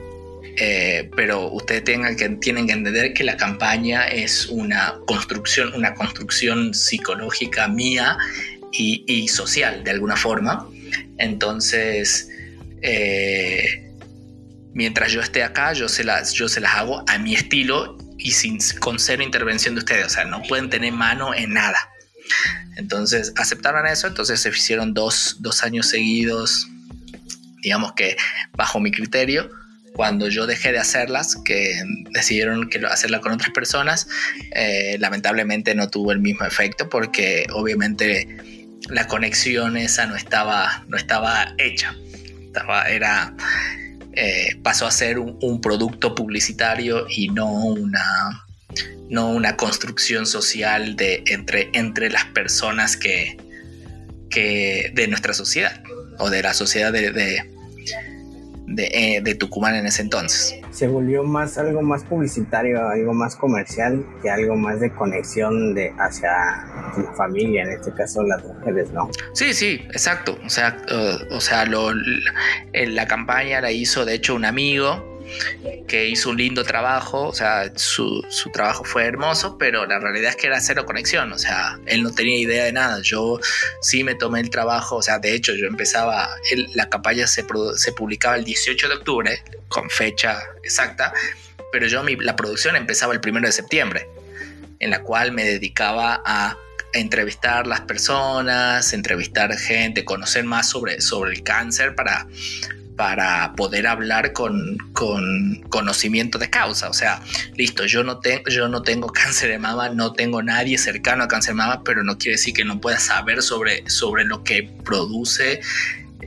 eh, 0.58 1.10
pero 1.16 1.50
ustedes 1.52 1.86
tengan 1.86 2.18
que, 2.18 2.28
tienen 2.28 2.68
que 2.68 2.74
entender 2.74 3.14
que 3.14 3.24
la 3.24 3.38
campaña 3.38 4.06
es 4.08 4.48
una 4.48 4.96
construcción, 5.08 5.74
una 5.74 5.94
construcción 5.94 6.74
psicológica 6.74 7.70
mía 7.70 8.18
y, 8.74 9.06
y 9.08 9.30
social 9.30 9.86
de 9.86 9.92
alguna 9.92 10.18
forma. 10.18 10.68
Entonces, 11.18 12.30
eh, 12.82 13.94
mientras 14.74 15.12
yo 15.12 15.22
esté 15.22 15.44
acá, 15.44 15.74
yo 15.74 15.90
se, 15.90 16.04
las, 16.04 16.34
yo 16.34 16.50
se 16.50 16.60
las 16.62 16.76
hago 16.76 17.04
a 17.08 17.18
mi 17.18 17.36
estilo 17.36 17.98
y 18.18 18.32
sin, 18.32 18.60
con 18.80 19.00
cero 19.00 19.24
intervención 19.24 19.76
de 19.76 19.80
ustedes. 19.80 20.06
O 20.06 20.10
sea, 20.10 20.26
no 20.26 20.42
pueden 20.44 20.70
tener 20.70 20.94
mano 20.94 21.34
en 21.34 21.54
nada. 21.54 21.78
Entonces 22.78 23.34
aceptaron 23.38 23.88
eso, 23.88 24.08
entonces 24.08 24.42
se 24.42 24.50
hicieron 24.50 24.94
dos, 24.94 25.38
dos 25.40 25.64
años 25.64 25.88
seguidos, 25.88 26.68
digamos 27.62 27.94
que 27.94 28.18
bajo 28.54 28.80
mi 28.80 28.92
criterio, 28.92 29.50
cuando 29.96 30.28
yo 30.28 30.46
dejé 30.46 30.74
de 30.74 30.80
hacerlas, 30.80 31.38
que 31.46 31.82
decidieron 32.12 32.70
que 32.70 32.86
hacerla 32.86 33.22
con 33.22 33.32
otras 33.32 33.52
personas, 33.52 34.08
eh, 34.52 34.98
lamentablemente 35.00 35.74
no 35.74 35.90
tuvo 35.90 36.12
el 36.12 36.20
mismo 36.20 36.46
efecto 36.46 36.90
porque 36.90 37.48
obviamente 37.54 38.68
la 38.90 39.08
conexión 39.08 39.78
esa 39.78 40.06
no 40.06 40.16
estaba, 40.16 40.84
no 40.90 40.98
estaba 40.98 41.56
hecha. 41.58 41.96
Era, 42.88 43.34
eh, 44.14 44.60
pasó 44.64 44.86
a 44.86 44.91
ser 44.91 45.20
un, 45.20 45.62
producto 45.62 46.16
publicitario 46.16 47.06
y 47.10 47.30
no 47.30 47.51
una, 47.51 48.45
no 49.10 49.30
una 49.30 49.58
construcción 49.58 50.26
social 50.26 50.95
de, 50.95 51.24
entre, 51.28 51.70
entre 51.74 52.10
las 52.10 52.26
personas 52.26 52.97
que, 52.97 53.38
que 54.30 54.91
de 54.93 55.08
nuestra 55.08 55.34
sociedad 55.34 55.82
o 56.18 56.30
de 56.30 56.43
la 56.43 56.53
sociedad 56.53 56.91
de 56.91 57.55
de, 58.68 58.86
eh, 58.86 59.22
de, 59.22 59.36
Tucumán 59.36 59.76
en 59.76 59.86
ese 59.86 60.01
entonces. 60.01 60.55
Se 60.72 60.88
volvió 60.88 61.24
más 61.24 61.57
algo 61.57 61.82
más 61.82 62.03
publicitario, 62.03 62.88
algo 62.88 63.13
más 63.13 63.36
comercial 63.36 64.05
que 64.22 64.30
algo 64.30 64.55
más 64.55 64.80
de 64.80 64.91
conexión 64.91 65.74
de 65.76 65.93
hacia 65.97 66.30
la 66.30 67.13
familia, 67.16 67.63
en 67.63 67.72
este 67.72 67.91
caso 67.93 68.24
las 68.24 68.43
mujeres, 68.43 68.91
¿no? 68.91 69.09
Sí, 69.34 69.53
sí, 69.53 69.82
exacto. 69.89 70.38
O 70.45 70.49
sea, 70.49 70.78
uh, 70.91 71.36
o 71.36 71.41
sea, 71.41 71.66
lo, 71.66 71.91
la 72.74 73.07
campaña 73.07 73.61
la 73.61 73.72
hizo 73.72 74.05
de 74.05 74.16
hecho 74.16 74.36
un 74.36 74.45
amigo 74.45 75.14
que 75.88 76.08
hizo 76.08 76.30
un 76.30 76.38
lindo 76.38 76.64
trabajo, 76.64 77.28
o 77.28 77.34
sea, 77.34 77.72
su, 77.76 78.26
su, 78.30 78.50
trabajo 78.52 78.84
fue 78.84 79.06
hermoso, 79.06 79.58
pero 79.58 79.86
la 79.86 80.00
realidad 80.00 80.32
es 80.32 80.36
que 80.36 80.48
era 80.48 80.60
cero 80.60 80.86
conexión, 80.86 81.32
o 81.32 81.38
sea, 81.38 81.80
él 81.86 82.04
no 82.04 82.14
tenía 82.14 82.38
idea 82.38 82.66
de 82.66 82.74
nada. 82.74 83.00
Yo 83.02 83.40
sí 83.82 84.04
me 84.04 84.16
tomé 84.16 84.40
el 84.40 84.50
trabajo, 84.50 84.98
o 84.98 85.02
sea, 85.02 85.20
de 85.20 85.34
hecho 85.34 85.54
yo 85.54 85.68
empezaba, 85.68 86.30
él, 86.52 86.68
la 86.74 86.90
campaña 86.90 87.28
se, 87.28 87.46
se, 87.76 87.92
publicaba 87.92 88.36
el 88.36 88.46
18 88.46 88.88
de 88.88 88.96
octubre, 88.96 89.44
con 89.68 89.90
fecha 89.90 90.40
exacta, 90.64 91.14
pero 91.72 91.88
yo 91.88 92.04
mi, 92.04 92.16
la 92.16 92.36
producción 92.36 92.76
empezaba 92.76 93.14
el 93.14 93.22
1 93.26 93.42
de 93.42 93.52
septiembre, 93.52 94.08
en 94.80 94.90
la 94.90 95.02
cual 95.02 95.32
me 95.32 95.44
dedicaba 95.44 96.22
a 96.26 96.58
entrevistar 96.94 97.68
las 97.68 97.82
personas, 97.82 98.94
entrevistar 98.94 99.56
gente, 99.58 100.06
conocer 100.06 100.46
más 100.46 100.70
sobre, 100.70 101.02
sobre 101.02 101.34
el 101.34 101.44
cáncer 101.44 101.94
para, 101.96 102.28
para 102.96 103.54
poder 103.56 103.88
hablar 103.88 104.32
con, 104.34 104.78
con, 104.93 105.62
conocimiento 105.70 106.38
de 106.38 106.50
causa. 106.50 106.89
O 106.89 106.93
sea, 106.93 107.22
listo, 107.56 107.86
yo 107.86 108.04
no, 108.04 108.20
te, 108.20 108.43
yo 108.50 108.68
no 108.68 108.82
tengo 108.82 109.08
cáncer 109.14 109.50
de 109.50 109.60
mama, 109.60 109.89
no 109.89 110.14
tengo 110.14 110.41
nadie 110.41 110.78
cercano 110.78 111.24
a 111.24 111.28
cáncer 111.28 111.52
de 111.52 111.58
mama, 111.58 111.82
pero 111.84 112.04
no 112.04 112.18
quiere 112.18 112.38
decir 112.38 112.54
que 112.54 112.66
no 112.66 112.80
pueda 112.80 113.00
saber 113.00 113.41
sobre, 113.41 113.89
sobre 113.89 114.24
lo 114.24 114.43
que 114.43 114.70
produce 114.84 115.62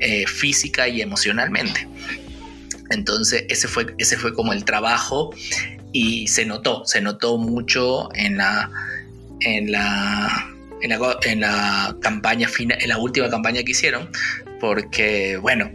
eh, 0.00 0.26
física 0.26 0.88
y 0.88 1.00
emocionalmente. 1.00 1.88
Entonces, 2.90 3.44
ese 3.48 3.68
fue, 3.68 3.94
ese 3.98 4.16
fue 4.16 4.32
como 4.34 4.52
el 4.52 4.64
trabajo 4.64 5.34
y 5.92 6.28
se 6.28 6.44
notó, 6.44 6.84
se 6.86 7.00
notó 7.00 7.38
mucho 7.38 8.08
en 8.14 8.36
la, 8.38 8.70
en 9.40 9.72
la, 9.72 10.50
en 10.80 10.90
la, 10.90 11.18
en 11.22 11.40
la 11.40 11.96
campaña 12.00 12.48
final, 12.48 12.78
en 12.80 12.88
la 12.88 12.98
última 12.98 13.28
campaña 13.28 13.62
que 13.62 13.72
hicieron, 13.72 14.10
porque, 14.60 15.36
bueno, 15.36 15.70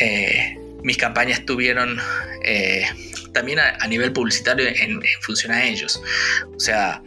eh, 0.00 0.58
mis 0.82 0.96
campañas 0.96 1.44
tuvieron 1.44 1.98
eh, 2.44 2.86
también 3.32 3.58
a, 3.60 3.86
nivel 3.86 4.12
publicitario 4.12 4.66
en, 4.66 4.76
en, 4.76 5.02
función 5.20 5.52
a 5.52 5.64
ellos. 5.64 6.02
O 6.54 6.60
sea, 6.60 7.02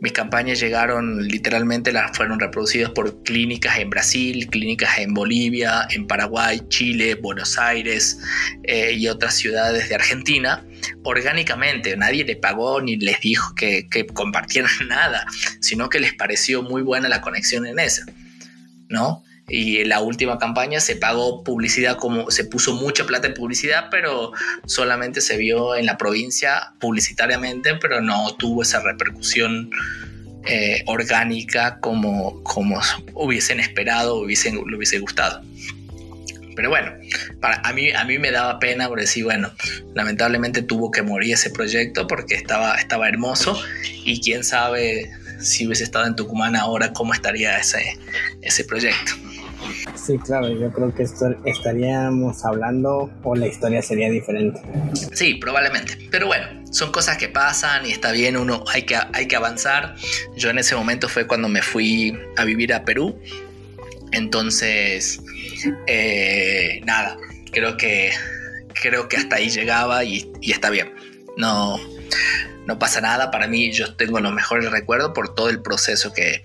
mis 0.00 0.12
campañas 0.12 0.60
llegaron 0.60 1.26
literalmente, 1.26 1.92
las 1.92 2.16
fueron 2.16 2.38
reproducidas 2.38 2.90
por 2.90 3.22
clínicas 3.22 3.78
en 3.78 3.90
Brasil, 3.90 4.46
clínicas 4.50 4.98
en 4.98 5.14
Bolivia, 5.14 5.86
en 5.90 6.06
Paraguay, 6.06 6.60
Chile, 6.68 7.14
Buenos 7.14 7.58
Aires 7.58 8.18
eh, 8.64 8.92
y 8.92 9.08
otras 9.08 9.34
ciudades 9.34 9.88
de 9.88 9.94
Argentina 9.94 10.64
orgánicamente. 11.02 11.96
Nadie 11.96 12.24
le 12.24 12.36
pagó 12.36 12.80
ni 12.80 12.96
les 12.96 13.20
dijo 13.20 13.54
que, 13.54 13.88
que 13.88 14.06
compartieran 14.06 14.70
nada, 14.88 15.26
sino 15.60 15.88
que 15.88 16.00
les 16.00 16.14
pareció 16.14 16.62
muy 16.62 16.82
buena 16.82 17.08
la 17.08 17.20
conexión 17.20 17.66
en 17.66 17.78
esa. 17.78 18.04
¿No? 18.88 19.24
Y 19.48 19.78
en 19.78 19.90
la 19.90 20.00
última 20.00 20.38
campaña 20.38 20.80
se 20.80 20.96
pagó 20.96 21.44
publicidad 21.44 21.96
como 21.96 22.30
se 22.30 22.44
puso 22.44 22.74
mucha 22.74 23.04
plata 23.04 23.28
en 23.28 23.34
publicidad 23.34 23.88
pero 23.90 24.32
solamente 24.66 25.20
se 25.20 25.36
vio 25.36 25.76
en 25.76 25.86
la 25.86 25.98
provincia 25.98 26.72
publicitariamente 26.80 27.74
pero 27.74 28.00
no 28.00 28.34
tuvo 28.36 28.62
esa 28.62 28.80
repercusión 28.80 29.70
eh, 30.46 30.82
orgánica 30.86 31.78
como, 31.80 32.42
como 32.42 32.80
hubiesen 33.14 33.60
esperado 33.60 34.16
hubiesen, 34.16 34.62
le 34.66 34.76
hubiese 34.76 34.98
gustado 34.98 35.42
pero 36.56 36.70
bueno, 36.70 36.92
para, 37.40 37.60
a, 37.64 37.72
mí, 37.72 37.90
a 37.90 38.04
mí 38.04 38.18
me 38.18 38.30
daba 38.30 38.60
pena 38.60 38.88
por 38.88 39.00
decir, 39.00 39.24
bueno, 39.24 39.52
lamentablemente 39.94 40.62
tuvo 40.62 40.90
que 40.90 41.02
morir 41.02 41.34
ese 41.34 41.50
proyecto 41.50 42.06
porque 42.06 42.36
estaba, 42.36 42.76
estaba 42.76 43.08
hermoso 43.08 43.60
y 44.04 44.20
quién 44.20 44.44
sabe 44.44 45.10
si 45.40 45.66
hubiese 45.66 45.84
estado 45.84 46.06
en 46.06 46.16
Tucumán 46.16 46.56
ahora 46.56 46.92
cómo 46.92 47.12
estaría 47.12 47.58
ese, 47.58 47.98
ese 48.42 48.64
proyecto. 48.64 49.12
Sí, 49.94 50.18
claro, 50.18 50.48
yo 50.48 50.70
creo 50.72 50.94
que 50.94 51.02
esto 51.02 51.34
estaríamos 51.44 52.44
hablando 52.44 53.10
o 53.22 53.34
la 53.34 53.46
historia 53.46 53.82
sería 53.82 54.10
diferente. 54.10 54.60
Sí, 55.12 55.34
probablemente. 55.34 56.08
Pero 56.10 56.26
bueno, 56.26 56.46
son 56.72 56.92
cosas 56.92 57.16
que 57.16 57.28
pasan 57.28 57.86
y 57.86 57.92
está 57.92 58.12
bien, 58.12 58.36
uno 58.36 58.64
hay 58.72 58.82
que, 58.82 58.96
hay 59.12 59.26
que 59.26 59.36
avanzar. 59.36 59.94
Yo 60.36 60.50
en 60.50 60.58
ese 60.58 60.74
momento 60.76 61.08
fue 61.08 61.26
cuando 61.26 61.48
me 61.48 61.62
fui 61.62 62.18
a 62.36 62.44
vivir 62.44 62.74
a 62.74 62.84
Perú. 62.84 63.18
Entonces, 64.12 65.20
eh, 65.86 66.80
nada, 66.84 67.16
creo 67.50 67.76
que, 67.76 68.12
creo 68.80 69.08
que 69.08 69.16
hasta 69.16 69.36
ahí 69.36 69.50
llegaba 69.50 70.04
y, 70.04 70.30
y 70.40 70.52
está 70.52 70.70
bien. 70.70 70.94
No, 71.36 71.78
no 72.66 72.78
pasa 72.78 73.00
nada. 73.00 73.30
Para 73.30 73.46
mí, 73.46 73.72
yo 73.72 73.94
tengo 73.96 74.20
los 74.20 74.32
mejores 74.32 74.70
recuerdos 74.70 75.12
por 75.14 75.34
todo 75.34 75.50
el 75.50 75.62
proceso 75.62 76.12
que, 76.12 76.44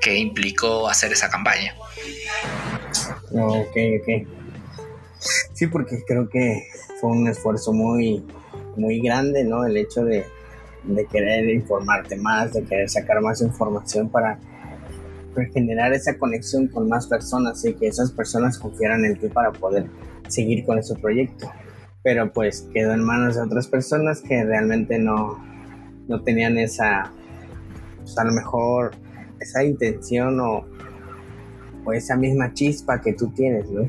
que 0.00 0.16
implicó 0.16 0.88
hacer 0.88 1.12
esa 1.12 1.30
campaña. 1.30 1.74
Ok, 3.32 3.76
ok. 4.00 4.28
Sí, 5.52 5.66
porque 5.66 6.02
creo 6.06 6.28
que 6.28 6.68
fue 7.00 7.10
un 7.10 7.28
esfuerzo 7.28 7.72
muy, 7.72 8.24
muy 8.76 9.00
grande, 9.00 9.44
¿no? 9.44 9.64
El 9.64 9.76
hecho 9.76 10.04
de, 10.04 10.24
querer 11.10 11.48
informarte 11.50 12.16
más, 12.16 12.52
de 12.52 12.62
querer 12.64 12.88
sacar 12.88 13.20
más 13.20 13.40
información 13.42 14.08
para, 14.08 14.38
para, 15.34 15.48
generar 15.48 15.92
esa 15.92 16.16
conexión 16.16 16.68
con 16.68 16.88
más 16.88 17.06
personas 17.06 17.64
y 17.64 17.74
que 17.74 17.88
esas 17.88 18.12
personas 18.12 18.58
confiaran 18.58 19.04
en 19.04 19.18
ti 19.18 19.28
para 19.28 19.50
poder 19.52 19.86
seguir 20.28 20.64
con 20.64 20.78
ese 20.78 20.94
proyecto. 20.94 21.50
Pero 22.02 22.32
pues 22.32 22.68
quedó 22.72 22.92
en 22.92 23.02
manos 23.02 23.34
de 23.34 23.42
otras 23.42 23.66
personas 23.66 24.20
que 24.20 24.44
realmente 24.44 24.98
no, 24.98 25.42
no 26.06 26.22
tenían 26.22 26.56
esa, 26.56 27.12
pues, 27.98 28.16
a 28.16 28.24
lo 28.24 28.32
mejor 28.32 28.92
esa 29.40 29.64
intención 29.64 30.38
o, 30.40 30.64
o 31.86 31.92
esa 31.92 32.16
misma 32.16 32.52
chispa 32.52 33.00
que 33.00 33.12
tú 33.12 33.32
tienes, 33.34 33.70
¿no? 33.70 33.88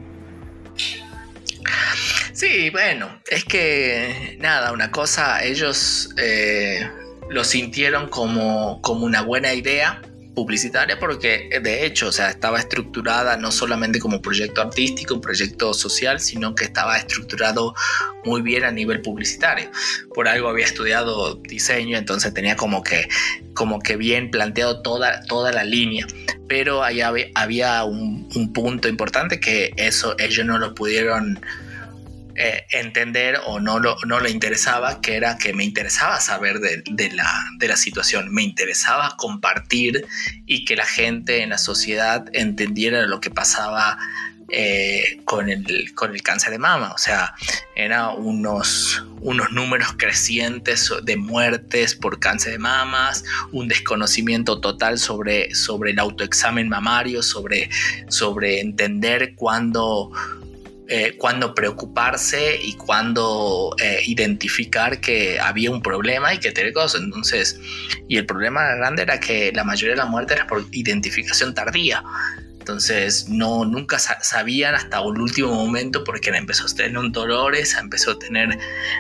Sí, 2.32 2.70
bueno, 2.70 3.10
es 3.32 3.44
que 3.46 4.38
nada, 4.40 4.72
una 4.72 4.92
cosa, 4.92 5.44
ellos 5.44 6.14
eh, 6.18 6.88
lo 7.32 7.44
sintieron 7.44 8.10
como, 8.10 8.80
como 8.84 9.06
una 9.06 9.24
buena 9.24 9.56
idea 9.56 10.02
publicitaria 10.38 11.00
porque 11.00 11.50
de 11.64 11.84
hecho, 11.84 12.10
o 12.10 12.12
sea, 12.12 12.30
estaba 12.30 12.60
estructurada 12.60 13.38
no 13.38 13.52
solamente 13.52 14.00
como 14.00 14.22
proyecto 14.22 14.62
artístico, 14.62 15.16
un 15.16 15.22
proyecto 15.22 15.74
social, 15.74 16.20
sino 16.20 16.54
que 16.54 16.66
estaba 16.66 16.96
estructurado 16.96 17.74
muy 18.24 18.44
bien 18.44 18.64
a 18.64 18.72
nivel 18.72 19.02
publicitario. 19.02 19.72
Por 20.14 20.28
algo 20.28 20.48
había 20.48 20.66
estudiado 20.66 21.38
diseño, 21.38 21.98
entonces 21.98 22.36
tenía 22.36 22.56
como 22.56 22.84
que, 22.84 23.10
como 23.56 23.80
que 23.80 23.96
bien 23.98 24.30
planteado 24.30 24.84
toda, 24.84 25.24
toda 25.24 25.52
la 25.52 25.64
línea. 25.64 26.06
Pero 26.48 26.84
ahí 26.84 27.02
había, 27.02 27.84
un, 27.84 28.30
un 28.36 28.54
punto 28.54 28.88
importante 28.88 29.40
que 29.40 29.74
eso 29.76 30.16
ellos 30.18 30.46
no 30.46 30.58
lo 30.58 30.74
pudieron 30.74 31.40
eh, 32.40 32.68
entender 32.72 33.40
o 33.48 33.60
no, 33.60 33.80
lo, 33.80 33.98
no 34.06 34.20
le 34.20 34.30
interesaba, 34.30 35.02
que 35.02 35.16
era 35.16 35.40
que 35.40 35.54
me 35.54 35.64
interesaba 35.64 36.20
saber 36.20 36.60
de, 36.60 37.10
la, 37.12 37.28
de, 37.58 37.68
la, 37.68 37.76
situación, 37.76 38.32
me 38.32 38.44
interesaba 38.44 39.16
compartir 39.18 40.06
y 40.46 40.64
que 40.64 40.76
la 40.76 40.86
gente 40.86 41.42
en 41.42 41.50
la 41.50 41.58
sociedad 41.58 42.26
entendiera 42.34 43.08
lo 43.08 43.22
que 43.22 43.32
pasaba 43.32 43.98
eh, 44.50 45.20
con, 45.26 45.50
el, 45.50 45.94
con 45.94 46.14
el 46.14 46.22
cáncer 46.22 46.52
de 46.52 46.60
mama. 46.60 46.92
O 46.94 46.98
sea, 46.98 47.34
eran 47.76 48.16
unos, 48.18 49.04
unos 49.22 49.52
números 49.52 49.90
crecientes 49.98 50.92
de 51.04 51.18
muertes 51.18 51.96
por 51.96 52.20
cáncer 52.20 52.54
de 52.54 52.60
mamas, 52.60 53.24
un 53.52 53.68
desconocimiento 53.68 54.62
total 54.62 55.00
sobre, 55.00 55.54
sobre 55.54 55.92
el 55.92 56.00
autoexamen 56.00 56.70
mamario, 56.70 57.22
sobre, 57.22 57.70
sobre 58.08 58.62
entender 58.62 59.36
cuándo 59.36 60.12
eh, 60.90 61.18
preocuparse 61.56 62.60
y 62.62 62.74
cuándo 62.74 63.76
eh, 63.82 64.02
identificar 64.06 65.00
que 65.02 65.40
había 65.40 65.72
un 65.72 65.82
problema 65.82 66.34
y 66.34 66.40
que 66.40 66.52
tener 66.52 66.74
cosas. 66.74 67.02
Entonces, 67.02 67.60
y 68.08 68.18
el 68.18 68.26
problema 68.26 68.76
grande 68.76 69.02
era 69.04 69.20
que 69.20 69.52
la 69.54 69.64
mayoría 69.64 69.96
de 69.96 69.98
las 69.98 70.10
muertes 70.10 70.38
era 70.38 70.48
por 70.48 70.66
identificación 70.72 71.54
tardía. 71.54 72.04
Entonces, 72.68 73.30
no, 73.30 73.64
nunca 73.64 73.98
sabían 73.98 74.76
hasta 74.76 75.00
el 75.00 75.22
último 75.22 75.54
momento 75.54 76.04
porque 76.04 76.32
empezó 76.32 76.66
a 76.66 76.76
tener 76.76 77.12
dolores, 77.12 77.74
empezó 77.80 78.12
a 78.12 78.20
tener 78.20 78.60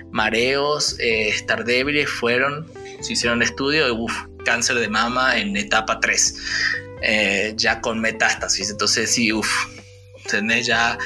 mareos, 0.09 0.97
eh, 0.99 1.27
estar 1.27 1.65
débiles, 1.65 2.09
fueron, 2.09 2.65
se 3.01 3.11
hicieron 3.11 3.41
estudio 3.41 3.93
de 3.93 4.13
cáncer 4.45 4.77
de 4.77 4.87
mama 4.87 5.37
en 5.37 5.57
etapa 5.57 5.99
3, 5.99 7.55
ya 7.57 7.81
con 7.81 7.99
metástasis. 7.99 8.69
Entonces, 8.69 9.11
sí, 9.11 9.33
uff, 9.33 9.67
tenés 10.29 10.67
ya 10.67 10.97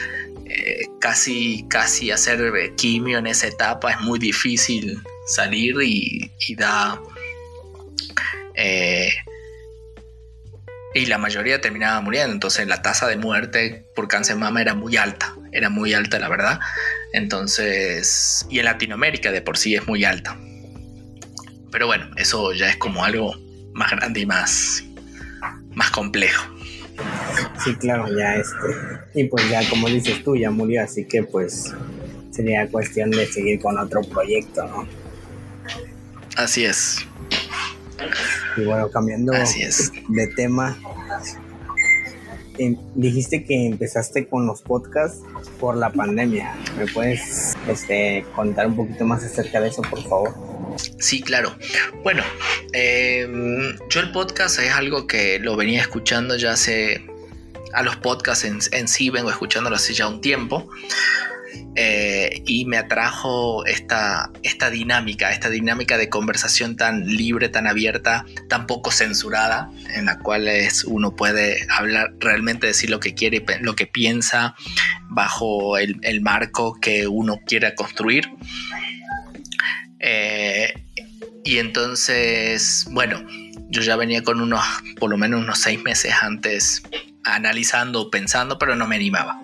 eh, 0.46 0.86
casi, 1.00 1.66
casi 1.68 2.12
hacer 2.12 2.76
quimio 2.76 3.18
en 3.18 3.28
esa 3.28 3.48
etapa 3.48 3.92
es 3.92 4.02
muy 4.02 4.20
difícil 4.20 5.02
salir 5.26 5.76
y, 5.82 6.56
da... 6.56 7.02
Eh, 8.56 9.10
y 10.94 11.06
la 11.06 11.18
mayoría 11.18 11.62
terminaba 11.62 12.02
muriendo, 12.02 12.34
entonces 12.34 12.68
la 12.68 12.82
tasa 12.82 13.08
de 13.08 13.16
muerte 13.16 13.86
por 13.96 14.08
cáncer 14.08 14.36
de 14.36 14.42
mama 14.42 14.62
era 14.62 14.76
muy 14.76 14.98
alta, 14.98 15.36
era 15.52 15.70
muy 15.70 15.94
alta 15.94 16.20
la 16.20 16.30
verdad. 16.30 16.60
Entonces, 17.14 18.46
y 18.50 18.60
en 18.60 18.66
Latinoamérica 18.66 19.32
de 19.32 19.42
por 19.42 19.58
sí 19.58 19.76
es 19.76 19.88
muy 19.88 20.04
alta. 20.04 20.38
Pero 21.72 21.88
bueno, 21.88 22.10
eso 22.18 22.52
ya 22.54 22.70
es 22.70 22.78
como 22.78 23.06
algo 23.06 23.34
más 23.74 23.92
grande 23.92 24.22
y 24.22 24.26
más, 24.26 24.84
más 25.74 25.92
complejo. 25.92 26.44
Sí, 27.64 27.74
claro, 27.76 28.08
ya 28.16 28.36
este. 28.36 28.58
Y 29.14 29.24
pues 29.26 29.50
ya 29.50 29.68
como 29.70 29.88
dices 29.88 30.24
tú, 30.24 30.36
ya 30.36 30.52
murió, 30.52 30.84
así 30.84 31.06
que 31.06 31.24
pues 31.24 31.74
sería 32.32 32.68
cuestión 32.68 33.12
de 33.12 33.26
seguir 33.28 33.60
con 33.60 33.78
otro 33.78 34.02
proyecto, 34.02 34.66
¿no? 34.66 34.88
Así 36.36 36.66
es. 36.66 37.06
Y 38.58 38.66
bueno, 38.66 38.90
cambiando 38.90 39.34
de 39.34 40.28
tema, 40.36 40.78
em, 42.58 42.76
dijiste 42.96 43.44
que 43.44 43.68
empezaste 43.68 44.28
con 44.28 44.46
los 44.46 44.62
podcasts 44.62 45.24
por 45.60 45.78
la 45.78 45.92
pandemia. 45.92 46.56
¿Me 46.78 46.86
puedes 46.88 47.56
este, 47.68 48.26
contar 48.36 48.68
un 48.68 48.76
poquito 48.76 49.06
más 49.06 49.24
acerca 49.24 49.62
de 49.62 49.70
eso, 49.70 49.82
por 49.84 50.04
favor? 50.04 50.34
Sí, 51.00 51.22
claro. 51.22 51.56
Bueno, 52.04 52.24
em, 52.74 53.78
yo 53.90 54.00
el 54.00 54.12
podcast 54.12 54.60
es 54.60 54.72
algo 54.74 55.08
que 55.08 55.40
lo 55.40 55.56
venía 55.56 55.82
escuchando 55.82 56.36
ya 56.38 56.52
hace... 56.52 57.06
A 57.74 57.84
los 57.84 57.96
podcasts 57.96 58.44
en, 58.44 58.88
sí 58.90 59.10
vengo 59.10 59.30
escuchándolo 59.30 59.78
hace 59.78 59.94
ya 59.94 60.06
un 60.06 60.20
tiempo. 60.20 60.70
Eh, 61.76 62.44
y 62.46 62.66
me 62.66 62.78
atrajo 62.78 63.66
esta, 63.66 64.30
esta 64.44 64.70
dinámica, 64.70 65.32
esta 65.32 65.50
dinámica 65.50 65.98
de 65.98 66.10
conversación 66.10 66.76
tan 66.76 67.08
libre, 67.08 67.48
tan 67.48 67.66
abierta, 67.66 68.26
tan 68.50 68.68
poco 68.68 68.92
censurada, 68.92 69.72
en 69.96 70.06
la 70.06 70.20
cual 70.20 70.48
es, 70.48 70.84
uno 70.84 71.16
puede 71.16 71.66
hablar, 71.70 72.14
realmente 72.20 72.68
decir 72.68 72.90
lo 72.90 73.00
que 73.00 73.14
quiere, 73.14 73.44
lo 73.62 73.76
que 73.76 73.88
piensa, 73.88 74.56
bajo 75.10 75.78
el, 75.78 76.22
marco 76.22 76.78
que 76.80 77.08
uno 77.08 77.40
quiera 77.46 77.74
construir. 77.74 78.30
Eh, 80.00 80.74
y 81.44 81.58
entonces, 81.58 82.86
bueno, 82.92 83.26
yo 83.70 83.82
ya 83.82 83.96
venía 83.96 84.24
con 84.24 84.42
unos, 84.42 84.64
por 85.00 85.10
lo 85.10 85.18
menos 85.18 85.42
unos 85.42 85.60
seis 85.60 85.82
meses 85.82 86.14
antes, 86.22 86.84
analizando, 87.24 88.12
pensando, 88.12 88.60
pero 88.60 88.76
no 88.76 88.88
me 88.88 88.98
animaba. 88.98 89.42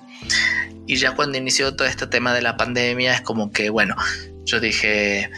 Y 0.88 0.96
ya 0.96 1.14
cuando 1.16 1.38
inició 1.38 1.76
todo 1.76 1.88
este 1.88 2.08
tema 2.08 2.34
de 2.34 2.42
la 2.42 2.56
pandemia, 2.58 3.14
es 3.14 3.22
como 3.22 3.52
que, 3.52 3.70
bueno, 3.70 3.96
yo 4.46 4.60
dije, 4.62 5.30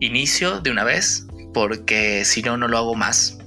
inicio 0.00 0.60
de 0.60 0.70
una 0.70 0.84
vez, 0.84 1.26
porque 1.54 2.24
si 2.24 2.42
no, 2.42 2.56
no 2.56 2.68
lo 2.68 2.76
hago 2.76 2.94
más. 2.94 3.38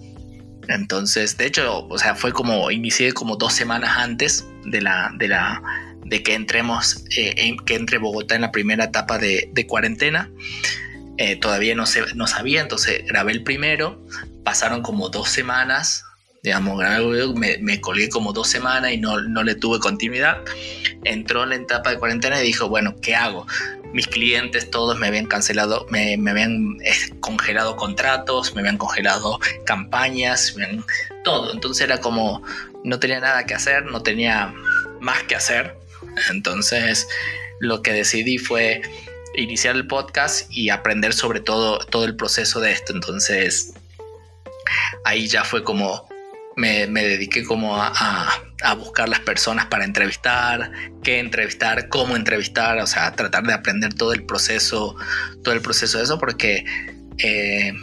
Entonces, 0.68 1.38
de 1.38 1.46
hecho, 1.46 1.88
o 1.88 1.98
sea, 1.98 2.16
fue 2.16 2.34
como, 2.34 2.72
inicié 2.72 3.14
como 3.14 3.36
dos 3.38 3.54
semanas 3.54 3.98
antes 3.98 4.46
de 4.66 4.82
la, 4.82 5.12
de 5.18 5.28
la, 5.28 5.62
de 6.04 6.24
que 6.24 6.34
entremos, 6.34 7.06
eh, 7.16 7.56
que 7.66 7.76
entre 7.76 8.00
Bogotá 8.00 8.36
en 8.36 8.42
la 8.42 8.52
primera 8.52 8.86
etapa 8.86 9.18
de, 9.18 9.66
cuarentena. 9.68 10.32
Eh, 11.18 11.36
todavía 11.36 11.76
no, 11.76 11.86
se, 11.86 12.02
no 12.16 12.28
sabía, 12.28 12.62
entonces 12.62 13.04
grabé 13.08 13.32
el 13.32 13.44
primero, 13.44 14.04
pasaron 14.44 14.84
como 14.84 15.10
dos 15.10 15.30
semanas, 15.30 16.04
digamos, 16.48 16.82
me, 17.36 17.58
me 17.58 17.82
colgué 17.82 18.08
como 18.08 18.32
dos 18.32 18.48
semanas 18.48 18.94
y 18.94 18.98
no, 18.98 19.20
no 19.20 19.44
le 19.44 19.56
tuve 19.56 19.80
continuidad. 19.80 20.38
Entró 21.04 21.44
en 21.44 21.50
la 21.50 21.56
etapa 21.56 21.90
de 21.90 21.98
cuarentena 21.98 22.42
y 22.42 22.46
dijo, 22.46 22.70
bueno, 22.70 22.96
¿qué 23.02 23.16
hago? 23.16 23.46
Mis 23.92 24.08
clientes 24.08 24.72
todos 24.72 24.98
me 24.98 25.08
habían 25.08 25.26
cancelado, 25.26 25.86
me, 25.90 26.16
me 26.16 26.32
habían 26.32 26.78
eh, 26.86 26.94
congelado 27.20 27.76
contratos, 27.76 28.56
me 28.56 28.62
habían 28.62 28.78
congelado 28.78 29.42
campañas, 29.66 30.56
todo. 31.26 31.52
Entonces 31.52 31.84
era 31.84 32.00
como, 32.00 32.42
no 32.86 32.98
tenía 32.98 33.20
nada 33.20 33.46
que 33.46 33.54
hacer, 33.54 33.84
no 33.86 34.02
tenía 34.02 34.54
más 35.02 35.24
que 35.24 35.36
hacer. 35.36 35.76
Entonces, 36.30 37.10
lo 37.60 37.82
que 37.82 37.92
decidí 37.92 38.38
fue 38.38 38.82
iniciar 39.36 39.76
el 39.76 39.86
podcast 39.86 40.50
y 40.50 40.70
aprender 40.70 41.14
sobre 41.14 41.42
todo, 41.42 41.80
todo 41.80 42.06
el 42.06 42.16
proceso 42.16 42.62
de 42.62 42.72
esto. 42.72 42.94
Entonces, 42.94 43.74
ahí 45.04 45.28
ya 45.28 45.44
fue 45.44 45.66
como 45.66 46.08
me, 46.58 46.88
dediqué 46.88 47.44
como 47.44 47.78
a, 47.78 48.44
buscar 48.78 49.08
las 49.08 49.20
personas 49.20 49.68
para 49.68 49.86
entrevistar, 49.86 50.72
qué 51.04 51.20
entrevistar, 51.20 51.88
cómo 51.88 52.16
entrevistar, 52.16 52.80
o 52.80 52.88
sea, 52.88 53.14
tratar 53.14 53.44
de 53.44 53.54
aprender 53.54 53.94
todo 53.94 54.14
el 54.14 54.26
proceso, 54.26 54.96
todo 55.44 55.54
el 55.54 55.62
proceso 55.62 56.00
de 56.00 56.04
eso, 56.04 56.18
porque 56.18 56.66
eh, 57.20 57.74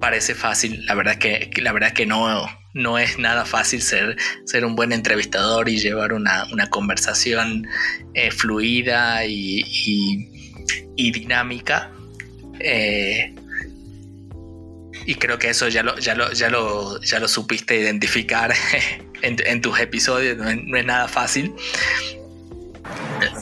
parece 0.00 0.34
fácil, 0.34 0.86
la 0.86 0.94
verdad 0.94 1.16
que, 1.16 1.50
la 1.56 1.72
verdad 1.72 1.92
que 1.92 2.06
no, 2.06 2.48
no 2.74 2.98
es 2.98 3.18
nada 3.18 3.44
fácil 3.44 3.82
ser, 3.82 4.16
ser 4.44 4.64
un 4.64 4.76
buen 4.76 4.92
entrevistador 4.92 5.68
y 5.68 5.78
llevar 5.78 6.12
una, 6.12 6.46
conversación 6.70 7.66
eh, 8.14 8.30
fluida 8.30 9.24
y, 9.26 10.30
dinámica. 10.96 11.90
Eh, 12.60 13.34
y 15.06 15.14
creo 15.14 15.38
que 15.38 15.48
eso 15.48 15.68
ya 15.68 15.82
lo, 15.84 15.96
ya 15.98 16.14
lo, 16.14 16.32
ya 16.32 16.50
lo, 16.50 17.00
ya 17.00 17.20
lo 17.20 17.28
supiste 17.28 17.76
identificar 17.76 18.52
en, 19.22 19.60
tus 19.60 19.78
episodios, 19.78 20.36
no 20.36 20.76
es, 20.76 20.84
nada 20.84 21.06
fácil. 21.06 21.54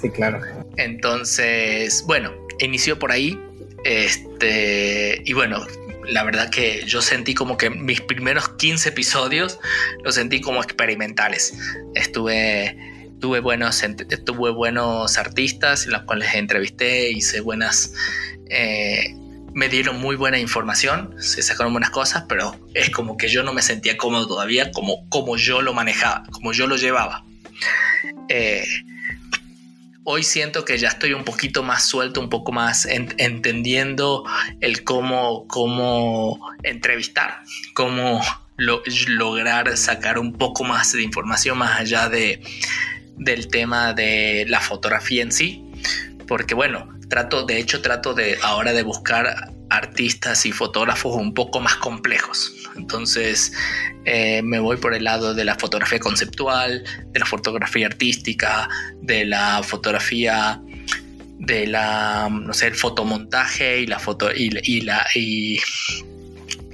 Sí, 0.00 0.10
claro. 0.10 0.40
Entonces, 0.76 2.04
bueno, 2.06 2.32
inició 2.60 2.98
por 2.98 3.12
ahí. 3.12 3.38
Este, 3.84 5.22
y 5.24 5.32
bueno, 5.32 5.66
la 6.06 6.22
verdad 6.24 6.50
que 6.50 6.84
yo 6.86 7.00
sentí 7.00 7.34
como 7.34 7.56
que 7.56 7.70
mis 7.70 8.00
primeros 8.00 8.48
15 8.50 8.90
episodios 8.90 9.58
los 10.02 10.14
sentí 10.16 10.42
como 10.42 10.62
experimentales. 10.62 11.54
Estuve, 11.94 12.76
tuve 13.20 13.40
buenos, 13.40 13.82
tuve 14.24 14.50
buenos 14.50 15.16
artistas 15.16 15.86
los 15.86 16.02
cuales 16.02 16.34
entrevisté, 16.34 17.10
hice 17.10 17.40
buenas, 17.40 17.94
eh, 18.50 19.14
me 19.54 19.68
dieron 19.68 20.00
muy 20.00 20.16
buena 20.16 20.38
información, 20.38 21.14
se 21.20 21.40
sacaron 21.42 21.72
buenas 21.72 21.90
cosas, 21.90 22.24
pero 22.28 22.58
es 22.74 22.90
como 22.90 23.16
que 23.16 23.28
yo 23.28 23.42
no 23.44 23.52
me 23.52 23.62
sentía 23.62 23.96
cómodo 23.96 24.26
todavía 24.26 24.72
como, 24.72 25.08
como 25.08 25.36
yo 25.36 25.62
lo 25.62 25.72
manejaba, 25.72 26.24
como 26.32 26.52
yo 26.52 26.66
lo 26.66 26.76
llevaba. 26.76 27.24
Eh, 28.28 28.66
hoy 30.02 30.24
siento 30.24 30.64
que 30.64 30.76
ya 30.76 30.88
estoy 30.88 31.12
un 31.12 31.24
poquito 31.24 31.62
más 31.62 31.84
suelto, 31.84 32.20
un 32.20 32.28
poco 32.28 32.50
más 32.50 32.86
entendiendo 32.86 34.24
el 34.60 34.82
cómo, 34.82 35.46
cómo 35.46 36.40
entrevistar, 36.64 37.42
cómo 37.74 38.20
lograr 38.56 39.76
sacar 39.76 40.18
un 40.18 40.32
poco 40.32 40.64
más 40.64 40.92
de 40.92 41.02
información 41.02 41.58
más 41.58 41.80
allá 41.80 42.08
de, 42.08 42.42
del 43.16 43.48
tema 43.48 43.92
de 43.94 44.46
la 44.48 44.60
fotografía 44.60 45.22
en 45.22 45.32
sí. 45.32 45.62
Porque 46.26 46.54
bueno, 46.54 46.93
trato, 47.08 47.44
de 47.44 47.58
hecho 47.58 47.82
trato 47.82 48.14
de 48.14 48.38
ahora 48.42 48.72
de 48.72 48.82
buscar 48.82 49.52
artistas 49.70 50.46
y 50.46 50.52
fotógrafos 50.52 51.16
un 51.16 51.34
poco 51.34 51.60
más 51.60 51.76
complejos. 51.76 52.52
Entonces 52.76 53.52
eh, 54.04 54.42
me 54.42 54.58
voy 54.58 54.76
por 54.76 54.94
el 54.94 55.04
lado 55.04 55.34
de 55.34 55.44
la 55.44 55.56
fotografía 55.56 55.98
conceptual, 55.98 56.84
de 57.08 57.20
la 57.20 57.26
fotografía 57.26 57.86
artística, 57.86 58.68
de 59.00 59.24
la 59.24 59.62
fotografía 59.62 60.60
de 61.38 61.66
la, 61.66 62.28
no 62.30 62.54
sé, 62.54 62.68
el 62.68 62.74
fotomontaje 62.74 63.80
y 63.80 63.86
la 63.86 63.98
foto 63.98 64.30
y, 64.32 64.50
la 64.80 65.04
y, 65.14 65.58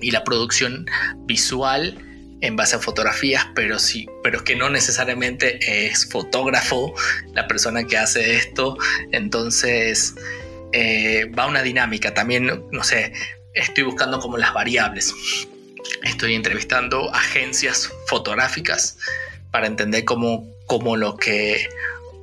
y 0.00 0.10
la 0.10 0.22
producción 0.22 0.86
visual 1.26 1.96
en 2.40 2.56
base 2.56 2.76
a 2.76 2.78
fotografías, 2.78 3.46
pero 3.54 3.78
sí, 3.78 4.08
pero 4.22 4.44
que 4.44 4.56
no 4.56 4.70
necesariamente 4.70 5.58
es 5.88 6.08
fotógrafo 6.10 6.94
la 7.34 7.46
persona 7.46 7.86
que 7.86 7.98
hace 7.98 8.36
esto. 8.36 8.76
Entonces 9.12 10.14
eh, 10.72 11.30
va 11.38 11.46
una 11.46 11.62
dinámica. 11.62 12.14
También, 12.14 12.64
no 12.70 12.84
sé, 12.84 13.12
estoy 13.54 13.84
buscando 13.84 14.20
como 14.20 14.38
las 14.38 14.54
variables. 14.54 15.14
Estoy 16.02 16.34
entrevistando 16.34 17.12
agencias 17.14 17.90
fotográficas 18.06 18.98
para 19.50 19.66
entender 19.66 20.04
cómo, 20.04 20.50
cómo 20.66 20.96
lo 20.96 21.16
que, 21.16 21.68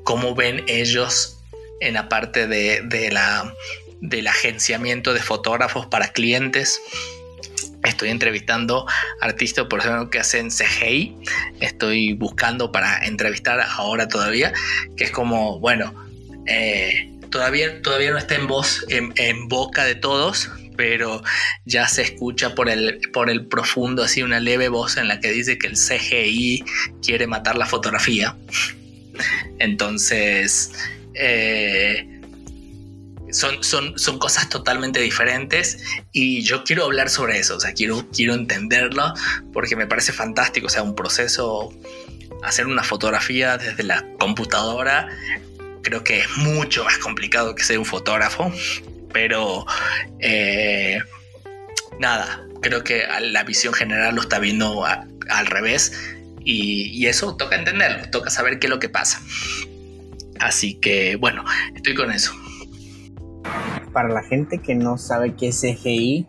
cómo 0.03 0.33
ven 0.35 0.63
ellos 0.67 1.37
en 1.79 1.93
la 1.93 2.09
parte 2.09 2.47
de, 2.47 2.81
de 2.81 3.11
la, 3.11 3.53
del 4.01 4.27
agenciamiento 4.27 5.13
de 5.13 5.19
fotógrafos 5.19 5.85
para 5.85 6.11
clientes 6.11 6.79
Estoy 7.87 8.09
entrevistando 8.09 8.85
artistas, 9.21 9.65
por 9.67 9.79
ejemplo, 9.79 10.09
que 10.09 10.19
hacen 10.19 10.49
CGI. 10.49 11.15
Estoy 11.59 12.13
buscando 12.13 12.71
para 12.71 13.05
entrevistar 13.05 13.59
ahora 13.61 14.07
todavía, 14.07 14.53
que 14.95 15.05
es 15.05 15.11
como, 15.11 15.59
bueno, 15.59 15.93
eh, 16.47 17.11
todavía, 17.29 17.81
todavía 17.81 18.11
no 18.11 18.17
está 18.17 18.35
en 18.35 18.47
voz, 18.47 18.85
en, 18.89 19.47
boca 19.47 19.85
de 19.85 19.95
todos, 19.95 20.49
pero 20.75 21.23
ya 21.65 21.87
se 21.87 22.01
escucha 22.03 22.55
por 22.55 22.69
el, 22.69 22.99
por 23.13 23.29
el 23.29 23.47
profundo, 23.47 24.03
así 24.03 24.21
una 24.21 24.39
leve 24.39 24.69
voz 24.69 24.97
en 24.97 25.07
la 25.07 25.19
que 25.19 25.31
dice 25.31 25.57
que 25.57 25.67
el 25.67 25.73
CGI 25.73 26.63
quiere 27.01 27.25
matar 27.25 27.57
la 27.57 27.65
fotografía. 27.65 28.35
Entonces, 29.59 30.73
eh, 31.15 32.16
son, 33.31 33.63
son, 33.63 33.97
son 33.97 34.19
cosas 34.19 34.49
totalmente 34.49 34.99
diferentes 34.99 35.79
y 36.11 36.43
yo 36.43 36.63
quiero 36.63 36.85
hablar 36.85 37.09
sobre 37.09 37.39
eso, 37.39 37.57
o 37.57 37.59
sea, 37.59 37.73
quiero, 37.73 38.05
quiero 38.11 38.33
entenderlo 38.33 39.13
porque 39.53 39.75
me 39.75 39.87
parece 39.87 40.13
fantástico, 40.13 40.67
o 40.67 40.69
sea, 40.69 40.83
un 40.83 40.95
proceso, 40.95 41.73
hacer 42.43 42.67
una 42.67 42.83
fotografía 42.83 43.57
desde 43.57 43.83
la 43.83 44.05
computadora, 44.19 45.09
creo 45.83 46.03
que 46.03 46.19
es 46.19 46.37
mucho 46.37 46.83
más 46.83 46.97
complicado 46.97 47.55
que 47.55 47.63
ser 47.63 47.79
un 47.79 47.85
fotógrafo, 47.85 48.51
pero 49.11 49.65
eh, 50.19 50.99
nada, 51.99 52.45
creo 52.61 52.83
que 52.83 53.03
la 53.21 53.43
visión 53.43 53.73
general 53.73 54.15
lo 54.15 54.21
está 54.21 54.39
viendo 54.39 54.85
al 54.85 55.45
revés 55.47 55.93
y, 56.43 56.89
y 56.89 57.07
eso 57.07 57.35
toca 57.35 57.55
entenderlo, 57.55 58.09
toca 58.09 58.29
saber 58.29 58.59
qué 58.59 58.67
es 58.67 58.71
lo 58.71 58.79
que 58.79 58.89
pasa. 58.89 59.21
Así 60.39 60.75
que 60.75 61.15
bueno, 61.15 61.43
estoy 61.75 61.95
con 61.95 62.11
eso 62.11 62.31
para 63.93 64.09
la 64.09 64.23
gente 64.23 64.59
que 64.59 64.75
no 64.75 64.97
sabe 64.97 65.35
qué 65.35 65.49
es 65.49 65.61
CGI, 65.61 66.27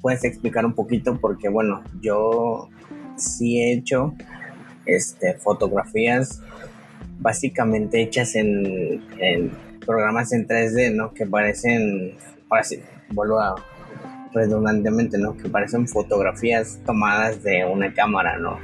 puedes 0.00 0.24
explicar 0.24 0.64
un 0.64 0.74
poquito 0.74 1.18
porque 1.20 1.48
bueno, 1.48 1.82
yo 2.00 2.68
sí 3.16 3.60
he 3.60 3.72
hecho 3.74 4.14
este, 4.84 5.34
fotografías 5.34 6.40
básicamente 7.18 8.02
hechas 8.02 8.34
en, 8.36 9.02
programas 9.84 10.32
en 10.32 10.46
3D, 10.46 10.94
¿no? 10.94 11.12
Que 11.14 11.26
parecen, 11.26 12.14
ahora 12.48 12.64
sí, 12.64 12.80
vuelvo 13.10 13.38
a 13.38 13.54
redundantemente, 14.32 15.18
¿no? 15.18 15.36
Que 15.36 15.48
parecen 15.48 15.86
fotografías 15.88 16.80
tomadas 16.84 17.42
de 17.42 17.64
una 17.64 17.92
cámara, 17.94 18.36
¿no? 18.38 18.58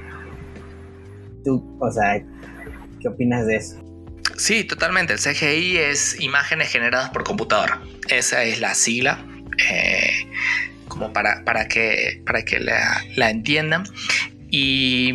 Tú, 1.45 1.76
o 1.80 1.90
sea, 1.90 2.22
¿qué 3.01 3.09
opinas 3.09 3.47
de 3.47 3.57
eso? 3.57 3.81
Sí, 4.43 4.64
totalmente. 4.64 5.12
El 5.12 5.20
CGI 5.20 5.76
es 5.76 6.20
imágenes 6.20 6.68
generadas 6.68 7.11
por 7.11 7.22
computadora. 7.22 7.80
Esa 8.09 8.43
es 8.43 8.59
la 8.59 8.74
sigla. 8.74 9.24
Eh, 9.70 10.26
como 10.88 11.12
para, 11.12 11.45
para 11.45 11.68
que, 11.68 12.20
para 12.26 12.45
que 12.45 12.59
la, 12.59 13.30
entiendan. 13.30 13.84
Y, 14.51 15.12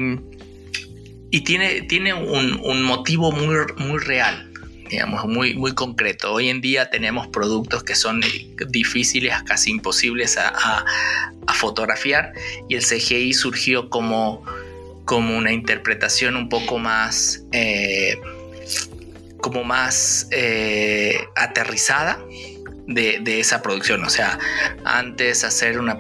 y 1.29 1.41
tiene, 1.41 1.81
tiene 1.81 2.13
un, 2.13 2.83
motivo 2.83 3.33
muy, 3.33 3.57
muy 3.75 3.99
real, 3.99 4.49
digamos, 4.89 5.25
muy, 5.25 5.55
muy 5.55 5.75
concreto. 5.75 6.31
Hoy 6.31 6.47
en 6.47 6.61
día 6.61 6.89
tenemos 6.89 7.27
productos 7.27 7.83
que 7.83 7.95
son 7.95 8.21
difíciles, 8.69 9.35
casi 9.43 9.71
imposibles 9.71 10.37
a, 10.37 10.85
fotografiar 11.53 12.31
y 12.69 12.75
el 12.75 12.81
CGI 12.81 13.33
surgió 13.33 13.89
como, 13.89 14.45
como 15.03 15.37
una 15.37 15.51
interpretación 15.51 16.37
un 16.37 16.47
poco 16.47 16.79
más... 16.79 17.43
Eh, 17.51 18.15
como 19.47 19.63
más 19.63 20.27
eh, 20.31 21.25
aterrizada 21.37 22.19
de, 22.85 23.39
esa 23.39 23.61
producción. 23.61 24.03
O 24.03 24.09
sea, 24.09 24.37
antes 24.83 25.45
hacer 25.45 25.79
una, 25.79 25.99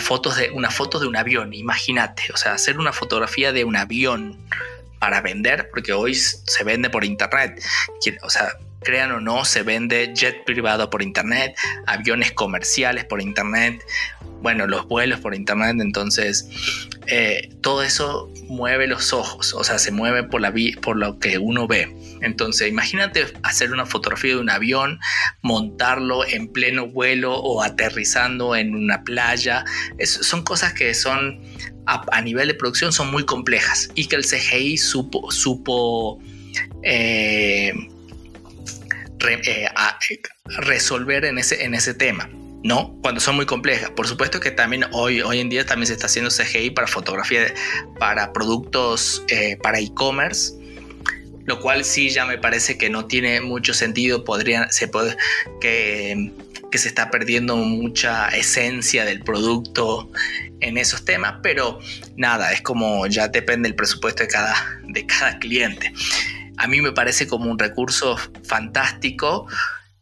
foto 0.00 0.34
de, 0.34 0.50
una 0.52 0.70
foto 0.70 0.98
de 0.98 1.06
un 1.06 1.14
avión, 1.14 1.52
imagínate, 1.52 2.22
o 2.32 2.38
sea, 2.38 2.54
hacer 2.54 2.78
una 2.78 2.94
fotografía 2.94 3.52
de 3.52 3.64
un 3.64 3.76
avión 3.76 4.38
para 4.98 5.20
vender, 5.20 5.68
porque 5.70 5.92
hoy 5.92 6.14
se 6.14 6.64
vende 6.64 6.88
por 6.88 7.04
internet. 7.04 7.62
O 8.22 8.30
sea, 8.30 8.56
crean 8.82 9.12
o 9.12 9.20
no, 9.20 9.44
se 9.44 9.62
vende 9.62 10.14
jet 10.14 10.46
privado 10.46 10.88
por 10.88 11.02
internet, 11.02 11.54
aviones 11.86 12.32
comerciales 12.32 13.04
por 13.04 13.20
internet, 13.20 13.84
bueno, 14.42 14.66
los 14.66 14.86
vuelos 14.86 15.20
por 15.20 15.34
internet, 15.34 15.76
entonces 15.80 16.48
eh, 17.06 17.50
todo 17.60 17.82
eso 17.82 18.32
mueve 18.48 18.86
los 18.86 19.12
ojos, 19.12 19.54
o 19.54 19.64
sea, 19.64 19.78
se 19.78 19.90
mueve 19.90 20.24
por, 20.24 20.40
la 20.40 20.52
por 20.80 20.96
lo 20.96 21.18
que 21.18 21.38
uno 21.38 21.66
ve. 21.66 21.94
Entonces, 22.22 22.68
imagínate 22.68 23.26
hacer 23.42 23.72
una 23.72 23.86
fotografía 23.86 24.34
de 24.34 24.40
un 24.40 24.50
avión, 24.50 24.98
montarlo 25.42 26.26
en 26.26 26.48
pleno 26.48 26.86
vuelo 26.86 27.34
o 27.34 27.62
aterrizando 27.62 28.56
en 28.56 28.74
una 28.74 29.02
playa. 29.04 29.64
son 30.04 30.42
cosas 30.42 30.72
que 30.72 30.94
son 30.94 31.40
a, 31.86 32.20
nivel 32.20 32.48
de 32.48 32.54
producción 32.54 32.92
son 32.92 33.10
muy 33.10 33.24
complejas 33.24 33.90
y 33.94 34.06
que 34.06 34.16
el 34.16 34.24
CGI 34.24 34.76
supo, 34.76 35.30
supo 35.30 36.20
eh, 36.82 37.72
eh, 39.28 39.68
resolver 40.44 41.24
en 41.24 41.38
ese, 41.38 41.64
en 41.64 41.74
ese 41.74 41.94
tema. 41.94 42.28
¿No? 42.66 42.98
Cuando 43.00 43.20
son 43.20 43.36
muy 43.36 43.46
complejas. 43.46 43.90
Por 43.90 44.08
supuesto 44.08 44.40
que 44.40 44.50
también 44.50 44.86
hoy, 44.90 45.20
hoy 45.22 45.38
en 45.38 45.48
día 45.48 45.64
también 45.64 45.86
se 45.86 45.92
está 45.92 46.06
haciendo 46.06 46.30
CGI 46.30 46.70
para 46.70 46.88
fotografía, 46.88 47.54
para 47.98 48.32
productos, 48.32 49.22
eh, 49.28 49.56
para 49.62 49.78
e-commerce, 49.78 50.52
lo 51.44 51.60
cual 51.60 51.84
sí 51.84 52.10
ya 52.10 52.26
me 52.26 52.38
parece 52.38 52.76
que 52.76 52.90
no 52.90 53.06
tiene 53.06 53.40
mucho 53.40 53.72
sentido, 53.72 54.24
podría, 54.24 54.68
se 54.72 54.88
puede, 54.88 55.16
que, 55.60 56.32
que 56.70 56.78
se 56.78 56.88
está 56.88 57.08
perdiendo 57.10 57.56
mucha 57.56 58.28
esencia 58.30 59.04
del 59.04 59.20
producto 59.20 60.10
en 60.58 60.76
esos 60.76 61.04
temas, 61.04 61.36
pero 61.44 61.78
nada, 62.16 62.52
es 62.52 62.62
como 62.62 63.06
ya 63.06 63.28
depende 63.28 63.68
el 63.68 63.76
presupuesto 63.76 64.24
de 64.24 64.28
cada, 64.28 64.80
de 64.88 65.06
cada 65.06 65.38
cliente. 65.38 65.92
A 66.56 66.66
mí 66.66 66.80
me 66.80 66.90
parece 66.90 67.28
como 67.28 67.48
un 67.48 67.58
recurso 67.60 68.16
fantástico 68.42 69.46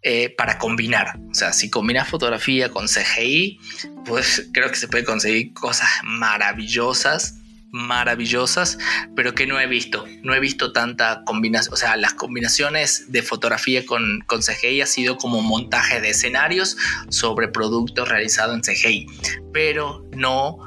eh, 0.07 0.29
para 0.29 0.59
combinar. 0.59 1.19
O 1.31 1.35
sea, 1.35 1.55
si 1.55 1.71
combinas 1.71 2.07
fotografía 2.07 2.71
con 2.71 2.89
CGI, 2.89 3.59
pues 4.05 4.51
creo 4.53 4.69
que 4.69 4.77
se 4.77 4.87
puede 4.87 5.03
conseguir 5.03 5.55
cosas 5.55 5.89
maravillosas, 6.03 7.41
maravillosas, 7.71 8.77
pero 9.17 9.35
que 9.35 9.47
no 9.47 9.59
he 9.59 9.67
visto. 9.67 10.05
No 10.23 10.35
he 10.35 10.41
visto 10.41 10.73
tanta 10.73 11.23
combinación. 11.25 11.73
O 11.73 11.77
sea, 11.79 11.97
las 11.97 12.13
combinaciones 12.13 13.13
de 13.13 13.23
fotografía 13.23 13.87
con, 13.87 14.23
con 14.27 14.43
CGI 14.43 14.83
ha 14.83 14.87
sido 14.87 15.17
como 15.17 15.41
montaje 15.41 16.03
de 16.03 16.11
escenarios 16.11 16.77
sobre 17.09 17.49
productos 17.49 18.07
realizados 18.07 18.55
en 18.57 18.61
CGI, 18.61 19.07
pero 19.55 20.05
no 20.13 20.59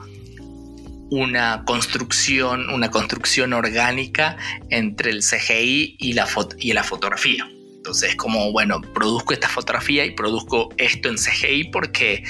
una 1.11 1.63
construcción, 1.63 2.71
una 2.71 2.89
construcción 2.89 3.53
orgánica 3.53 4.35
entre 4.71 5.11
el 5.11 5.21
CGI 5.21 5.95
y 5.99 6.13
la, 6.13 6.27
y 6.57 6.73
la 6.73 6.83
fotografía. 6.83 7.47
Entonces, 7.87 8.17
como, 8.17 8.51
bueno, 8.51 8.81
produzco 8.81 9.31
esta 9.31 9.47
fotografía 9.47 10.03
y 10.03 10.11
produzco 10.11 10.67
esto 10.75 11.07
en 11.07 11.15
CGI 11.15 11.69
porque 11.71 12.21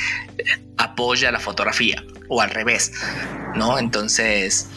apoya 0.78 1.32
la 1.32 1.39
fotografía, 1.39 2.03
o 2.30 2.41
al 2.43 2.51
revés, 2.51 2.91
¿no? 3.55 3.80
Entonces, 3.80 4.68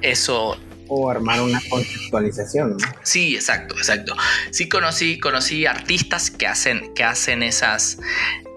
eso 0.00 0.56
o 0.86 1.10
armar 1.10 1.40
una 1.40 1.60
conceptualización. 1.68 2.76
¿no? 2.76 2.88
Sí, 3.02 3.34
exacto, 3.34 3.76
exacto. 3.76 4.16
Sí 4.52 4.68
conocí, 4.68 5.18
conocí 5.18 5.66
artistas 5.66 6.30
que 6.30 6.46
hacen, 6.46 6.94
que 6.94 7.02
hacen 7.02 7.42
esas, 7.42 7.98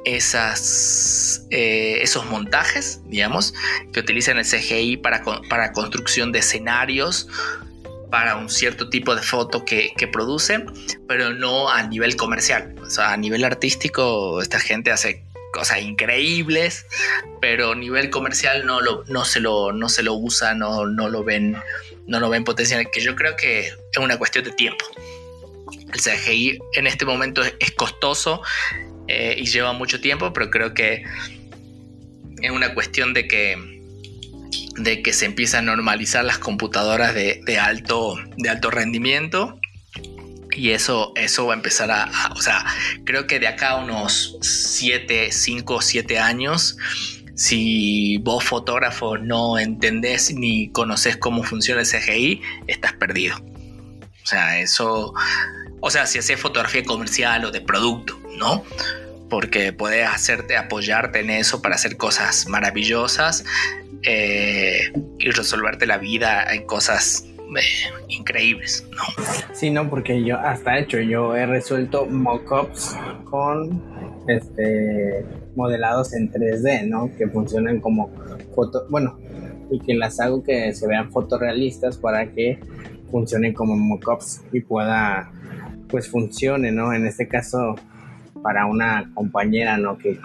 esas, 0.06 1.48
eh, 1.50 1.98
esos 2.04 2.28
montajes, 2.28 3.02
digamos, 3.08 3.56
que 3.92 4.02
utilizan 4.02 4.38
el 4.38 4.46
CGI 4.46 4.98
para, 4.98 5.24
para 5.50 5.72
construcción 5.74 6.32
de 6.32 6.40
escenarios 6.40 7.28
para 8.12 8.36
un 8.36 8.50
cierto 8.50 8.90
tipo 8.90 9.16
de 9.16 9.22
foto 9.22 9.66
que, 9.66 9.94
que 9.98 10.08
producen, 10.08 10.66
pero 11.08 11.34
no 11.34 11.70
a 11.70 11.82
nivel 11.84 12.18
comercial. 12.18 12.76
O 12.82 12.90
sea, 12.90 13.14
a 13.14 13.18
nivel 13.18 13.44
artístico, 13.44 14.42
esta 14.42 14.60
gente 14.60 14.92
hace 14.92 15.24
cosas 15.52 15.82
increíbles, 15.82 16.86
pero 17.40 17.72
a 17.72 17.76
nivel 17.76 18.10
comercial 18.10 18.66
no, 18.66 18.82
lo, 18.82 19.04
no, 19.08 19.26
se, 19.26 19.40
lo, 19.40 19.72
no 19.72 19.90
se 19.90 20.04
lo 20.04 20.14
usa, 20.14 20.54
no, 20.54 20.86
no 20.86 21.10
lo 21.10 21.24
ven, 21.24 21.56
no 22.06 22.20
lo 22.20 22.30
ven 22.30 22.44
potencial, 22.44 22.90
que 22.92 23.02
yo 23.02 23.16
creo 23.16 23.36
que 23.36 23.68
es 23.68 23.98
una 23.98 24.18
cuestión 24.18 24.44
de 24.44 24.52
tiempo. 24.52 24.86
El 25.94 26.00
CGI 26.00 26.60
en 26.74 26.88
este 26.88 27.06
momento 27.06 27.42
es, 27.44 27.72
costoso 27.72 28.42
eh, 29.08 29.36
y 29.38 29.46
lleva 29.46 29.74
mucho 29.74 30.00
tiempo, 30.02 30.32
pero 30.34 30.50
creo 30.50 30.74
que 30.74 31.04
es 32.42 32.52
una 32.52 32.74
cuestión 32.74 33.14
de 33.14 33.28
que 33.28 33.81
de 34.78 35.02
que 35.02 35.14
se 35.14 35.26
empiezan 35.26 35.70
a 35.70 35.76
normalizar 35.76 36.24
las 36.24 36.38
computadoras 36.38 37.14
de, 37.14 37.42
de, 37.46 37.60
alto, 37.60 38.18
de 38.38 38.50
alto 38.50 38.72
rendimiento 38.72 39.60
y 40.56 40.72
eso, 40.72 41.14
eso 41.16 41.46
va 41.46 41.54
a 41.54 41.58
empezar 41.58 41.92
a, 41.92 42.10
o 42.36 42.42
sea, 42.42 42.66
creo 43.06 43.26
que 43.28 43.40
de 43.40 43.48
acá 43.48 43.72
a 43.72 43.76
unos 43.78 44.38
7, 44.42 45.32
5, 45.32 45.82
7 45.82 46.20
años, 46.20 46.78
si 47.36 48.18
vos 48.18 48.44
fotógrafo 48.44 49.18
no 49.18 49.58
entendés 49.58 50.34
ni 50.34 50.70
conoces 50.72 51.18
cómo 51.18 51.44
funciona 51.44 51.82
el 51.82 51.88
CGI, 51.88 52.42
estás 52.68 52.94
perdido. 52.94 53.38
O 54.24 54.28
sea, 54.28 54.60
eso, 54.60 55.14
o 55.80 55.90
sea, 55.90 56.06
si 56.06 56.20
haces 56.20 56.40
fotografía 56.40 56.84
comercial 56.84 57.46
o 57.46 57.52
de 57.52 57.62
producto, 57.62 58.20
¿no? 58.38 58.64
Porque 59.30 59.74
puedes 59.74 60.08
hacerte, 60.08 60.58
apoyarte 60.58 61.22
en 61.22 61.30
eso 61.30 61.62
para 61.62 61.76
hacer 61.76 61.98
cosas 61.98 62.48
maravillosas 62.48 63.46
eh, 64.04 64.92
y 65.20 65.30
resolverte 65.32 65.86
la 65.86 65.98
vida 65.98 66.54
en 66.54 66.66
cosas 66.66 67.26
increíbles, 68.08 68.88
¿no? 68.92 69.24
Sí, 69.54 69.70
no, 69.70 69.90
porque 69.90 70.24
yo 70.24 70.40
hasta 70.40 70.80
hecho, 70.80 71.00
yo 71.00 71.36
he 71.36 71.46
resuelto 71.46 72.06
mockups 72.06 72.96
con 73.26 73.82
este 74.28 75.26
modelados 75.56 76.14
en 76.14 76.32
3D, 76.32 76.88
¿no? 76.88 77.12
Que 77.18 77.28
funcionan 77.28 77.82
como 77.82 78.10
foto, 78.56 78.86
bueno, 78.90 79.20
y 79.70 79.80
que 79.80 79.96
las 79.96 80.20
hago 80.20 80.44
que 80.44 80.74
se 80.74 80.88
vean 80.88 81.12
fotorrealistas 81.12 81.98
para 81.98 82.32
que 82.32 82.60
funcionen 83.10 83.54
como 83.54 83.76
mockups 83.76 84.44
y 84.54 84.62
pueda 84.62 85.32
pues 85.90 86.10
funcione, 86.10 86.72
¿no? 86.72 86.94
En 86.94 87.06
este 87.06 87.28
caso 87.28 87.76
para 88.42 88.66
una 88.66 89.12
compañera, 89.14 89.78
¿no? 89.78 89.98
Que 89.98 90.18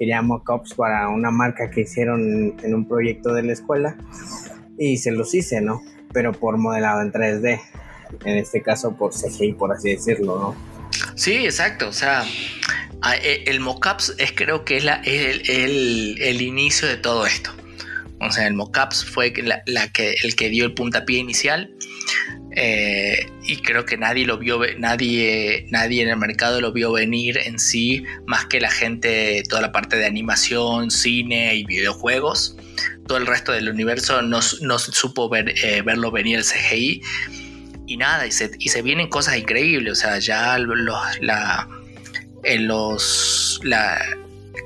quería 0.00 0.20
mockups 0.20 0.74
para 0.74 1.08
una 1.10 1.30
marca 1.30 1.70
que 1.70 1.82
hicieron 1.82 2.56
en 2.64 2.74
un 2.74 2.88
proyecto 2.88 3.32
de 3.32 3.44
la 3.44 3.52
escuela 3.52 3.96
y 4.76 4.96
se 4.96 5.12
los 5.12 5.32
hice, 5.34 5.60
¿no? 5.60 5.80
pero 6.12 6.32
por 6.32 6.56
modelado 6.58 7.02
en 7.02 7.12
3D. 7.12 7.60
En 8.24 8.36
este 8.38 8.60
caso 8.60 8.96
por 8.96 9.12
CGI, 9.12 9.52
por 9.52 9.72
así 9.72 9.90
decirlo, 9.90 10.38
¿no? 10.38 10.56
Sí, 11.14 11.44
exacto. 11.44 11.88
O 11.88 11.92
sea, 11.92 12.24
e, 13.22 13.44
el 13.46 13.60
mockups 13.60 14.14
es 14.18 14.32
creo 14.32 14.64
que 14.64 14.78
es 14.78 14.84
la, 14.84 14.96
el, 15.04 16.16
el, 16.20 16.42
inicio 16.42 16.88
de 16.88 16.96
todo 16.96 17.24
esto. 17.24 17.50
O 18.20 18.30
sea, 18.32 18.48
el 18.48 18.54
mockups 18.54 19.04
fue 19.04 19.32
la, 19.66 19.88
que, 19.88 20.14
el 20.24 20.34
que 20.34 20.48
dio 20.48 20.64
el 20.64 20.74
puntapié 20.74 21.18
inicial. 21.18 21.72
Eh, 22.56 23.30
y 23.44 23.58
creo 23.58 23.84
que 23.84 23.96
nadie 23.96 24.26
lo 24.26 24.38
vio, 24.38 24.60
nadie, 24.78 25.66
nadie 25.70 26.02
en 26.02 26.08
el 26.08 26.16
mercado 26.16 26.60
lo 26.60 26.72
vio 26.72 26.92
venir 26.92 27.38
en 27.44 27.58
sí, 27.58 28.04
más 28.26 28.46
que 28.46 28.60
la 28.60 28.70
gente, 28.70 29.42
toda 29.48 29.62
la 29.62 29.72
parte 29.72 29.96
de 29.96 30.06
animación, 30.06 30.90
cine 30.90 31.54
y 31.54 31.64
videojuegos 31.64 32.56
todo 33.10 33.18
el 33.18 33.26
resto 33.26 33.50
del 33.50 33.68
universo 33.68 34.22
no, 34.22 34.38
no 34.60 34.78
supo 34.78 35.28
ver, 35.28 35.52
eh, 35.64 35.82
verlo 35.82 36.12
venir 36.12 36.38
el 36.38 36.44
CGI. 36.44 37.02
Y 37.88 37.96
nada, 37.96 38.24
y 38.24 38.30
se, 38.30 38.52
y 38.56 38.68
se 38.68 38.82
vienen 38.82 39.08
cosas 39.08 39.36
increíbles. 39.36 39.94
O 39.94 39.96
sea, 39.96 40.20
ya 40.20 40.56
los, 40.58 40.78
la, 41.20 41.68
en 42.44 42.68
los, 42.68 43.58
la, 43.64 44.00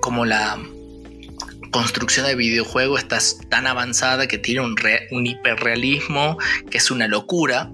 como 0.02 0.26
la 0.26 0.58
construcción 1.74 2.24
de 2.26 2.36
videojuego 2.36 2.96
está 2.96 3.18
tan 3.48 3.66
avanzada 3.66 4.28
que 4.28 4.38
tiene 4.38 4.60
un, 4.60 5.26
hiperrealismo 5.26 6.38
que 6.70 6.78
es 6.78 6.92
una 6.92 7.08
locura, 7.08 7.68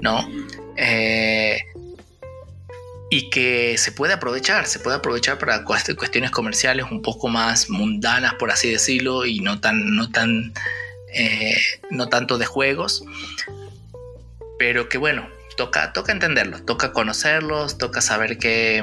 ¿no? 0.00 0.28
Eh, 0.76 1.62
y 3.08 3.30
que 3.30 3.78
se 3.78 3.92
puede 3.92 4.14
aprovechar, 4.14 4.66
se 4.66 4.80
puede 4.80 4.96
aprovechar 4.96 5.38
para 5.38 5.64
cuestiones 5.64 6.32
comerciales 6.32 6.86
un 6.90 7.02
poco 7.02 7.28
más 7.28 7.70
mundanas, 7.70 8.34
por 8.34 8.50
así 8.50 8.68
decirlo, 8.68 9.24
y 9.24 9.38
no 9.38 9.60
tan, 9.60 9.94
no 9.94 10.10
tan, 10.10 10.52
eh, 11.14 11.56
no 11.88 12.08
tanto 12.08 12.36
de 12.36 12.46
juegos, 12.46 13.04
pero 14.58 14.88
que 14.88 14.98
bueno, 14.98 15.28
toca, 15.56 15.92
toca 15.92 16.10
entenderlos, 16.10 16.66
toca 16.66 16.92
conocerlos, 16.92 17.78
toca 17.78 18.00
saber 18.00 18.38
que, 18.38 18.82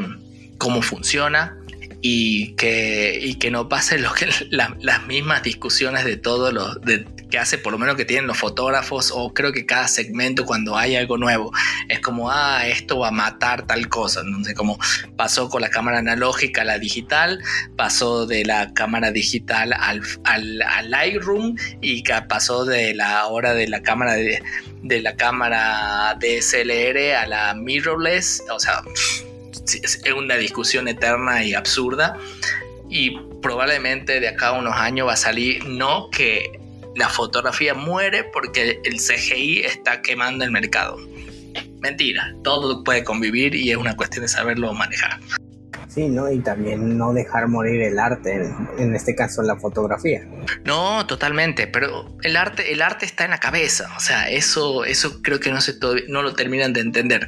cómo 0.57 0.81
funciona 0.81 1.57
y 2.01 2.53
que, 2.55 3.19
y 3.21 3.35
que 3.35 3.51
no 3.51 3.69
pase 3.69 3.97
lo 3.97 4.13
que, 4.13 4.27
las 4.49 5.07
mismas 5.07 5.43
discusiones 5.43 6.05
de 6.05 6.17
todos 6.17 6.53
los, 6.53 6.81
de, 6.81 7.05
que 7.29 7.37
hace 7.37 7.57
por 7.57 7.73
lo 7.73 7.79
menos 7.79 7.95
que 7.95 8.05
tienen 8.05 8.27
los 8.27 8.37
fotógrafos 8.37 9.11
o 9.13 9.33
creo 9.33 9.51
que 9.51 9.65
cada 9.65 9.87
segmento 9.87 10.45
cuando 10.45 10.77
hay 10.77 10.95
algo 10.95 11.17
nuevo 11.17 11.51
es 11.89 11.99
como, 11.99 12.31
ah, 12.31 12.67
esto 12.67 12.99
va 12.99 13.09
a 13.09 13.11
matar 13.11 13.67
tal 13.67 13.89
cosa, 13.89 14.21
sé, 14.43 14.53
como 14.53 14.79
pasó 15.15 15.49
con 15.49 15.61
la 15.61 15.69
cámara 15.69 15.99
analógica 15.99 16.61
a 16.61 16.65
la 16.65 16.79
digital, 16.79 17.41
pasó 17.75 18.25
de 18.25 18.45
la 18.45 18.73
cámara 18.73 19.11
digital 19.11 19.73
al, 19.73 20.01
al, 20.23 20.89
Lightroom 20.89 21.55
y 21.81 22.03
pasó 22.29 22.65
de 22.65 22.93
la 22.93 23.25
hora 23.27 23.53
de 23.53 23.67
la 23.67 23.81
cámara 23.81 24.13
de, 24.13 24.41
de 24.83 25.01
la 25.01 25.15
cámara 25.15 26.17
DSLR 26.19 27.15
a 27.15 27.27
la 27.27 27.53
mirrorless, 27.53 28.43
o 28.49 28.59
sea, 28.59 28.81
es 29.73 30.13
una 30.15 30.35
discusión 30.35 30.87
eterna 30.87 31.43
y 31.43 31.53
absurda 31.53 32.17
y 32.89 33.17
probablemente 33.41 34.19
de 34.19 34.29
acá 34.29 34.49
a 34.49 34.51
unos 34.53 34.75
años 34.75 35.07
va 35.07 35.13
a 35.13 35.17
salir 35.17 35.65
no 35.65 36.09
que 36.09 36.59
la 36.95 37.09
fotografía 37.09 37.73
muere 37.73 38.23
porque 38.23 38.81
el 38.83 38.97
CGI 38.97 39.59
está 39.59 40.01
quemando 40.01 40.43
el 40.43 40.51
mercado. 40.51 40.97
Mentira, 41.79 42.35
todo 42.43 42.83
puede 42.83 43.03
convivir 43.03 43.53
y 43.53 43.71
es 43.71 43.77
una 43.77 43.95
cuestión 43.95 44.23
de 44.23 44.29
saberlo 44.29 44.73
manejar. 44.73 45.19
Sí, 45.97 46.09
¿no? 46.09 46.31
Y 46.31 46.41
también 46.41 46.95
no 46.95 47.11
dejar 47.11 47.47
morir 47.47 47.81
el 47.81 47.97
arte, 47.97 48.53
en, 48.77 48.93
este 48.93 49.15
caso 49.15 49.41
la 49.41 49.55
fotografía. 49.55 50.23
No, 50.63 51.07
totalmente, 51.07 51.65
pero 51.65 52.15
el 52.21 52.37
arte, 52.37 52.71
el 52.71 52.83
arte 52.83 53.07
está 53.07 53.25
en 53.25 53.31
la 53.31 53.39
cabeza, 53.39 53.89
o 53.97 53.99
sea, 53.99 54.29
eso, 54.29 54.85
eso 54.85 55.23
creo 55.23 55.39
que 55.39 55.49
no, 55.51 55.59
se 55.59 55.73
no 56.07 56.21
lo 56.21 56.35
terminan 56.35 56.71
de 56.71 56.81
entender. 56.81 57.27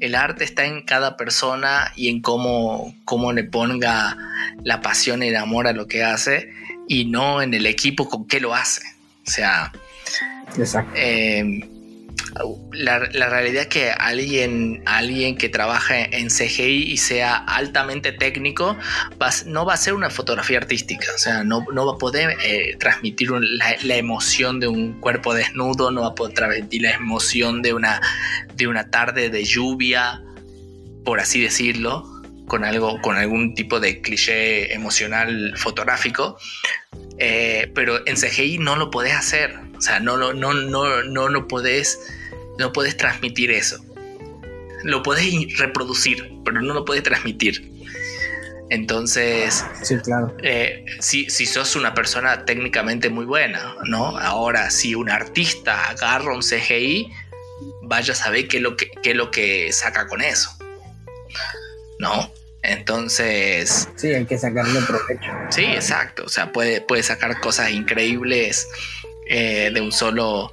El 0.00 0.16
arte 0.16 0.42
está 0.42 0.64
en 0.64 0.82
cada 0.82 1.16
persona 1.16 1.92
y 1.94 2.08
en 2.08 2.20
cómo, 2.20 2.92
cómo 3.04 3.32
le 3.32 3.44
ponga 3.44 4.16
la 4.64 4.80
pasión 4.80 5.22
y 5.22 5.28
el 5.28 5.36
amor 5.36 5.68
a 5.68 5.72
lo 5.72 5.86
que 5.86 6.02
hace 6.02 6.50
y 6.88 7.04
no 7.04 7.40
en 7.40 7.54
el 7.54 7.66
equipo 7.66 8.08
con 8.08 8.26
qué 8.26 8.40
lo 8.40 8.52
hace. 8.52 8.82
O 9.28 9.30
sea, 9.30 9.70
eh, 10.96 11.68
la, 12.72 12.98
realidad 12.98 13.62
es 13.62 13.68
que 13.68 13.90
alguien, 13.90 14.82
alguien 14.86 15.36
que 15.36 15.48
trabaja 15.48 15.98
en 15.98 16.28
CGI 16.28 16.92
y 16.92 16.96
sea 16.96 17.36
altamente 17.36 18.12
técnico 18.12 18.76
no 19.46 19.64
va 19.64 19.74
a 19.74 19.76
ser 19.76 19.94
una 19.94 20.10
fotografía 20.10 20.58
artística, 20.58 21.06
o 21.14 21.18
sea, 21.18 21.44
no, 21.44 21.64
va 21.64 21.94
a 21.94 21.98
poder 21.98 22.36
eh, 22.44 22.76
transmitir 22.78 23.30
la, 23.30 23.96
emoción 23.96 24.60
de 24.60 24.68
un 24.68 25.00
cuerpo 25.00 25.34
desnudo, 25.34 25.90
no 25.90 26.02
va 26.02 26.08
a 26.08 26.14
poder 26.14 26.34
transmitir 26.34 26.82
la 26.82 26.92
emoción 26.92 27.62
de 27.62 27.72
una, 27.74 28.00
de 28.54 28.66
una 28.66 28.90
tarde 28.90 29.30
de 29.30 29.44
lluvia, 29.44 30.22
por 31.04 31.20
así 31.20 31.40
decirlo, 31.40 32.04
con, 32.46 32.64
algo, 32.64 33.00
con 33.00 33.16
algún 33.16 33.54
tipo 33.54 33.80
de 33.80 34.00
cliché 34.00 34.72
emocional 34.72 35.54
fotográfico. 35.56 36.38
Eh, 37.18 37.70
pero 37.74 38.06
en 38.06 38.16
CGI 38.16 38.58
no 38.58 38.76
lo 38.76 38.90
podés 38.90 39.14
hacer. 39.14 39.58
O 39.76 39.80
sea, 39.80 40.00
no, 40.00 40.16
no, 40.16 40.32
no, 40.32 40.52
no, 40.54 41.04
no, 41.04 41.28
no 41.28 41.48
podés, 41.48 42.00
no 42.58 42.72
podés 42.72 42.96
transmitir 42.96 43.50
eso. 43.50 43.84
Lo 44.84 45.02
podés 45.02 45.58
reproducir, 45.58 46.30
pero 46.44 46.60
no 46.60 46.74
lo 46.74 46.84
podés 46.84 47.02
transmitir. 47.02 47.72
Entonces, 48.70 49.64
sí, 49.82 49.96
claro. 49.98 50.36
Eh, 50.42 50.84
si, 51.00 51.30
si, 51.30 51.46
sos 51.46 51.74
una 51.74 51.94
persona 51.94 52.44
técnicamente 52.44 53.08
muy 53.08 53.24
buena, 53.24 53.76
¿no? 53.84 54.18
Ahora, 54.18 54.70
si 54.70 54.94
un 54.94 55.08
artista 55.08 55.88
agarra 55.88 56.34
un 56.34 56.42
CGI, 56.42 57.10
vaya 57.82 58.12
a 58.12 58.16
saber 58.16 58.46
qué 58.46 58.58
es 58.58 58.62
lo 58.62 58.76
que, 58.76 58.90
qué 59.02 59.12
es 59.12 59.16
lo 59.16 59.30
que 59.30 59.72
saca 59.72 60.06
con 60.06 60.20
eso. 60.20 60.50
¿no? 61.98 62.32
Entonces... 62.62 63.88
Sí, 63.96 64.08
hay 64.08 64.24
que 64.24 64.38
sacarle 64.38 64.80
provecho. 64.82 65.30
Sí, 65.50 65.64
exacto. 65.64 66.24
O 66.24 66.28
sea, 66.28 66.52
puede, 66.52 66.80
puede 66.80 67.02
sacar 67.02 67.40
cosas 67.40 67.70
increíbles 67.70 68.68
eh, 69.28 69.70
de 69.72 69.80
un 69.80 69.92
solo, 69.92 70.52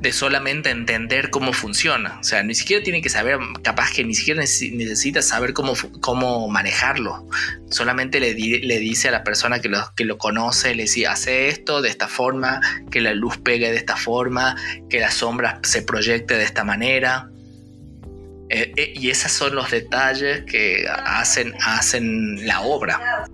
de 0.00 0.12
solamente 0.12 0.70
entender 0.70 1.30
cómo 1.30 1.52
funciona. 1.52 2.18
O 2.20 2.24
sea, 2.24 2.42
ni 2.42 2.54
siquiera 2.54 2.82
tiene 2.82 3.00
que 3.00 3.08
saber, 3.08 3.38
capaz 3.62 3.92
que 3.92 4.04
ni 4.04 4.14
siquiera 4.14 4.40
necesita 4.40 5.22
saber 5.22 5.54
cómo, 5.54 5.72
cómo 6.00 6.48
manejarlo. 6.48 7.26
Solamente 7.70 8.20
le, 8.20 8.34
le 8.34 8.78
dice 8.78 9.08
a 9.08 9.10
la 9.10 9.24
persona 9.24 9.60
que 9.60 9.68
lo, 9.68 9.78
que 9.96 10.04
lo 10.04 10.18
conoce, 10.18 10.74
le 10.74 10.82
dice, 10.82 11.06
hace 11.06 11.48
esto 11.48 11.80
de 11.80 11.88
esta 11.88 12.08
forma, 12.08 12.60
que 12.90 13.00
la 13.00 13.14
luz 13.14 13.38
pegue 13.38 13.70
de 13.70 13.76
esta 13.76 13.96
forma, 13.96 14.56
que 14.90 15.00
la 15.00 15.10
sombra 15.10 15.60
se 15.62 15.82
proyecte 15.82 16.34
de 16.34 16.44
esta 16.44 16.64
manera. 16.64 17.30
Eh, 18.50 18.72
eh, 18.76 18.92
y 18.94 19.10
esos 19.10 19.30
son 19.30 19.54
los 19.54 19.70
detalles 19.70 20.44
que 20.44 20.86
hacen, 20.88 21.54
hacen 21.64 22.46
la 22.46 22.62
obra. 22.62 23.26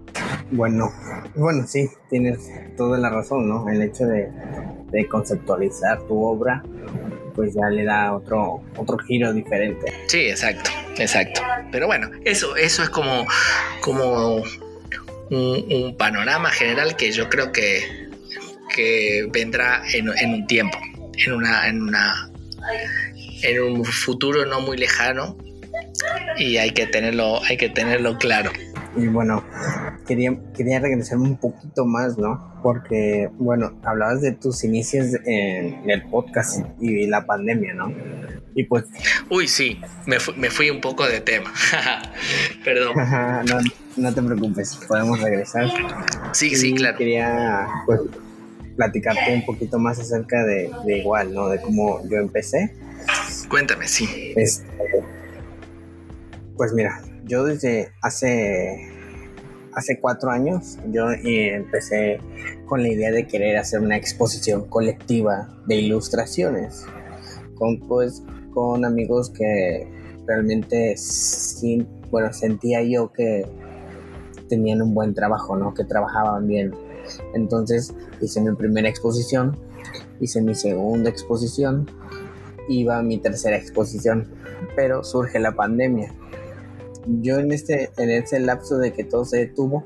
Bueno, 0.50 0.92
bueno, 1.36 1.66
sí, 1.66 1.88
tienes 2.10 2.38
toda 2.76 2.98
la 2.98 3.10
razón, 3.10 3.48
¿no? 3.48 3.68
El 3.68 3.82
hecho 3.82 4.06
de, 4.06 4.28
conceptualizar 5.08 6.00
tu 6.06 6.22
obra, 6.22 6.62
pues 7.34 7.54
ya 7.54 7.68
le 7.68 7.84
da 7.84 8.14
otro, 8.14 8.62
otro 8.76 8.96
giro 8.98 9.32
diferente. 9.32 9.92
Sí, 10.06 10.28
exacto, 10.28 10.70
exacto. 10.98 11.40
Pero 11.72 11.86
bueno, 11.86 12.10
eso, 12.24 12.54
eso 12.56 12.82
es 12.82 12.90
como, 12.90 13.26
como 13.80 14.42
un, 15.30 15.96
panorama 15.98 16.50
general 16.50 16.96
que 16.96 17.10
yo 17.10 17.28
creo 17.28 17.50
que, 17.52 18.08
que 18.74 19.28
vendrá 19.32 19.82
en, 19.92 20.08
un 20.08 20.46
tiempo, 20.46 20.78
en 21.26 21.32
una, 21.32 21.68
en 21.68 21.82
una, 21.82 22.30
en 23.44 23.62
un 23.62 23.84
futuro 23.84 24.46
no 24.46 24.60
muy 24.60 24.76
lejano 24.76 25.36
y 26.36 26.56
hay 26.56 26.72
que 26.72 26.86
tenerlo, 26.86 27.42
hay 27.44 27.56
que 27.56 27.68
tenerlo 27.68 28.18
claro. 28.18 28.50
Y 28.96 29.08
bueno, 29.08 29.44
quería, 30.06 30.36
quería 30.56 30.78
regresarme 30.78 31.24
un 31.24 31.36
poquito 31.36 31.84
más, 31.84 32.16
¿no? 32.16 32.60
Porque, 32.62 33.28
bueno, 33.38 33.78
hablabas 33.82 34.20
de 34.20 34.32
tus 34.32 34.62
inicios 34.62 35.06
en 35.26 35.90
el 35.90 36.02
podcast 36.04 36.64
y 36.80 37.06
la 37.06 37.26
pandemia, 37.26 37.74
¿no? 37.74 37.92
Y 38.54 38.64
pues... 38.64 38.84
Uy, 39.30 39.48
sí, 39.48 39.80
me, 40.06 40.18
me 40.36 40.48
fui 40.48 40.70
un 40.70 40.80
poco 40.80 41.06
de 41.08 41.20
tema. 41.20 41.52
Perdón. 42.64 42.94
no, 43.46 43.58
no 43.96 44.14
te 44.14 44.22
preocupes, 44.22 44.78
podemos 44.86 45.20
regresar. 45.20 45.66
Sí, 46.32 46.54
sí, 46.54 46.72
claro. 46.72 46.96
Quería, 46.96 47.66
pues, 47.86 48.00
platicarte 48.76 49.34
un 49.34 49.44
poquito 49.44 49.78
más 49.80 49.98
acerca 49.98 50.44
de, 50.44 50.70
de 50.86 50.98
igual, 50.98 51.34
¿no? 51.34 51.48
De 51.48 51.60
cómo 51.60 52.00
yo 52.08 52.18
empecé. 52.18 52.72
Cuéntame, 53.48 53.86
sí. 53.88 54.32
Este, 54.36 54.66
pues 56.56 56.72
mira, 56.72 57.02
yo 57.24 57.44
desde 57.44 57.92
hace, 58.02 58.90
hace 59.74 59.98
cuatro 60.00 60.30
años, 60.30 60.78
yo 60.90 61.10
empecé 61.10 62.18
con 62.66 62.82
la 62.82 62.88
idea 62.88 63.10
de 63.10 63.26
querer 63.26 63.56
hacer 63.56 63.80
una 63.80 63.96
exposición 63.96 64.68
colectiva 64.68 65.48
de 65.66 65.76
ilustraciones, 65.76 66.84
con, 67.56 67.80
pues, 67.80 68.22
con 68.52 68.84
amigos 68.84 69.30
que 69.30 69.88
realmente 70.26 70.96
sí, 70.96 71.86
bueno, 72.10 72.32
sentía 72.32 72.82
yo 72.82 73.12
que 73.12 73.46
tenían 74.48 74.82
un 74.82 74.94
buen 74.94 75.14
trabajo, 75.14 75.56
¿no? 75.56 75.74
Que 75.74 75.84
trabajaban 75.84 76.46
bien. 76.46 76.72
Entonces 77.34 77.94
hice 78.20 78.40
mi 78.40 78.54
primera 78.54 78.88
exposición, 78.88 79.56
hice 80.20 80.40
mi 80.40 80.54
segunda 80.54 81.10
exposición, 81.10 81.86
iba 82.68 82.98
a 82.98 83.02
mi 83.02 83.18
tercera 83.18 83.56
exposición, 83.56 84.32
pero 84.76 85.04
surge 85.04 85.38
la 85.38 85.52
pandemia 85.52 86.14
yo 87.06 87.38
en 87.38 87.52
este 87.52 87.90
en 87.96 88.10
ese 88.10 88.40
lapso 88.40 88.78
de 88.78 88.92
que 88.92 89.04
todo 89.04 89.24
se 89.24 89.38
detuvo, 89.38 89.84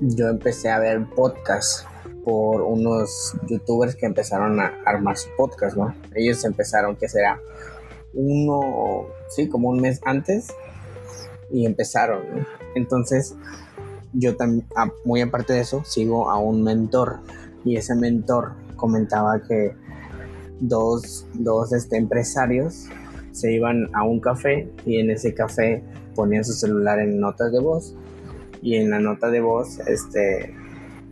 yo 0.00 0.28
empecé 0.28 0.70
a 0.70 0.78
ver 0.78 1.06
podcasts 1.14 1.86
por 2.24 2.62
unos 2.62 3.34
youtubers 3.48 3.96
que 3.96 4.06
empezaron 4.06 4.60
a 4.60 4.74
armar 4.84 5.16
su 5.16 5.28
podcast, 5.36 5.76
¿no? 5.76 5.94
Ellos 6.14 6.44
empezaron, 6.44 6.96
que 6.96 7.08
será 7.08 7.40
uno, 8.12 9.06
sí, 9.28 9.48
como 9.48 9.70
un 9.70 9.80
mes 9.80 10.00
antes, 10.04 10.48
y 11.50 11.64
empezaron. 11.64 12.46
Entonces, 12.74 13.34
yo 14.12 14.36
también, 14.36 14.66
muy 15.04 15.22
aparte 15.22 15.54
de 15.54 15.60
eso, 15.60 15.82
sigo 15.84 16.30
a 16.30 16.38
un 16.38 16.62
mentor, 16.62 17.20
y 17.64 17.76
ese 17.76 17.94
mentor 17.94 18.52
comentaba 18.76 19.40
que 19.42 19.74
dos, 20.60 21.26
dos 21.34 21.72
este, 21.72 21.96
empresarios 21.96 22.88
se 23.32 23.52
iban 23.52 23.88
a 23.94 24.04
un 24.04 24.20
café 24.20 24.68
y 24.84 24.98
en 24.98 25.10
ese 25.10 25.34
café 25.34 25.82
ponían 26.14 26.44
su 26.44 26.52
celular 26.52 26.98
en 26.98 27.20
notas 27.20 27.52
de 27.52 27.60
voz 27.60 27.94
y 28.62 28.76
en 28.76 28.90
la 28.90 28.98
nota 28.98 29.30
de 29.30 29.40
voz 29.40 29.78
este 29.86 30.54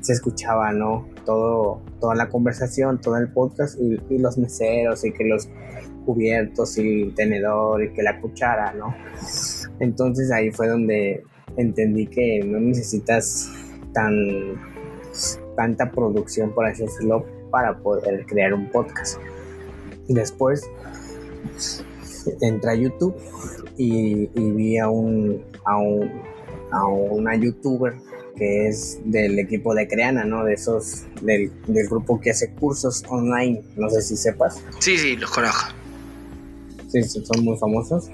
se 0.01 0.12
escuchaba 0.12 0.72
no 0.72 1.07
todo 1.24 1.80
toda 2.01 2.14
la 2.14 2.28
conversación 2.28 3.01
todo 3.01 3.16
el 3.16 3.28
podcast 3.28 3.78
y, 3.80 4.18
los 4.18 4.38
meseros 4.38 5.05
y 5.05 5.12
que 5.12 5.24
los 5.24 5.49
cubiertos 6.05 6.78
y 6.78 7.03
el 7.03 7.14
tenedor 7.14 7.82
y 7.82 7.92
que 7.92 8.03
la 8.03 8.20
cuchara 8.20 8.72
no 8.74 8.94
entonces 9.80 10.30
ahí 10.30 10.51
fue 10.51 10.68
donde 10.68 11.24
entendí 11.57 12.07
que 12.07 12.40
no 12.44 12.61
necesitas 12.61 13.51
tan 13.92 14.14
tanta 15.57 15.90
producción 15.90 16.53
por 16.53 16.66
así 16.66 16.82
decirlo 16.82 17.24
para 17.51 17.78
poder 17.78 18.26
crear 18.26 18.53
un 18.53 18.70
podcast 18.70 19.18
después 20.14 20.68
entré 22.40 22.70
a 22.70 22.74
YouTube 22.74 23.14
y, 23.76 24.26
vi 24.26 24.78
a 24.78 24.88
un, 24.88 25.42
a 25.64 25.76
un 25.78 26.11
a 26.70 26.86
una 26.86 27.34
youtuber 27.36 27.94
que 28.36 28.68
es 28.68 28.98
del 29.04 29.38
equipo 29.38 29.74
de 29.74 29.88
Creana, 29.88 30.24
¿no? 30.24 30.44
De 30.44 30.54
esos, 30.54 31.06
del, 31.22 31.50
grupo 31.66 32.20
que 32.20 32.30
hace 32.30 32.52
cursos 32.52 33.02
online, 33.09 33.62
no 33.76 33.90
sé 33.90 34.00
si 34.00 34.16
sepas. 34.16 34.62
Sí, 34.78 34.96
sí, 34.96 35.16
los 35.16 35.30
conozco. 35.30 35.72
Sí, 36.88 37.02
sí, 37.02 37.24
son 37.24 37.44
muy 37.44 37.59
famosos. 37.59 38.09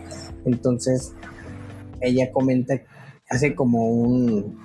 Entonces, 0.46 1.12
ella 2.00 2.32
comenta, 2.32 2.80
hace 3.28 3.54
como 3.54 3.90
un, 3.90 4.58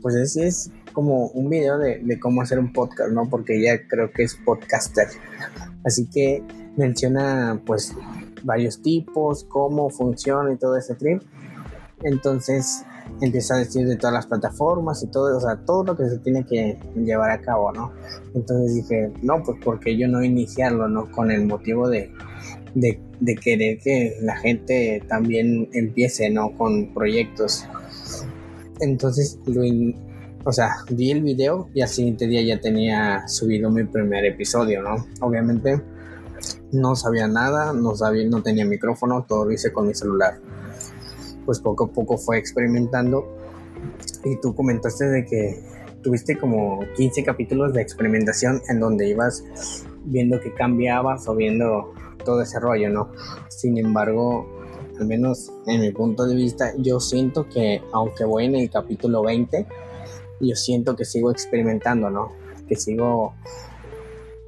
pues 0.00 0.14
es, 0.14 0.36
es 0.36 0.70
como 0.96 1.26
un 1.26 1.50
video 1.50 1.76
de, 1.76 2.18
cómo 2.18 2.40
hacer 2.40 2.58
un 2.58 2.72
podcast, 2.72 3.10
¿no? 3.10 3.28
Porque 3.28 3.58
ella 3.58 3.86
creo 3.86 4.10
que 4.12 4.22
es 4.22 4.34
podcaster. 4.34 5.06
Así 5.84 6.08
que 6.08 6.42
menciona, 6.78 7.60
pues, 7.66 7.94
varios 8.42 8.80
tipos, 8.80 9.44
cómo 9.44 9.90
funciona 9.90 10.54
y 10.54 10.56
todo 10.56 10.74
ese 10.74 10.94
trip. 10.94 11.20
Entonces 12.02 12.82
empieza 13.20 13.56
a 13.56 13.58
decir 13.58 13.86
de 13.86 13.96
todas 13.96 14.14
las 14.14 14.26
plataformas 14.26 15.02
y 15.02 15.08
todo, 15.08 15.36
o 15.36 15.40
sea, 15.40 15.58
todo 15.66 15.84
lo 15.84 15.96
que 15.98 16.08
se 16.08 16.16
tiene 16.20 16.46
que 16.46 16.78
llevar 16.96 17.30
a 17.30 17.42
cabo, 17.42 17.70
¿no? 17.72 17.92
Entonces 18.34 18.76
dije, 18.76 19.12
no, 19.20 19.42
pues 19.42 19.58
porque 19.62 19.98
yo 19.98 20.08
no 20.08 20.24
iniciarlo, 20.24 20.88
¿no? 20.88 21.12
Con 21.12 21.30
el 21.30 21.44
motivo 21.44 21.90
de, 21.90 22.10
de, 22.74 23.34
querer 23.34 23.80
que 23.80 24.16
la 24.22 24.38
gente 24.38 25.02
también 25.08 25.68
empiece, 25.74 26.30
¿no? 26.30 26.56
Con 26.56 26.94
proyectos. 26.94 27.66
Entonces, 28.80 29.38
lo 29.44 29.62
o 30.46 30.52
sea, 30.52 30.76
vi 30.90 31.10
el 31.10 31.22
video 31.22 31.68
y 31.74 31.82
al 31.82 31.88
siguiente 31.88 32.28
día 32.28 32.40
ya 32.40 32.60
tenía 32.60 33.26
subido 33.26 33.68
mi 33.68 33.82
primer 33.82 34.24
episodio, 34.24 34.80
¿no? 34.80 35.04
Obviamente 35.20 35.82
no 36.70 36.94
sabía 36.94 37.26
nada, 37.26 37.72
no, 37.72 37.96
sabía, 37.96 38.28
no 38.28 38.44
tenía 38.44 38.64
micrófono, 38.64 39.24
todo 39.26 39.46
lo 39.46 39.50
hice 39.50 39.72
con 39.72 39.88
mi 39.88 39.94
celular. 39.94 40.38
Pues 41.44 41.58
poco 41.58 41.86
a 41.86 41.92
poco 41.92 42.16
fue 42.16 42.38
experimentando 42.38 43.26
y 44.24 44.40
tú 44.40 44.54
comentaste 44.54 45.06
de 45.06 45.24
que 45.24 45.64
tuviste 46.00 46.38
como 46.38 46.78
15 46.96 47.24
capítulos 47.24 47.74
de 47.74 47.82
experimentación 47.82 48.62
en 48.68 48.78
donde 48.78 49.08
ibas 49.08 49.42
viendo 50.04 50.38
que 50.38 50.54
cambiabas 50.54 51.26
o 51.26 51.34
viendo 51.34 51.92
todo 52.24 52.42
ese 52.42 52.60
rollo, 52.60 52.88
¿no? 52.88 53.10
Sin 53.48 53.78
embargo, 53.78 54.46
al 55.00 55.08
menos 55.08 55.50
en 55.66 55.80
mi 55.80 55.90
punto 55.90 56.24
de 56.24 56.36
vista, 56.36 56.72
yo 56.78 57.00
siento 57.00 57.48
que 57.48 57.82
aunque 57.92 58.24
voy 58.24 58.44
en 58.44 58.54
el 58.54 58.70
capítulo 58.70 59.24
20, 59.24 59.66
yo 60.40 60.54
siento 60.54 60.96
que 60.96 61.04
sigo 61.04 61.30
experimentando, 61.30 62.10
¿no? 62.10 62.32
Que 62.68 62.76
sigo 62.76 63.34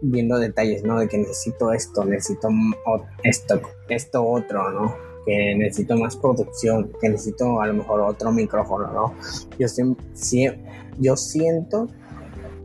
viendo 0.00 0.38
detalles, 0.38 0.84
¿no? 0.84 0.98
De 0.98 1.08
que 1.08 1.18
necesito 1.18 1.72
esto, 1.72 2.04
necesito 2.04 2.48
esto, 3.22 3.60
esto 3.88 4.26
otro, 4.26 4.70
¿no? 4.70 4.94
Que 5.26 5.54
necesito 5.54 5.96
más 5.96 6.16
producción, 6.16 6.92
que 7.00 7.08
necesito 7.08 7.60
a 7.60 7.66
lo 7.66 7.74
mejor 7.74 8.00
otro 8.00 8.32
micrófono, 8.32 8.92
¿no? 8.92 9.14
Yo, 9.58 9.66
yo 10.98 11.16
siento 11.16 11.88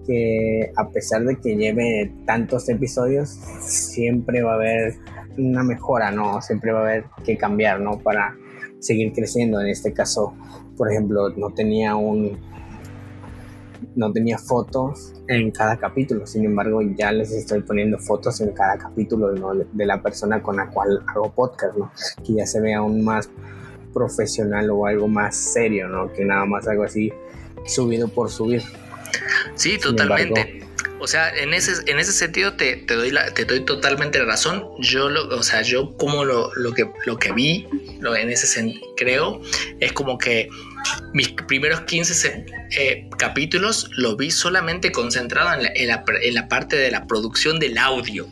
que 0.05 0.71
a 0.75 0.89
pesar 0.89 1.23
de 1.23 1.37
que 1.39 1.55
lleve 1.55 2.13
tantos 2.25 2.67
episodios, 2.69 3.29
siempre 3.61 4.43
va 4.43 4.51
a 4.51 4.55
haber 4.55 4.95
una 5.37 5.63
mejora, 5.63 6.11
¿no? 6.11 6.41
Siempre 6.41 6.71
va 6.71 6.79
a 6.79 6.83
haber 6.83 7.05
que 7.23 7.37
cambiar, 7.37 7.79
¿no? 7.79 7.99
Para 7.99 8.35
seguir 8.79 9.13
creciendo. 9.13 9.61
En 9.61 9.67
este 9.67 9.93
caso, 9.93 10.33
por 10.77 10.91
ejemplo, 10.91 11.29
no 11.29 11.49
tenía 11.51 11.95
un 11.95 12.37
no 13.95 14.11
tenía 14.11 14.37
fotos 14.37 15.13
en 15.27 15.51
cada 15.51 15.77
capítulo, 15.77 16.25
sin 16.27 16.45
embargo 16.45 16.81
ya 16.97 17.11
les 17.11 17.31
estoy 17.31 17.61
poniendo 17.61 17.97
fotos 17.97 18.41
en 18.41 18.51
cada 18.51 18.77
capítulo 18.77 19.33
de 19.71 19.85
la 19.85 20.01
persona 20.01 20.41
con 20.41 20.57
la 20.57 20.69
cual 20.69 21.03
hago 21.07 21.31
podcast, 21.31 21.77
¿no? 21.77 21.91
que 22.25 22.33
ya 22.33 22.45
se 22.45 22.59
ve 22.61 22.73
aún 22.73 23.03
más 23.03 23.29
profesional 23.93 24.69
o 24.71 24.85
algo 24.85 25.07
más 25.07 25.37
serio, 25.37 25.87
¿no? 25.87 26.11
Que 26.11 26.25
nada 26.25 26.45
más 26.45 26.67
algo 26.67 26.83
así 26.83 27.13
subido 27.65 28.07
por 28.07 28.29
subir. 28.29 28.63
Sí, 29.55 29.77
totalmente. 29.77 30.65
o 30.99 31.07
sea, 31.07 31.29
en 31.29 31.53
ese, 31.53 31.73
en 31.89 31.99
ese 31.99 32.11
sentido 32.11 32.53
te, 32.53 32.77
te 32.77 32.95
doy 32.95 33.11
la, 33.11 33.33
te 33.33 33.45
doy 33.45 33.61
totalmente 33.61 34.23
razón. 34.25 34.65
Yo 34.79 35.09
lo, 35.09 35.27
o 35.29 35.43
sea, 35.43 35.61
yo 35.61 35.95
como 35.97 36.25
lo, 36.25 36.53
lo 36.55 36.73
que 36.73 36.89
lo 37.05 37.17
que 37.17 37.31
vi, 37.31 37.67
lo, 37.99 38.15
en 38.15 38.29
ese 38.29 38.47
sentido, 38.47 38.85
creo, 38.97 39.41
es 39.79 39.93
como 39.93 40.17
que 40.17 40.49
mis 41.13 41.29
primeros 41.29 41.81
15 41.81 42.45
eh, 42.71 43.09
capítulos 43.17 43.89
lo 43.97 44.15
vi 44.15 44.31
solamente 44.31 44.91
concentrado 44.91 45.61
en 45.75 45.87
la, 45.87 46.47
parte 46.47 46.75
de 46.75 46.91
la 46.91 47.05
producción 47.07 47.59
del 47.59 47.77
audio. 47.77 48.27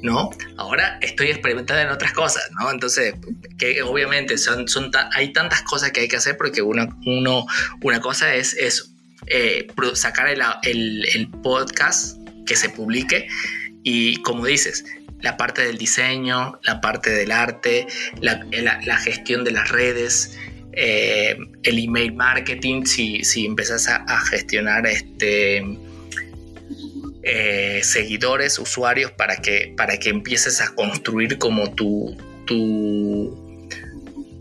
¿no? 0.00 0.30
Ahora 0.56 0.98
estoy 1.02 1.28
experimentando 1.28 1.82
en 1.82 1.88
otras 1.88 2.12
cosas, 2.12 2.48
¿no? 2.58 2.70
Entonces, 2.70 3.14
que 3.58 3.82
obviamente 3.82 4.38
son, 4.38 4.66
hay 5.12 5.32
tantas 5.32 5.62
cosas 5.62 5.90
que 5.90 6.00
hay 6.00 6.08
que 6.08 6.16
hacer 6.16 6.36
porque 6.36 6.62
uno, 6.62 6.88
uno 7.04 7.46
una 7.82 8.00
cosa 8.00 8.32
es 8.32 8.54
eso, 8.54 8.84
eh, 9.26 9.66
sacar 9.94 10.28
el, 10.28 11.28
podcast 11.42 12.16
que 12.46 12.54
se 12.54 12.68
publique 12.68 13.26
y 13.82 14.22
como 14.22 14.46
dices, 14.46 14.84
la 15.20 15.36
parte 15.36 15.62
del 15.66 15.78
diseño, 15.78 16.60
la 16.62 16.80
parte 16.80 17.10
del 17.10 17.32
arte, 17.32 17.88
la 18.20 18.96
gestión 18.98 19.42
de 19.42 19.50
las 19.50 19.68
redes, 19.68 20.38
eh, 20.80 21.36
el 21.64 21.78
email 21.78 22.14
marketing, 22.14 22.84
si, 22.84 23.24
si 23.24 23.44
empezás 23.44 23.88
a, 23.88 24.20
gestionar 24.30 24.86
este 24.86 25.60
eh, 27.24 27.80
seguidores, 27.82 28.60
usuarios, 28.60 29.10
para 29.10 29.38
que, 29.38 29.74
para 29.76 29.98
que 29.98 30.10
empieces 30.10 30.60
a 30.60 30.72
construir 30.76 31.38
como 31.38 31.74
tu, 31.74 32.16
tu, 32.46 33.68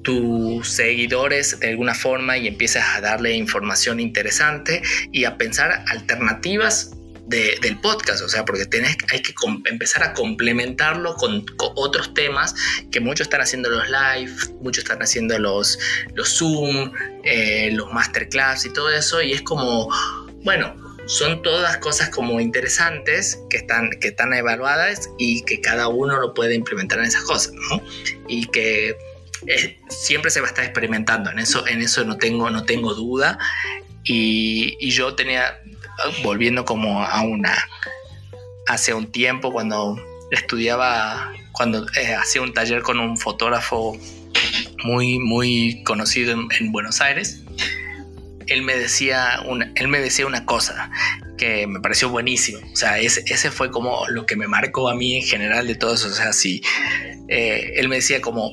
tus 0.03 0.69
seguidores 0.69 1.59
de 1.59 1.69
alguna 1.69 1.95
forma 1.95 2.37
y 2.37 2.47
empieces 2.47 2.83
a 2.83 3.01
darle 3.01 3.33
información 3.33 3.99
interesante 3.99 4.83
y 5.11 5.23
a 5.23 5.37
pensar 5.37 5.83
alternativas 5.87 6.96
de, 7.27 7.57
del 7.61 7.77
podcast, 7.79 8.23
o 8.23 8.29
sea, 8.29 8.45
porque 8.45 8.65
tenés, 8.65 8.97
hay 9.11 9.21
que 9.21 9.33
empezar 9.65 10.03
a 10.03 10.13
complementarlo 10.13 11.15
con, 11.15 11.45
con, 11.57 11.71
otros 11.75 12.13
temas 12.13 12.55
que 12.91 12.99
muchos 12.99 13.27
están 13.27 13.41
haciendo 13.41 13.69
los 13.69 13.83
live, 13.89 14.31
muchos 14.61 14.83
están 14.83 15.01
haciendo 15.01 15.37
los, 15.37 15.77
los 16.15 16.37
Zoom, 16.37 16.91
eh, 17.23 17.69
los 17.73 17.91
masterclass 17.91 18.65
y 18.65 18.73
todo 18.73 18.89
eso, 18.89 19.21
y 19.21 19.33
es 19.33 19.41
como, 19.41 19.89
bueno, 20.43 20.73
son 21.07 21.41
todas 21.41 21.77
cosas 21.77 22.09
como 22.09 22.39
interesantes 22.39 23.39
que 23.49 23.57
están, 23.57 23.89
que 24.01 24.09
están 24.09 24.33
evaluadas 24.33 25.09
y 25.17 25.43
que 25.43 25.59
cada 25.61 25.87
uno 25.87 26.19
lo 26.19 26.33
puede 26.33 26.55
implementar 26.55 26.99
en 26.99 27.05
esas 27.05 27.23
cosas, 27.23 27.53
¿no? 27.53 27.81
Y 28.27 28.45
que 28.47 28.95
eh, 29.47 29.77
siempre 29.89 30.31
se 30.31 30.41
va 30.41 30.47
a 30.47 30.49
estar 30.49 30.65
experimentando, 30.65 31.29
en 31.29 31.39
eso, 31.39 31.65
en 31.67 31.81
eso 31.81 32.03
no, 32.03 32.17
tengo, 32.17 32.49
no 32.49 32.63
tengo 32.63 32.93
duda. 32.93 33.37
Y, 34.03 34.77
y 34.79 34.91
yo 34.91 35.15
tenía, 35.15 35.59
volviendo 36.23 36.65
como 36.65 37.03
a 37.03 37.21
una, 37.21 37.55
hace 38.67 38.93
un 38.93 39.11
tiempo 39.11 39.51
cuando 39.51 39.97
estudiaba, 40.31 41.31
cuando 41.51 41.85
eh, 41.99 42.13
hacía 42.13 42.41
un 42.41 42.53
taller 42.53 42.81
con 42.81 42.99
un 42.99 43.17
fotógrafo 43.17 43.97
muy, 44.83 45.19
muy 45.19 45.83
conocido 45.83 46.33
en, 46.33 46.47
en 46.59 46.71
Buenos 46.71 47.01
Aires, 47.01 47.43
él 48.47 48.61
me 48.61 48.75
decía 48.75 49.41
una, 49.45 49.71
él 49.75 49.87
me 49.87 49.99
decía 49.99 50.25
una 50.25 50.45
cosa 50.45 50.89
que 51.37 51.67
me 51.67 51.79
pareció 51.79 52.09
buenísimo. 52.09 52.59
O 52.71 52.75
sea, 52.75 52.99
ese, 52.99 53.23
ese 53.27 53.51
fue 53.51 53.69
como 53.71 54.07
lo 54.09 54.25
que 54.25 54.35
me 54.35 54.47
marcó 54.47 54.89
a 54.89 54.95
mí 54.95 55.17
en 55.17 55.23
general 55.23 55.67
de 55.67 55.75
todo 55.75 55.93
eso. 55.93 56.07
O 56.07 56.11
sea, 56.11 56.33
sí, 56.33 56.61
eh, 57.27 57.73
él 57.75 57.87
me 57.87 57.97
decía 57.97 58.21
como, 58.21 58.51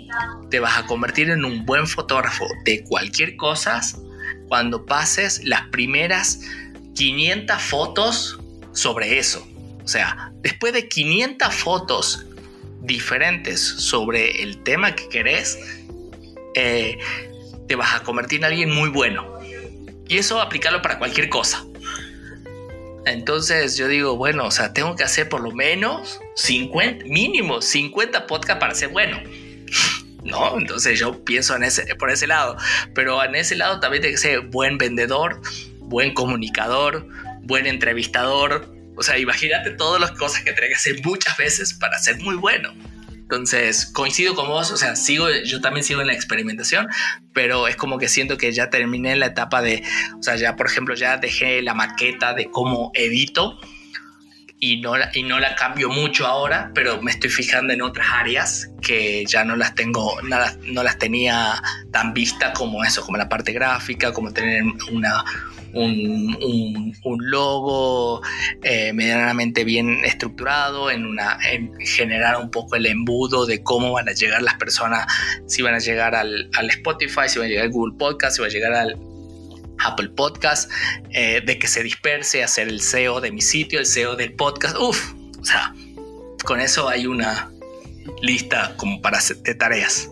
te 0.51 0.61
vas 0.61 0.79
a 0.79 0.87
convertir 0.87 1.31
en 1.31 1.45
un 1.45 1.65
buen 1.65 1.87
fotógrafo 1.87 2.47
de 2.65 2.85
cualquier 2.85 3.37
cosa 3.37 3.81
cuando 4.49 4.85
pases 4.85 5.43
las 5.45 5.63
primeras 5.69 6.41
500 6.95 7.63
fotos 7.63 8.39
sobre 8.73 9.19
eso. 9.19 9.47
O 9.85 9.89
sea, 9.89 10.33
después 10.41 10.73
de 10.73 10.89
500 10.89 11.55
fotos 11.55 12.27
diferentes 12.81 13.61
sobre 13.61 14.43
el 14.43 14.63
tema 14.63 14.95
que 14.95 15.09
querés, 15.09 15.59
eh, 16.55 16.99
te 17.67 17.75
vas 17.77 17.95
a 17.95 18.03
convertir 18.03 18.41
en 18.41 18.45
alguien 18.45 18.71
muy 18.71 18.89
bueno. 18.89 19.27
Y 20.09 20.19
eso 20.19 20.41
aplicarlo 20.41 20.83
para 20.83 20.99
cualquier 20.99 21.29
cosa. 21.29 21.65
Entonces 23.07 23.77
yo 23.77 23.89
digo, 23.89 24.17
bueno, 24.17 24.47
o 24.47 24.51
sea, 24.51 24.73
tengo 24.73 24.97
que 24.97 25.05
hacer 25.05 25.29
por 25.29 25.41
lo 25.43 25.51
menos 25.51 26.21
50, 26.37 27.05
mínimo 27.07 27.61
50 27.61 28.27
podcasts 28.27 28.61
para 28.61 28.75
ser 28.75 28.89
bueno. 28.89 29.21
¿No? 30.23 30.59
Entonces 30.59 30.99
yo 30.99 31.23
pienso 31.23 31.55
en 31.55 31.65
ese, 31.65 31.95
por 31.97 32.11
ese 32.11 32.27
lado. 32.27 32.57
Pero 32.95 33.23
en 33.23 33.35
ese 33.35 33.57
lado 33.57 33.81
también 33.81 34.03
tiene 34.03 34.15
que 34.15 34.21
ser 34.21 34.41
buen 34.41 34.79
vendedor, 34.79 35.41
buen 35.85 36.15
comunicador, 36.15 37.09
buen 37.43 37.67
entrevistador. 37.67 38.75
O 38.97 39.03
sea, 39.03 39.19
imagínate 39.19 39.71
todas 39.71 40.01
las 40.01 40.13
cosas 40.13 40.43
que 40.45 40.53
tengo 40.53 40.69
que 40.69 40.75
hacer 40.75 41.05
muchas 41.05 41.37
veces 41.37 41.75
para 41.75 41.99
ser 41.99 42.19
muy 42.19 42.37
bueno. 42.37 42.73
Entonces, 43.09 43.87
coincido 43.87 44.35
con 44.35 44.49
vos, 44.49 44.71
o 44.71 44.77
sea, 44.77 44.97
sigo, 44.97 45.27
yo 45.45 45.61
también 45.63 45.83
sigo 45.83 46.03
en 46.03 46.09
la 46.09 46.13
experimentación, 46.13 46.89
pero 47.33 47.69
es 47.69 47.75
como 47.75 47.99
que 47.99 48.07
siento 48.07 48.37
que 48.37 48.53
ya 48.53 48.69
terminé 48.69 49.17
la 49.17 49.27
etapa 49.27 49.63
de, 49.63 49.83
o 50.19 50.23
sea, 50.23 50.37
ya 50.37 50.57
por 50.57 50.67
ejemplo, 50.67 50.95
ya 50.95 51.17
dejé 51.17 51.63
la 51.63 51.73
maqueta 51.73 52.35
de 52.35 52.51
cómo 52.51 52.93
edito 52.95 53.59
y 54.65 54.79
no, 54.79 54.97
la, 54.97 55.11
y 55.13 55.23
no 55.23 55.39
la 55.39 55.55
cambio 55.55 55.91
mucho 55.91 56.27
ahora, 56.27 56.71
pero 56.75 57.03
me 57.03 57.11
estoy 57.11 57.29
fijando 57.29 57.75
en 57.75 57.83
otras 57.83 58.07
áreas 58.11 58.71
que 58.81 59.23
ya 59.27 59.45
no 59.45 59.57
las 59.57 59.75
tengo, 59.75 60.17
no 60.23 60.39
las, 60.39 60.57
no 60.59 60.83
las 60.83 60.99
tenía 60.99 61.61
tan 61.93 62.15
vista 62.15 62.55
como 62.55 62.83
eso, 62.83 63.03
como 63.05 63.19
la 63.19 63.29
parte 63.29 63.53
gráfica, 63.53 64.15
como 64.15 64.33
tener 64.33 64.63
una, 64.91 65.23
un, 65.75 66.95
un, 67.05 67.31
logo 67.31 68.23
eh, 68.63 68.95
medianamente 68.95 69.65
bien 69.65 70.03
estructurado, 70.03 70.91
en, 70.91 71.05
una, 71.05 71.39
en 71.51 71.75
generar 71.81 72.39
un 72.39 72.51
poco 72.51 72.77
el 72.77 72.87
embudo 72.87 73.45
de 73.45 73.63
cómo 73.63 73.93
van 73.93 74.09
a 74.09 74.13
llegar 74.13 74.41
las 74.41 74.55
personas, 74.55 75.07
si 75.47 75.61
van 75.61 75.75
a 75.75 75.79
llegar 75.79 76.15
al, 76.15 76.49
al 76.55 76.71
Spotify, 76.71 77.29
si 77.29 77.39
van 77.39 77.49
a 77.49 77.51
llegar 77.51 77.67
al 77.67 77.71
Google 77.71 77.97
Podcast, 77.99 78.37
si 78.37 78.41
van 78.41 78.51
a 78.51 78.55
llegar 78.55 78.73
al 78.73 79.14
Apple 79.85 80.11
Podcast, 80.11 80.71
eh, 81.11 81.43
de 81.45 81.59
que 81.59 81.69
se 81.69 81.83
disperse, 81.83 82.43
hacer 82.43 82.69
el 82.69 82.81
SEO 82.81 83.21
de 83.21 83.33
mi 83.33 83.41
sitio, 83.41 83.79
el 83.79 83.87
SEO 83.87 84.17
del 84.17 84.33
podcast. 84.33 84.77
Uf, 84.79 85.13
o 85.41 85.45
sea, 85.45 85.75
con 86.45 86.61
eso 86.61 86.89
hay 86.89 87.07
una 87.07 87.51
lista 88.23 88.75
como 88.77 89.01
para 89.01 89.19
de 89.43 89.55
tareas. 89.55 90.11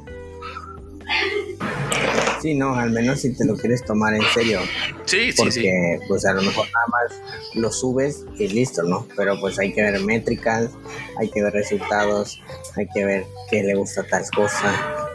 Sí, 2.41 2.55
no, 2.55 2.75
al 2.75 2.91
menos 2.91 3.21
si 3.21 3.37
te 3.37 3.45
lo 3.45 3.57
quieres 3.57 3.85
tomar 3.85 4.15
en 4.15 4.23
serio. 4.35 4.61
Sí, 5.05 5.31
porque, 5.37 5.53
sí, 5.53 5.61
sí. 5.61 5.71
pues 6.09 6.25
a 6.25 6.33
lo 6.33 6.43
mejor 6.43 6.67
nada 6.67 6.87
más 6.89 7.55
lo 7.55 7.71
subes 7.71 8.25
y 8.37 8.49
listo, 8.49 8.83
¿no? 8.83 9.07
Pero 9.17 9.39
pues 9.39 9.61
hay 9.61 9.73
que 9.73 9.81
ver 9.81 10.01
métricas, 10.01 10.71
hay 11.19 11.31
que 11.31 11.41
ver 11.41 11.53
resultados, 11.53 12.41
hay 12.77 12.89
que 12.93 13.05
ver 13.05 13.27
qué 13.49 13.63
le 13.63 13.75
gusta 13.75 14.01
a 14.01 14.05
tal 14.05 14.25
cosa, 14.35 14.75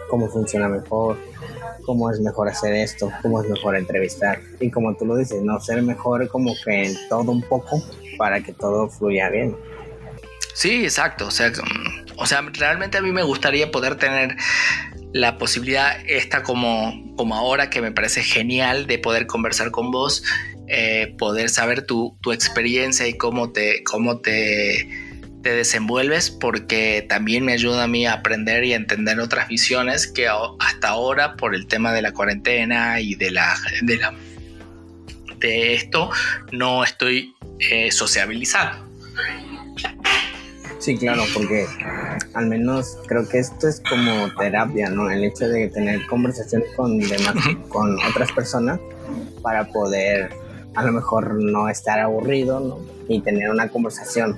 cómo 0.09 0.29
funciona 0.29 0.69
mejor, 0.69 1.17
cómo 1.87 2.11
es 2.11 2.19
mejor 2.19 2.49
hacer 2.49 2.73
esto, 2.73 3.09
cómo 3.21 3.41
es 3.41 3.49
mejor 3.49 3.77
entrevistar. 3.77 4.41
Y 4.59 4.69
como 4.69 4.93
tú 4.97 5.05
lo 5.05 5.15
dices, 5.15 5.41
no 5.41 5.57
ser 5.61 5.81
mejor 5.81 6.27
como 6.27 6.53
que 6.65 6.87
en 6.87 6.95
todo 7.07 7.31
un 7.31 7.41
poco 7.41 7.81
para 8.17 8.43
que 8.43 8.51
todo 8.51 8.89
fluya 8.89 9.29
bien. 9.29 9.55
Sí, 10.53 10.83
exacto. 10.83 11.27
O 11.27 11.31
sea, 11.31 11.49
o 12.17 12.25
sea, 12.25 12.41
realmente 12.51 12.97
a 12.97 13.01
mí 13.01 13.11
me 13.13 13.23
gustaría 13.23 13.71
poder 13.71 13.95
tener 13.95 14.35
la 15.13 15.37
posibilidad 15.37 15.97
esta 16.05 16.43
como, 16.43 17.15
como 17.15 17.35
ahora 17.35 17.69
que 17.69 17.81
me 17.81 17.93
parece 17.93 18.21
genial 18.21 18.85
de 18.85 18.99
poder 18.99 19.25
conversar 19.25 19.71
con 19.71 19.89
vos, 19.89 20.23
eh, 20.67 21.15
poder 21.17 21.49
saber 21.49 21.85
tu, 21.85 22.17
tu, 22.21 22.33
experiencia 22.33 23.07
y 23.07 23.13
cómo 23.13 23.53
te, 23.53 23.81
cómo 23.85 24.19
te, 24.19 25.06
te, 25.47 25.55
desenvuelves, 25.55 26.29
porque 26.29 27.05
también 27.07 27.45
me 27.45 27.53
ayuda 27.53 27.83
a 27.83 27.87
mí 27.87 28.05
a 28.05 28.13
aprender 28.13 28.63
y 28.63 28.73
a 28.73 28.75
entender 28.75 29.19
otras 29.19 29.47
visiones 29.47 30.07
que 30.07 30.27
hasta 30.27 30.89
ahora 30.89 31.35
por 31.35 31.55
el 31.55 31.67
tema 31.67 31.93
de 31.93 32.01
la 32.01 32.13
cuarentena 32.13 32.99
y 32.99 33.15
de 33.15 33.31
la, 33.31 33.55
de, 33.83 33.97
la, 33.97 34.13
de 35.39 35.73
esto 35.73 36.09
no 36.51 36.83
estoy 36.83 37.35
eh, 37.59 37.91
sociabilizando. 37.91 38.85
Sí, 40.79 40.97
claro, 40.97 41.23
porque 41.33 41.65
al 42.33 42.47
menos 42.47 42.97
creo 43.07 43.27
que 43.27 43.39
esto 43.39 43.67
es 43.67 43.81
como 43.89 44.33
terapia, 44.37 44.89
¿no? 44.89 45.09
El 45.09 45.23
hecho 45.23 45.49
de 45.49 45.69
tener 45.69 46.05
conversaciones 46.07 46.69
con 46.75 46.99
demás, 46.99 47.35
con 47.69 47.97
otras 48.03 48.31
personas 48.31 48.79
para 49.41 49.65
poder 49.65 50.29
a 50.75 50.83
lo 50.83 50.91
mejor 50.91 51.33
no 51.33 51.67
estar 51.69 51.99
aburrido, 51.99 52.59
¿no? 52.59 52.79
Y 53.07 53.21
tener 53.21 53.49
una 53.49 53.67
conversación. 53.69 54.37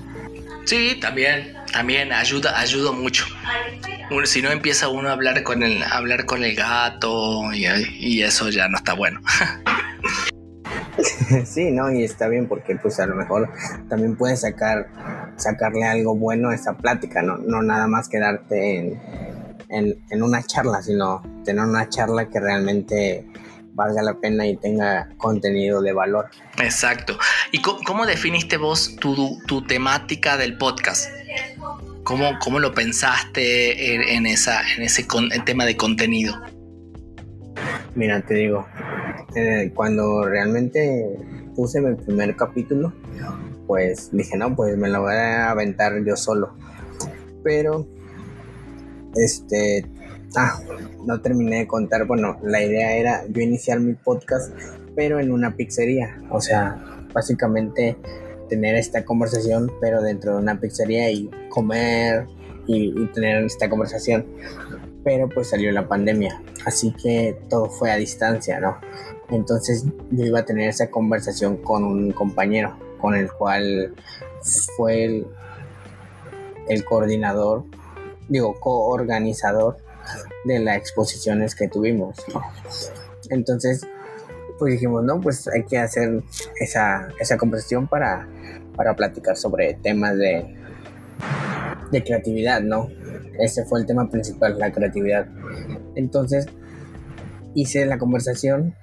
Sí, 0.70 1.00
también, 1.02 1.56
también 1.74 2.14
ayuda, 2.14 2.60
ayuda 2.60 2.92
mucho. 2.92 3.26
Si 4.26 4.40
no 4.40 4.52
empieza 4.52 4.88
uno 4.88 5.10
a 5.10 5.14
hablar 5.14 5.42
con 5.42 5.64
el, 5.64 5.82
a 5.82 5.98
hablar 5.98 6.28
con 6.28 6.44
el 6.44 6.56
gato 6.56 7.52
y, 7.52 7.66
y 8.00 8.22
eso 8.22 8.50
ya 8.52 8.68
no 8.68 8.78
está 8.78 8.94
bueno. 8.94 9.20
sí, 11.44 11.72
no, 11.72 11.92
y 11.92 12.04
está 12.04 12.28
bien 12.28 12.48
porque 12.48 12.76
pues 12.76 13.00
a 13.00 13.08
lo 13.08 13.16
mejor 13.16 13.50
también 13.90 14.16
puedes 14.16 14.42
sacar 14.42 14.92
sacarle 15.38 15.86
algo 15.86 16.16
bueno 16.16 16.50
a 16.50 16.56
esa 16.56 16.78
plática, 16.78 17.24
no, 17.24 17.40
no 17.40 17.64
nada 17.64 17.88
más 17.88 18.08
quedarte 18.08 18.78
en, 19.70 19.98
en, 20.12 20.22
una 20.22 20.44
charla, 20.44 20.84
sino 20.84 21.24
tener 21.46 21.66
una 21.66 21.90
charla 21.90 22.30
que 22.30 22.40
realmente 22.40 23.26
valga 23.80 24.02
la 24.02 24.20
pena 24.20 24.46
y 24.46 24.58
tenga 24.58 25.08
contenido 25.18 25.82
de 25.82 25.94
valor. 25.94 26.26
Exacto. 26.62 27.18
¿Y 27.54 27.62
cómo, 27.62 28.06
definiste 28.06 28.58
vos 28.58 28.98
tu, 28.98 29.40
tu, 29.48 29.66
temática 29.66 30.36
del 30.36 30.58
podcast? 30.58 31.10
¿Cómo, 32.04 32.38
cómo 32.44 32.60
lo 32.60 32.74
pensaste 32.74 34.16
en, 34.16 34.26
esa, 34.26 34.62
en 34.76 34.84
ese 34.84 35.08
tema 35.46 35.66
de 35.66 35.78
contenido? 35.78 36.36
Mira, 37.96 38.22
te 38.22 38.34
digo, 38.34 38.68
eh, 39.36 39.72
cuando 39.74 40.26
realmente 40.26 41.18
puse 41.56 41.80
mi 41.80 41.96
primer 41.96 42.36
capítulo, 42.36 42.94
pues 43.66 44.10
dije, 44.12 44.36
no, 44.36 44.56
pues 44.56 44.76
me 44.78 44.90
lo 44.90 45.04
voy 45.04 45.14
a 45.14 45.52
aventar 45.52 45.94
yo 46.06 46.18
solo. 46.18 46.54
Pero, 47.44 47.88
este, 49.16 49.86
ah, 50.36 50.60
no 51.06 51.22
terminé 51.22 51.60
de 51.60 51.68
contar, 51.68 52.06
bueno, 52.06 52.38
la 52.44 52.64
idea 52.64 52.96
era 52.96 53.26
yo 53.28 53.42
iniciar 53.42 53.80
mi 53.80 53.94
podcast, 53.94 54.54
pero 54.96 55.20
en 55.20 55.32
una 55.32 55.56
pizzería, 55.56 56.22
o 56.30 56.42
sea, 56.42 57.06
básicamente 57.14 57.98
tener 58.50 58.76
esta 58.76 59.06
conversación, 59.06 59.72
pero 59.80 60.02
dentro 60.02 60.34
de 60.34 60.40
una 60.40 60.60
pizzería 60.60 61.10
y 61.12 61.30
comer 61.50 62.28
y, 62.66 63.08
tener 63.14 63.44
esta 63.46 63.70
conversación 63.70 64.26
pero 65.04 65.30
pues 65.30 65.50
salió 65.50 65.72
la 65.72 65.88
pandemia, 65.88 66.42
así 66.66 66.92
que 66.92 67.40
todo 67.50 67.70
fue 67.70 67.90
a 67.90 67.96
distancia, 67.96 68.60
¿no? 68.60 68.78
Entonces 69.30 69.86
yo 70.12 70.26
iba 70.26 70.40
a 70.40 70.46
tener 70.46 70.70
esa 70.70 70.92
conversación 70.92 71.58
con 71.58 71.84
un 71.84 72.12
compañero, 72.12 72.78
con 73.00 73.16
el 73.16 73.32
cual 73.32 73.96
fue 74.76 75.06
el, 75.06 75.28
el 76.68 76.84
coordinador, 76.84 77.64
digo, 78.28 78.60
coorganizador 78.60 79.78
de 80.46 80.60
las 80.60 80.78
exposiciones 80.78 81.56
que 81.56 81.68
tuvimos. 81.68 82.18
Entonces, 83.30 83.86
pues 84.58 84.74
dijimos, 84.74 85.04
no, 85.04 85.20
pues 85.20 85.48
hay 85.48 85.64
que 85.64 85.78
hacer 85.78 86.24
esa, 86.60 87.08
esa 87.20 87.38
conversación 87.38 87.88
para, 87.88 88.28
para 88.76 88.96
platicar 88.96 89.38
sobre 89.38 89.74
temas 89.76 90.18
de, 90.18 90.56
de 91.92 92.04
creatividad, 92.04 92.62
¿no? 92.62 92.90
Ese 93.40 93.66
fue 93.66 93.80
el 93.80 93.86
tema 93.86 94.10
principal, 94.10 94.60
la 94.60 94.72
creatividad. 94.72 95.28
Entonces 95.96 96.48
hice 97.56 97.86
la 97.86 97.98
conversación 97.98 98.76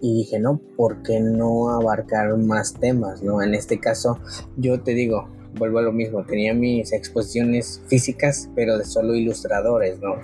y 0.00 0.14
dije, 0.18 0.38
no, 0.38 0.60
¿por 0.76 1.02
qué 1.02 1.20
no 1.20 1.70
abarcar 1.70 2.36
más 2.36 2.74
temas? 2.74 3.22
¿no? 3.22 3.42
En 3.42 3.54
este 3.54 3.80
caso, 3.80 4.18
yo 4.56 4.80
te 4.80 4.94
digo, 4.94 5.28
vuelvo 5.54 5.78
a 5.78 5.82
lo 5.82 5.92
mismo, 5.92 6.24
tenía 6.24 6.54
mis 6.54 6.92
exposiciones 6.92 7.82
físicas, 7.86 8.48
pero 8.54 8.78
de 8.78 8.84
solo 8.84 9.14
ilustradores, 9.14 9.98
¿no? 10.00 10.16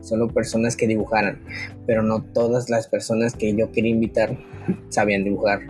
Solo 0.00 0.28
personas 0.28 0.76
que 0.76 0.86
dibujaran, 0.86 1.40
pero 1.86 2.02
no 2.02 2.22
todas 2.22 2.70
las 2.70 2.86
personas 2.88 3.34
que 3.34 3.54
yo 3.54 3.72
quería 3.72 3.90
invitar 3.90 4.36
sabían 4.88 5.24
dibujar. 5.24 5.60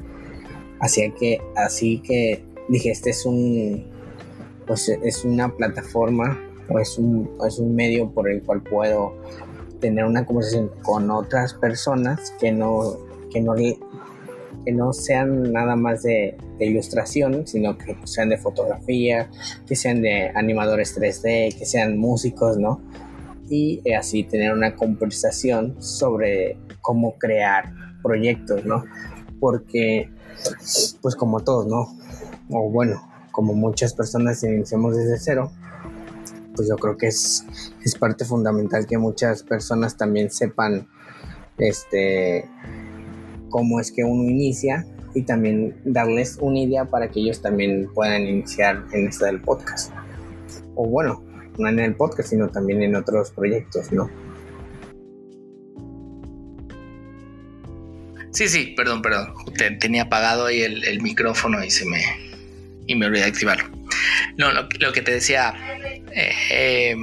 Así 0.81 1.11
que, 1.19 1.41
así 1.57 1.99
que 2.01 2.45
dije, 2.69 2.91
este 2.91 3.11
es 3.11 3.25
un, 3.25 3.87
pues 4.67 4.89
es 4.89 5.25
una 5.25 5.55
plataforma 5.55 6.39
o 6.69 6.79
es 6.79 6.99
un, 6.99 7.31
es 7.47 7.59
un 7.59 7.75
medio 7.75 8.11
por 8.11 8.31
el 8.31 8.43
cual 8.43 8.63
puedo 8.63 9.15
tener 9.81 10.05
una 10.05 10.25
conversación 10.25 10.71
con 10.83 11.11
otras 11.11 11.55
personas 11.55 12.33
que 12.41 12.53
no, 12.53 12.97
que 13.31 13.41
no, 13.41 13.55
que 14.65 14.73
no 14.73 14.93
sean 14.93 15.53
nada 15.53 15.77
más 15.77 16.03
de, 16.03 16.37
ilustración, 16.59 17.47
sino 17.47 17.77
que 17.77 17.97
sean 18.05 18.29
de 18.29 18.39
fotografía, 18.39 19.29
que 19.67 19.77
sean 19.77 20.01
de 20.03 20.31
animadores 20.35 20.97
3D, 20.97 21.59
que 21.59 21.67
sean 21.67 21.99
músicos, 21.99 22.57
¿no? 22.57 22.81
Y 23.51 23.83
así 23.93 24.25
tener 24.25 24.53
una 24.53 24.75
conversación 24.75 25.77
sobre 25.83 26.57
cómo 26.81 27.19
crear 27.19 27.73
proyectos, 28.03 28.65
¿no? 28.65 28.85
Porque, 29.41 30.09
pues 31.03 31.17
como 31.17 31.41
todos, 31.41 31.67
¿no? 31.67 31.99
O 32.51 32.71
bueno, 32.71 33.03
como 33.33 33.53
muchas 33.53 33.93
personas 33.95 34.43
iniciamos 34.45 34.97
desde 34.97 35.19
cero, 35.19 35.51
pues 36.55 36.69
yo 36.69 36.77
creo 36.77 36.97
que 36.97 37.09
es, 37.09 37.45
es 37.85 37.97
parte 37.97 38.25
fundamental 38.25 38.87
que 38.87 38.97
muchas 38.97 39.43
personas 39.43 39.97
también 39.97 40.31
sepan 40.31 40.89
este 41.59 42.49
cómo 43.55 43.79
es 43.79 43.93
que 43.93 44.03
uno 44.03 44.29
inicia 44.29 44.85
y 45.15 45.23
también 45.23 45.77
darles 45.85 46.39
una 46.41 46.59
idea 46.59 46.87
para 46.87 47.09
que 47.09 47.21
ellos 47.21 47.41
también 47.41 47.89
puedan 47.95 48.23
iniciar 48.23 48.85
en 48.93 49.07
esto 49.07 49.27
del 49.27 49.41
podcast. 49.41 49.93
O 50.75 50.89
bueno, 50.89 51.25
no 51.57 51.69
en 51.69 51.79
el 51.79 51.95
podcast, 51.95 52.31
sino 52.31 52.49
también 52.49 52.83
en 52.83 52.97
otros 52.97 53.31
proyectos, 53.31 53.93
¿no? 53.93 54.11
Sí, 58.33 58.49
sí, 58.49 58.75
perdón, 58.77 59.03
perdón. 59.03 59.35
Tenía 59.79 60.03
apagado 60.03 60.47
ahí 60.47 60.63
el, 60.63 61.01
micrófono 61.01 61.63
y 61.63 61.71
se 61.71 61.87
me, 61.87 62.03
y 62.89 62.97
me 62.97 63.07
olvidé 63.07 63.23
de 63.23 63.29
activarlo. 63.29 63.71
No, 64.37 64.51
lo, 64.53 64.93
que 64.93 65.01
te 65.01 65.13
decía, 65.13 65.55
eh, 66.51 66.97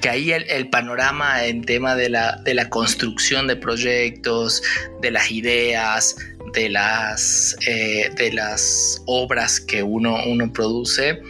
que 0.00 0.08
ahí 0.08 0.32
el, 0.32 0.68
panorama 0.68 1.44
en 1.44 1.64
tema 1.64 1.94
de 1.94 2.08
la, 2.08 2.36
de 2.44 2.54
la, 2.54 2.68
construcción 2.68 3.46
de 3.46 3.56
proyectos, 3.56 4.62
de 5.00 5.10
las 5.10 5.30
ideas, 5.30 6.16
de 6.52 6.68
las, 6.68 7.56
eh, 7.66 8.10
de 8.16 8.32
las 8.32 9.02
obras 9.06 9.60
que 9.60 9.82
uno, 9.82 10.16
uno 10.26 10.52
produce, 10.52 11.20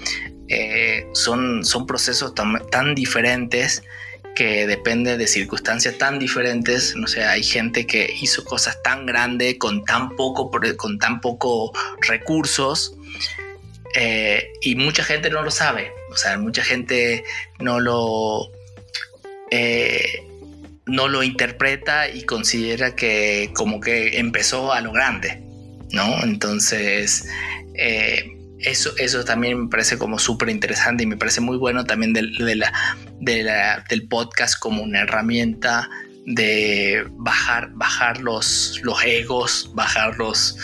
eh, 0.48 1.06
son, 1.12 1.64
son 1.64 1.86
procesos 1.86 2.34
tan, 2.34 2.94
diferentes 2.94 3.82
que 4.34 4.66
depende 4.66 5.16
de 5.16 5.26
circunstancias 5.26 5.96
tan 5.96 6.18
diferentes. 6.18 6.94
No 6.94 7.06
sé, 7.06 7.24
hay 7.24 7.42
gente 7.42 7.86
que 7.86 8.14
hizo 8.20 8.44
cosas 8.44 8.82
tan 8.82 9.06
grandes 9.06 9.56
con 9.58 9.84
tan 9.84 10.10
poco, 10.16 10.50
con 10.76 10.98
tan 10.98 11.20
poco 11.20 11.72
recursos 12.02 12.96
eh, 13.98 14.52
y 14.60 14.74
mucha 14.74 15.02
gente 15.02 15.30
no 15.30 15.42
lo 15.42 15.50
sabe, 15.50 15.90
o 16.10 16.16
sea, 16.16 16.36
mucha 16.36 16.62
gente 16.62 17.24
no 17.60 17.80
lo, 17.80 18.52
eh, 19.50 20.04
no 20.86 21.08
lo 21.08 21.22
interpreta 21.22 22.08
y 22.08 22.22
considera 22.22 22.94
que 22.94 23.50
como 23.54 23.80
que 23.80 24.18
empezó 24.18 24.72
a 24.72 24.80
lo 24.80 24.92
grande, 24.92 25.42
¿no? 25.90 26.22
Entonces, 26.22 27.26
eh, 27.74 28.32
eso, 28.60 28.92
eso 28.96 29.24
también 29.24 29.64
me 29.64 29.68
parece 29.68 29.98
como 29.98 30.18
súper 30.18 30.48
interesante 30.48 31.02
y 31.02 31.06
me 31.06 31.16
parece 31.16 31.40
muy 31.40 31.56
bueno 31.56 31.84
también 31.84 32.12
del 32.12 34.08
podcast 34.08 34.58
como 34.58 34.82
una 34.82 35.00
herramienta 35.00 35.88
de 36.26 37.04
bajar, 37.10 37.70
bajar 37.74 38.20
los, 38.20 38.80
los 38.82 39.02
egos, 39.04 39.70
bajar 39.74 40.16
los, 40.16 40.58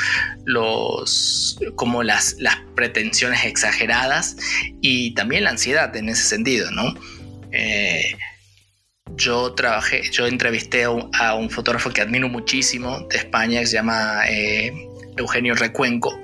los 0.44 1.58
como 1.76 2.02
las, 2.02 2.34
las 2.38 2.56
pretensiones 2.74 3.44
exageradas 3.44 4.36
y 4.80 5.14
también 5.14 5.44
la 5.44 5.50
ansiedad 5.50 5.94
en 5.96 6.08
ese 6.08 6.24
sentido, 6.24 6.70
¿no? 6.72 6.94
Eh, 7.52 8.16
yo 9.16 9.52
trabajé, 9.54 10.02
yo 10.10 10.26
entrevisté 10.26 10.84
a 10.84 11.34
un, 11.34 11.50
fotógrafo 11.50 11.90
que 11.90 12.00
admiro 12.00 12.28
muchísimo 12.28 13.06
de 13.10 13.18
España, 13.18 13.60
que 13.60 13.66
se 13.66 13.76
llama 13.76 14.22
eh, 14.28 14.72
Eugenio 15.16 15.54
Recuenco. 15.54 16.18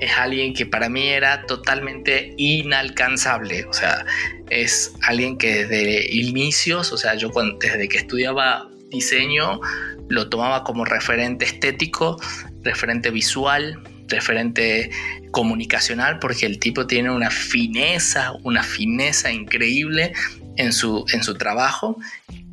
Es 0.00 0.12
alguien 0.18 0.54
que 0.54 0.66
para 0.66 0.88
mí 0.88 1.08
era 1.08 1.46
totalmente 1.46 2.34
inalcanzable, 2.36 3.64
o 3.64 3.72
sea, 3.72 4.04
es 4.50 4.92
alguien 5.02 5.38
que 5.38 5.64
desde 5.66 6.12
inicios, 6.12 6.92
o 6.92 6.96
sea, 6.96 7.14
yo 7.14 7.30
desde 7.60 7.88
que 7.88 7.98
estudiaba 7.98 8.68
diseño 8.90 9.60
lo 10.08 10.28
tomaba 10.28 10.64
como 10.64 10.84
referente 10.84 11.44
estético, 11.44 12.20
referente 12.62 13.10
visual, 13.10 13.80
referente 14.08 14.90
comunicacional, 15.30 16.18
porque 16.18 16.46
el 16.46 16.58
tipo 16.58 16.86
tiene 16.86 17.10
una 17.10 17.30
fineza, 17.30 18.32
una 18.42 18.62
fineza 18.62 19.32
increíble 19.32 20.12
en 20.56 20.72
su, 20.72 21.04
en 21.12 21.22
su 21.22 21.34
trabajo, 21.34 21.98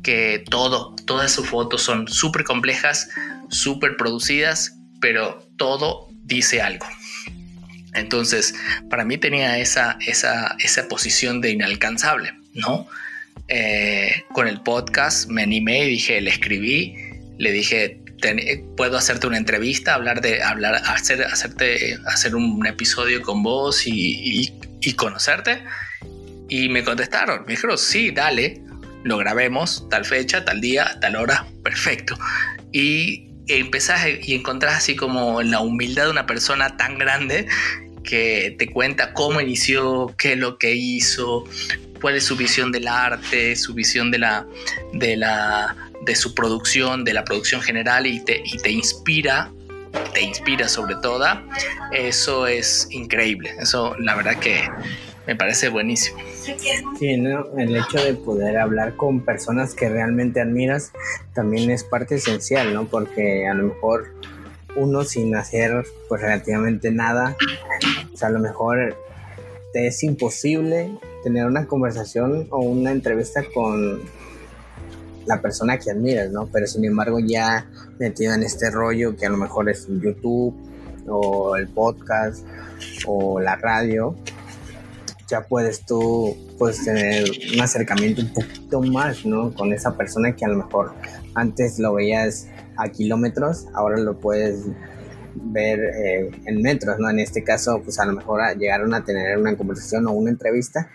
que 0.02 0.44
todo, 0.48 0.94
todas 1.06 1.32
sus 1.32 1.48
fotos 1.48 1.82
son 1.82 2.08
súper 2.08 2.44
complejas, 2.44 3.08
súper 3.48 3.96
producidas, 3.96 4.76
pero 5.00 5.46
todo 5.56 6.08
dice 6.24 6.62
algo. 6.62 6.86
Entonces, 7.94 8.54
para 8.88 9.04
mí 9.04 9.18
tenía 9.18 9.58
esa, 9.58 9.98
esa, 10.06 10.56
esa 10.58 10.88
posición 10.88 11.40
de 11.40 11.50
inalcanzable, 11.50 12.32
¿no? 12.54 12.86
Eh, 13.48 14.24
con 14.32 14.48
el 14.48 14.62
podcast 14.62 15.28
me 15.28 15.42
animé 15.42 15.84
y 15.84 15.90
dije, 15.90 16.20
le 16.20 16.30
escribí, 16.30 16.96
le 17.38 17.52
dije, 17.52 18.02
puedo 18.76 18.96
hacerte 18.96 19.26
una 19.26 19.36
entrevista, 19.36 19.94
hablar 19.94 20.20
de, 20.20 20.42
hablar, 20.42 20.80
hacer, 20.86 21.22
hacerte, 21.24 21.98
hacer 22.06 22.34
un 22.34 22.64
episodio 22.66 23.22
con 23.22 23.42
vos 23.42 23.82
y, 23.86 24.52
conocerte. 24.96 25.62
Y 26.52 26.68
me 26.68 26.84
contestaron, 26.84 27.44
me 27.46 27.52
dijeron, 27.52 27.78
sí, 27.78 28.10
dale, 28.10 28.60
lo 29.04 29.16
grabemos, 29.16 29.88
tal 29.88 30.04
fecha, 30.04 30.44
tal 30.44 30.60
día, 30.60 30.98
tal 31.00 31.16
hora, 31.16 31.46
perfecto. 31.64 32.14
Y 32.72 33.30
empezás 33.48 34.06
y 34.22 34.34
encontrás 34.34 34.74
así 34.74 34.94
como 34.94 35.40
la 35.40 35.60
humildad 35.60 36.04
de 36.04 36.10
una 36.10 36.26
persona 36.26 36.76
tan 36.76 36.98
grande 36.98 37.46
que 38.04 38.54
te 38.58 38.68
cuenta 38.68 39.14
cómo 39.14 39.40
inició, 39.40 40.14
qué 40.18 40.34
es 40.34 40.38
lo 40.38 40.58
que 40.58 40.74
hizo, 40.74 41.44
cuál 42.02 42.16
es 42.16 42.24
su 42.24 42.36
visión 42.36 42.70
del 42.70 42.86
arte, 42.86 43.56
su 43.56 43.72
visión 43.72 44.10
de 44.10 44.18
la, 44.18 44.46
de 44.92 45.16
la, 45.16 45.74
de 46.04 46.14
su 46.14 46.34
producción, 46.34 47.02
de 47.02 47.14
la 47.14 47.24
producción 47.24 47.62
general 47.62 48.06
y 48.06 48.20
te, 48.20 48.42
y 48.44 48.58
te 48.58 48.70
inspira, 48.70 49.50
te 50.12 50.20
inspira 50.20 50.68
sobre 50.68 50.96
todo, 50.96 51.24
eso 51.92 52.46
es 52.46 52.88
increíble. 52.90 53.54
Eso 53.58 53.96
la 53.98 54.16
verdad 54.16 54.38
que 54.38 54.68
me 55.26 55.36
parece 55.36 55.68
buenísimo. 55.68 56.18
Sí, 56.98 57.16
¿no? 57.16 57.46
el 57.58 57.76
hecho 57.76 58.02
de 58.02 58.14
poder 58.14 58.58
hablar 58.58 58.96
con 58.96 59.24
personas 59.24 59.74
que 59.74 59.88
realmente 59.88 60.40
admiras 60.40 60.92
también 61.34 61.70
es 61.70 61.84
parte 61.84 62.16
esencial, 62.16 62.74
¿no? 62.74 62.86
Porque 62.86 63.46
a 63.46 63.54
lo 63.54 63.68
mejor 63.68 64.14
uno 64.76 65.04
sin 65.04 65.34
hacer 65.36 65.84
pues 66.08 66.20
relativamente 66.22 66.90
nada, 66.90 67.36
o 68.12 68.16
sea, 68.16 68.28
a 68.28 68.30
lo 68.32 68.38
mejor 68.38 68.96
te 69.72 69.86
es 69.86 70.02
imposible 70.02 70.90
tener 71.22 71.46
una 71.46 71.66
conversación 71.66 72.48
o 72.50 72.60
una 72.60 72.90
entrevista 72.90 73.44
con 73.54 74.00
la 75.26 75.40
persona 75.40 75.78
que 75.78 75.90
admiras, 75.90 76.30
¿no? 76.30 76.48
Pero 76.52 76.66
sin 76.66 76.84
embargo 76.84 77.20
ya 77.20 77.66
metido 77.98 78.34
en 78.34 78.42
este 78.42 78.70
rollo 78.70 79.16
que 79.16 79.26
a 79.26 79.30
lo 79.30 79.36
mejor 79.36 79.70
es 79.70 79.86
YouTube 79.88 80.54
o 81.06 81.56
el 81.56 81.68
podcast 81.68 82.44
o 83.06 83.40
la 83.40 83.56
radio, 83.56 84.16
ya 85.28 85.42
puedes 85.42 85.84
tú 85.84 86.36
puedes 86.58 86.84
tener 86.84 87.24
un 87.54 87.60
acercamiento 87.60 88.22
un 88.22 88.32
poquito 88.32 88.80
más, 88.82 89.24
¿no? 89.24 89.52
Con 89.52 89.72
esa 89.72 89.96
persona 89.96 90.34
que 90.34 90.44
a 90.44 90.48
lo 90.48 90.56
mejor 90.56 90.94
antes 91.34 91.78
lo 91.78 91.94
veías 91.94 92.48
a 92.76 92.88
kilómetros, 92.88 93.66
ahora 93.74 93.98
lo 93.98 94.18
puedes 94.18 94.66
ver 95.34 95.80
eh, 95.80 96.30
en 96.46 96.62
metros, 96.62 96.98
¿no? 96.98 97.10
En 97.10 97.18
este 97.18 97.42
caso, 97.42 97.80
pues 97.82 97.98
a 97.98 98.04
lo 98.04 98.12
mejor 98.12 98.40
llegaron 98.58 98.94
a 98.94 99.04
tener 99.04 99.38
una 99.38 99.56
conversación 99.56 100.06
o 100.06 100.12
una 100.12 100.30
entrevista 100.30 100.90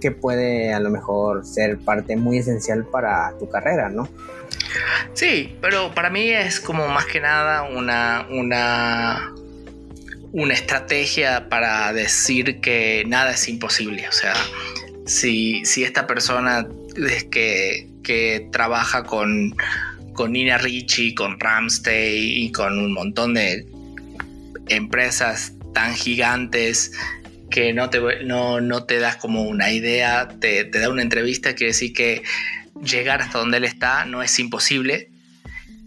que 0.00 0.10
puede 0.10 0.72
a 0.72 0.80
lo 0.80 0.90
mejor 0.90 1.44
ser 1.44 1.78
parte 1.78 2.16
muy 2.16 2.38
esencial 2.38 2.84
para 2.84 3.32
tu 3.38 3.48
carrera, 3.48 3.88
¿no? 3.88 4.08
Sí, 5.14 5.56
pero 5.60 5.94
para 5.94 6.10
mí 6.10 6.30
es 6.30 6.60
como 6.60 6.88
más 6.88 7.06
que 7.06 7.20
nada 7.20 7.62
una, 7.62 8.26
una, 8.30 9.34
una 10.32 10.54
estrategia 10.54 11.48
para 11.48 11.92
decir 11.92 12.60
que 12.60 13.04
nada 13.06 13.32
es 13.32 13.48
imposible. 13.48 14.08
O 14.08 14.12
sea, 14.12 14.34
si, 15.06 15.64
si 15.64 15.84
esta 15.84 16.06
persona 16.06 16.66
que, 17.30 17.88
que 18.02 18.48
trabaja 18.52 19.04
con, 19.04 19.54
con 20.12 20.32
Nina 20.32 20.58
Ricci, 20.58 21.14
con 21.14 21.38
Ramstay 21.38 22.44
y 22.44 22.52
con 22.52 22.78
un 22.78 22.92
montón 22.92 23.34
de 23.34 23.66
empresas 24.68 25.52
tan 25.74 25.94
gigantes 25.94 26.92
que 27.50 27.72
no 27.72 27.90
te, 27.90 28.00
no, 28.24 28.60
no 28.60 28.84
te 28.84 28.98
das 28.98 29.16
como 29.16 29.42
una 29.42 29.70
idea, 29.70 30.28
te, 30.40 30.64
da 30.64 30.90
una 30.90 31.02
entrevista, 31.02 31.54
quiere 31.54 31.72
decir 31.72 31.92
que 31.92 32.22
llegar 32.82 33.22
hasta 33.22 33.38
donde 33.38 33.58
él 33.58 33.64
está 33.64 34.04
no 34.04 34.22
es 34.22 34.38
imposible 34.38 35.10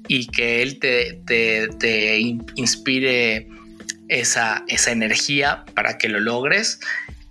y 0.08 0.28
que 0.28 0.62
él 0.62 0.80
te, 0.80 1.22
te, 1.26 2.20
inspire 2.56 3.48
esa, 4.10 4.64
esa, 4.68 4.92
energía 4.92 5.66
para 5.74 5.98
que 5.98 6.10
lo 6.10 6.20
logres, 6.20 6.80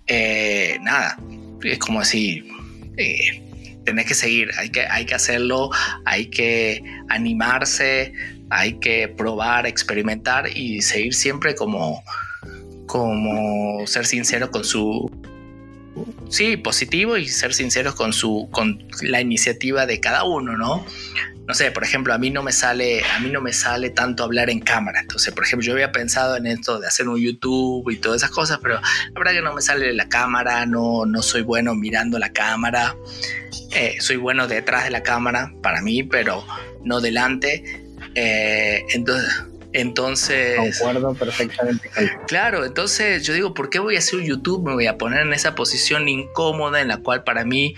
eh, 0.06 0.78
nada, 0.82 1.18
es 1.62 1.78
como 1.78 2.00
así, 2.00 2.48
eh, 2.96 3.42
tenés 3.84 4.06
que 4.06 4.14
seguir, 4.14 4.50
hay 4.58 4.70
que, 4.70 4.82
hay 4.82 5.04
que 5.04 5.14
hacerlo, 5.14 5.70
hay 6.04 6.26
que 6.26 6.82
animarse, 7.08 8.12
hay 8.50 8.74
que 8.74 9.08
probar, 9.08 9.66
experimentar 9.66 10.48
y 10.56 10.82
seguir 10.82 11.14
siempre 11.14 11.54
como 11.54 12.02
como 12.86 13.86
ser 13.86 14.06
sincero 14.06 14.50
con 14.50 14.64
su 14.64 15.10
sí, 16.28 16.56
positivo 16.56 17.16
y 17.16 17.28
ser 17.28 17.54
sinceros 17.54 17.94
con 17.94 18.12
su 18.12 18.48
con 18.50 18.84
la 19.02 19.20
iniciativa 19.20 19.86
de 19.86 20.00
cada 20.00 20.24
uno, 20.24 20.56
¿no? 20.56 20.84
No 21.46 21.54
sé, 21.54 21.70
por 21.70 21.82
ejemplo, 21.82 22.12
a 22.12 22.18
mí 22.18 22.30
no 22.30 22.42
me 22.42 22.52
sale 22.52 23.02
a 23.04 23.20
mí 23.20 23.30
no 23.30 23.40
me 23.40 23.52
sale 23.52 23.90
tanto 23.90 24.22
hablar 24.22 24.50
en 24.50 24.60
cámara. 24.60 25.00
Entonces, 25.00 25.32
por 25.32 25.44
ejemplo, 25.44 25.66
yo 25.66 25.72
había 25.72 25.92
pensado 25.92 26.36
en 26.36 26.46
esto 26.46 26.78
de 26.78 26.86
hacer 26.86 27.08
un 27.08 27.18
YouTube 27.18 27.90
y 27.90 27.96
todas 27.96 28.22
esas 28.22 28.30
cosas, 28.30 28.58
pero 28.62 28.74
la 28.74 29.18
verdad 29.18 29.32
que 29.32 29.42
no 29.42 29.54
me 29.54 29.62
sale 29.62 29.92
la 29.94 30.08
cámara, 30.08 30.66
no 30.66 31.06
no 31.06 31.22
soy 31.22 31.42
bueno 31.42 31.74
mirando 31.74 32.18
la 32.18 32.32
cámara. 32.32 32.94
Eh, 33.72 33.96
soy 34.00 34.16
bueno 34.16 34.46
detrás 34.46 34.84
de 34.84 34.90
la 34.90 35.02
cámara 35.02 35.52
para 35.62 35.80
mí, 35.80 36.02
pero 36.02 36.44
no 36.84 37.00
delante. 37.00 37.82
Eh, 38.14 38.84
entonces, 38.92 39.32
entonces. 39.72 40.78
Concuerdo 40.78 41.14
perfectamente. 41.14 41.90
Claro, 42.26 42.64
entonces 42.64 43.24
yo 43.24 43.34
digo, 43.34 43.54
¿por 43.54 43.70
qué 43.70 43.78
voy 43.78 43.96
a 43.96 43.98
hacer 43.98 44.18
un 44.18 44.24
YouTube? 44.24 44.66
Me 44.66 44.74
voy 44.74 44.86
a 44.86 44.96
poner 44.96 45.20
en 45.20 45.32
esa 45.32 45.54
posición 45.54 46.08
incómoda 46.08 46.80
en 46.80 46.88
la 46.88 46.98
cual 46.98 47.24
para 47.24 47.44
mí, 47.44 47.74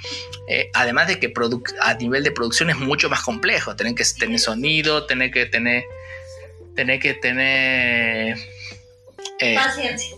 eh, 0.49 0.71
además 0.75 1.09
de 1.09 1.19
que 1.19 1.33
a 1.81 1.95
nivel 1.95 2.23
de 2.23 2.31
producción 2.31 2.71
es 2.71 2.77
mucho 2.77 3.09
más 3.09 3.23
complejo, 3.23 3.75
tener 3.77 3.95
que 3.95 4.05
tener 4.19 4.39
sonido, 4.39 5.07
tener 5.07 5.31
que 5.31 5.47
tener. 5.47 5.85
Tener 6.77 7.01
que 7.01 7.15
tener. 7.15 8.39
Eh, 9.41 9.55
Paciencia. 9.57 10.17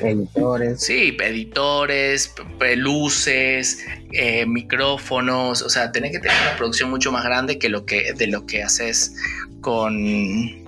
Editores. 0.00 0.80
Sí, 0.80 1.16
editores, 1.20 2.32
luces, 2.76 3.84
eh, 4.12 4.46
micrófonos, 4.46 5.62
o 5.62 5.68
sea, 5.68 5.92
tener 5.92 6.12
que 6.12 6.18
tener 6.18 6.36
una 6.42 6.56
producción 6.56 6.90
mucho 6.90 7.12
más 7.12 7.24
grande 7.24 7.58
que 7.58 7.68
lo 7.68 7.84
que 7.84 8.14
de 8.14 8.26
lo 8.26 8.46
que 8.46 8.62
haces 8.62 9.14
con 9.60 10.65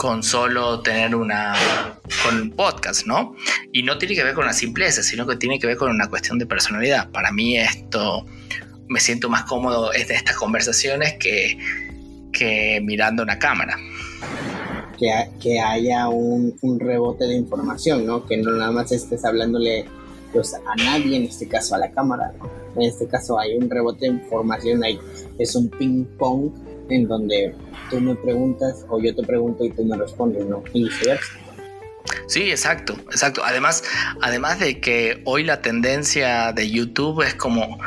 con 0.00 0.22
solo 0.22 0.80
tener 0.80 1.14
una 1.14 1.52
con 2.24 2.40
un 2.40 2.50
podcast, 2.52 3.06
¿no? 3.06 3.34
Y 3.70 3.82
no 3.82 3.98
tiene 3.98 4.14
que 4.14 4.24
ver 4.24 4.32
con 4.32 4.46
la 4.46 4.54
simpleza, 4.54 5.02
sino 5.02 5.26
que 5.26 5.36
tiene 5.36 5.58
que 5.58 5.66
ver 5.66 5.76
con 5.76 5.90
una 5.90 6.08
cuestión 6.08 6.38
de 6.38 6.46
personalidad. 6.46 7.10
Para 7.10 7.30
mí 7.32 7.58
esto 7.58 8.24
me 8.88 8.98
siento 8.98 9.28
más 9.28 9.44
cómodo 9.44 9.92
en 9.92 10.10
estas 10.10 10.36
conversaciones 10.36 11.18
que, 11.20 11.58
que 12.32 12.80
mirando 12.82 13.22
una 13.22 13.38
cámara. 13.38 13.76
Que, 14.98 15.12
que 15.38 15.60
haya 15.60 16.08
un, 16.08 16.56
un, 16.62 16.80
rebote 16.80 17.26
de 17.26 17.34
información, 17.34 18.06
¿no? 18.06 18.24
Que 18.24 18.38
no 18.38 18.52
nada 18.52 18.70
más 18.70 18.92
estés 18.92 19.22
hablándole 19.26 19.84
pues, 20.32 20.54
a 20.54 20.76
nadie, 20.76 21.18
en 21.18 21.24
este 21.24 21.46
caso 21.46 21.74
a 21.74 21.78
la 21.78 21.90
cámara, 21.90 22.32
En 22.74 22.82
este 22.82 23.06
caso 23.06 23.38
hay 23.38 23.54
un 23.54 23.68
rebote 23.68 24.06
de 24.06 24.12
información, 24.12 24.82
ahí 24.82 24.98
es 25.38 25.54
un 25.54 25.68
ping 25.68 26.06
pong 26.18 26.52
en 26.90 27.08
donde 27.08 27.54
tú 27.88 28.00
me 28.00 28.14
preguntas 28.14 28.84
o 28.88 29.00
yo 29.00 29.14
te 29.14 29.22
pregunto 29.22 29.64
y 29.64 29.70
tú 29.70 29.84
me 29.84 29.96
respondes, 29.96 30.44
¿no? 30.46 30.62
Y 30.72 30.84
viceversa. 30.84 31.32
Sí, 32.26 32.50
exacto, 32.50 32.94
exacto. 33.10 33.42
Además, 33.44 33.82
además 34.20 34.58
de 34.60 34.80
que 34.80 35.22
hoy 35.24 35.44
la 35.44 35.62
tendencia 35.62 36.52
de 36.52 36.70
YouTube 36.70 37.22
es 37.22 37.34
como, 37.34 37.78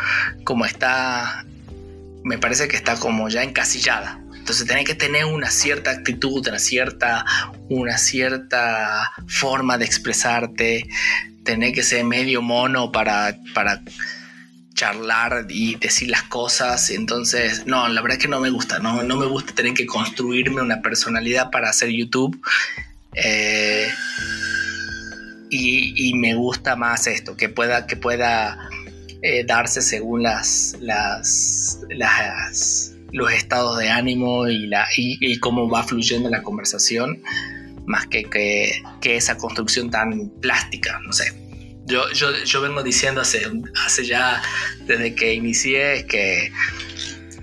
como 0.44 0.66
está, 0.66 1.46
me 2.24 2.38
parece 2.38 2.68
que 2.68 2.76
está 2.76 2.98
como 2.98 3.30
ya 3.30 3.44
encasillada. 3.44 4.20
Entonces 4.36 4.68
tenés 4.68 4.86
que 4.86 4.96
tener 4.96 5.24
una 5.26 5.50
cierta 5.50 5.92
actitud, 5.92 6.46
una 6.46 6.60
cierta, 6.60 7.26
una 7.70 7.98
cierta 7.98 9.14
forma 9.28 9.78
de 9.78 9.86
expresarte, 9.86 10.86
tenés 11.46 11.74
que 11.74 11.84
ser 11.84 12.04
medio 12.04 12.42
mono 12.42 12.92
para, 12.92 13.38
para 13.54 13.82
charlar 14.74 15.46
y 15.50 15.76
decir 15.76 16.10
las 16.10 16.24
cosas. 16.24 16.90
Entonces, 16.90 17.66
no, 17.66 17.88
la 17.88 18.02
verdad 18.02 18.18
es 18.18 18.24
que 18.24 18.30
no 18.30 18.40
me 18.40 18.50
gusta, 18.50 18.80
no, 18.80 19.04
no 19.04 19.18
me 19.18 19.26
gusta 19.26 19.54
tener 19.54 19.74
que 19.74 19.86
construirme 19.86 20.62
una 20.62 20.82
personalidad 20.82 21.52
para 21.52 21.70
hacer 21.70 21.90
YouTube. 21.90 22.40
Eh, 23.16 23.88
y, 25.50 26.14
me 26.16 26.34
gusta 26.34 26.76
más 26.76 27.06
esto, 27.06 27.38
que 27.38 27.48
pueda, 27.48 27.86
que 27.86 27.96
pueda 27.96 28.58
eh, 29.22 29.44
darse 29.46 29.84
según 29.84 30.24
las, 30.24 30.76
las, 30.80 31.80
las, 31.90 32.94
los 33.12 33.32
estados 33.32 33.78
de 33.78 33.90
ánimo 33.90 34.48
y, 34.48 34.66
la, 34.66 34.88
y, 34.98 35.38
cómo 35.38 35.70
va 35.70 35.84
fluyendo 35.84 36.30
la 36.30 36.42
conversación, 36.42 37.22
más 37.86 38.08
que, 38.08 38.24
que, 38.24 38.82
que 39.00 39.16
esa 39.16 39.38
construcción 39.38 39.92
tan 39.92 40.30
plástica, 40.42 41.00
no 41.06 41.14
sé. 41.14 41.43
Yo, 41.86 42.10
yo, 42.12 42.32
yo 42.46 42.62
vengo 42.62 42.82
diciendo 42.82 43.22
hace, 43.22 43.42
hace 43.86 44.06
ya, 44.06 44.42
desde 44.86 45.16
que 45.16 45.34
inicié, 45.34 46.06
que, 46.08 46.52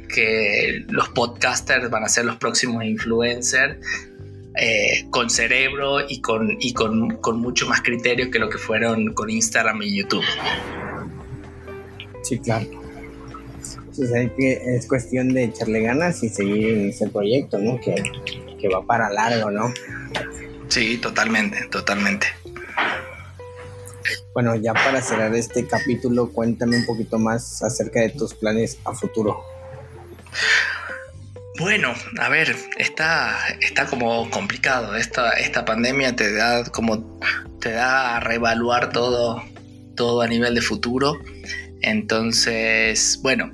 que 0.08 0.84
los 0.88 1.08
podcasters 1.10 1.90
van 1.90 2.04
a 2.04 2.08
ser 2.08 2.24
los 2.24 2.36
próximos 2.36 2.84
influencers 2.84 3.76
eh, 4.56 5.06
con 5.10 5.30
cerebro 5.30 6.00
y, 6.08 6.20
con, 6.20 6.56
y 6.60 6.72
con, 6.72 7.16
con, 7.18 7.40
mucho 7.40 7.68
más 7.68 7.82
criterio 7.82 8.30
que 8.30 8.38
lo 8.38 8.48
que 8.48 8.58
fueron 8.58 9.14
con 9.14 9.30
Instagram 9.30 9.82
y 9.82 9.98
YouTube. 9.98 10.24
Sí, 12.22 12.38
claro. 12.38 12.66
Entonces 13.90 14.30
que, 14.36 14.76
es 14.76 14.86
cuestión 14.86 15.32
de 15.34 15.44
echarle 15.44 15.80
ganas 15.82 16.22
y 16.22 16.28
seguir 16.28 16.68
en 16.70 16.88
ese 16.90 17.08
proyecto, 17.08 17.58
¿no? 17.58 17.80
Que, 17.80 17.94
que 18.58 18.68
va 18.68 18.84
para 18.84 19.10
largo, 19.10 19.50
¿no? 19.50 19.72
Sí, 20.68 20.98
totalmente, 20.98 21.66
totalmente. 21.70 22.26
Bueno, 24.35 24.55
ya 24.56 24.72
para 24.72 25.02
cerrar 25.02 25.35
este 25.35 25.66
capítulo, 25.66 26.32
cuéntame 26.32 26.78
un 26.78 26.86
poquito 26.86 27.18
más 27.18 27.62
acerca 27.62 28.01
de 28.01 28.10
tus 28.10 28.35
planes 28.35 28.78
a 28.85 28.94
futuro. 28.94 29.44
Bueno, 31.59 31.93
a 32.18 32.28
ver, 32.31 32.56
está, 32.78 33.36
está 33.60 33.86
como 33.86 34.31
complicado. 34.31 34.97
Esta, 34.97 35.32
esta 35.32 35.64
pandemia 35.64 36.16
te 36.16 36.32
da 36.32 36.64
como 36.64 37.20
te 37.60 37.72
da 37.72 38.16
a 38.16 38.20
reevaluar 38.20 38.93
todo, 38.93 39.43
todo 39.94 40.22
a 40.22 40.27
nivel 40.27 40.55
de 40.55 40.62
futuro. 40.62 41.20
Entonces, 41.82 43.18
bueno, 43.22 43.52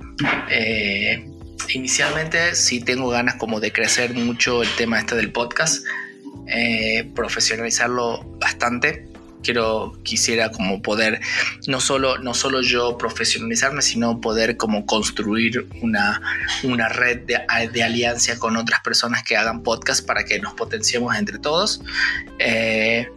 eh, 0.51 1.29
inicialmente 1.71 2.55
sí 2.55 2.81
tengo 2.81 3.09
ganas 3.09 3.37
como 3.37 3.61
de 3.61 3.73
crecer 3.73 4.15
mucho 4.15 4.63
el 4.63 4.69
tema 4.77 5.01
este 5.01 5.17
del 5.17 5.33
podcast, 5.33 5.85
eh, 6.47 7.11
profesionalizarlo 7.15 8.23
bastante 8.39 9.06
quiero, 9.47 9.97
quisiera 10.03 10.51
como 10.51 10.83
poder, 10.83 11.21
no 11.69 11.81
solo, 11.81 12.19
no 12.19 12.35
solo 12.35 12.63
yo 12.63 12.99
profesionalizarme, 12.99 13.81
sino 13.81 14.21
poder 14.21 14.57
como 14.57 14.85
construir 14.87 15.69
una, 15.81 16.21
una 16.65 16.89
red 16.89 17.21
de, 17.21 17.39
de 17.73 17.83
alianza 17.85 18.39
con 18.41 18.57
otras 18.57 18.81
personas 18.81 19.23
que 19.23 19.37
hagan 19.37 19.63
podcast 19.63 20.05
para 20.05 20.25
que 20.25 20.41
nos 20.41 20.55
potenciemos 20.55 21.15
entre 21.17 21.39
todos. 21.39 21.81
Eh, 22.41 23.09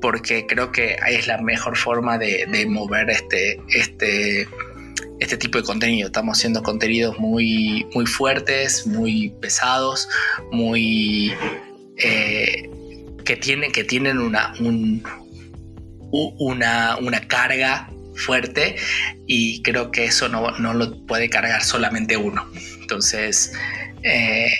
porque 0.00 0.46
creo 0.46 0.72
que 0.72 0.96
es 1.08 1.26
la 1.28 1.38
mejor 1.38 1.76
forma 1.76 2.18
de, 2.18 2.46
de, 2.50 2.66
mover 2.66 3.08
este, 3.10 3.60
este, 3.68 4.48
este 5.20 5.36
tipo 5.36 5.58
de 5.58 5.64
contenido. 5.64 6.08
Estamos 6.08 6.38
haciendo 6.38 6.62
contenidos 6.64 7.18
muy, 7.18 7.86
muy 7.94 8.06
fuertes, 8.06 8.86
muy 8.86 9.30
pesados, 9.40 10.08
muy... 10.50 11.32
Eh, 11.96 12.70
que 13.24 13.36
tienen, 13.36 13.72
que 13.72 13.84
tienen 13.84 14.18
una, 14.18 14.54
un, 14.58 15.02
una, 16.10 16.96
una 16.96 17.20
carga 17.20 17.90
fuerte 18.14 18.76
y 19.26 19.62
creo 19.62 19.90
que 19.90 20.06
eso 20.06 20.28
no, 20.28 20.50
no, 20.58 20.74
lo 20.74 21.06
puede 21.06 21.30
cargar 21.30 21.62
solamente 21.62 22.16
uno. 22.16 22.46
Entonces, 22.80 23.52
eh, 24.02 24.50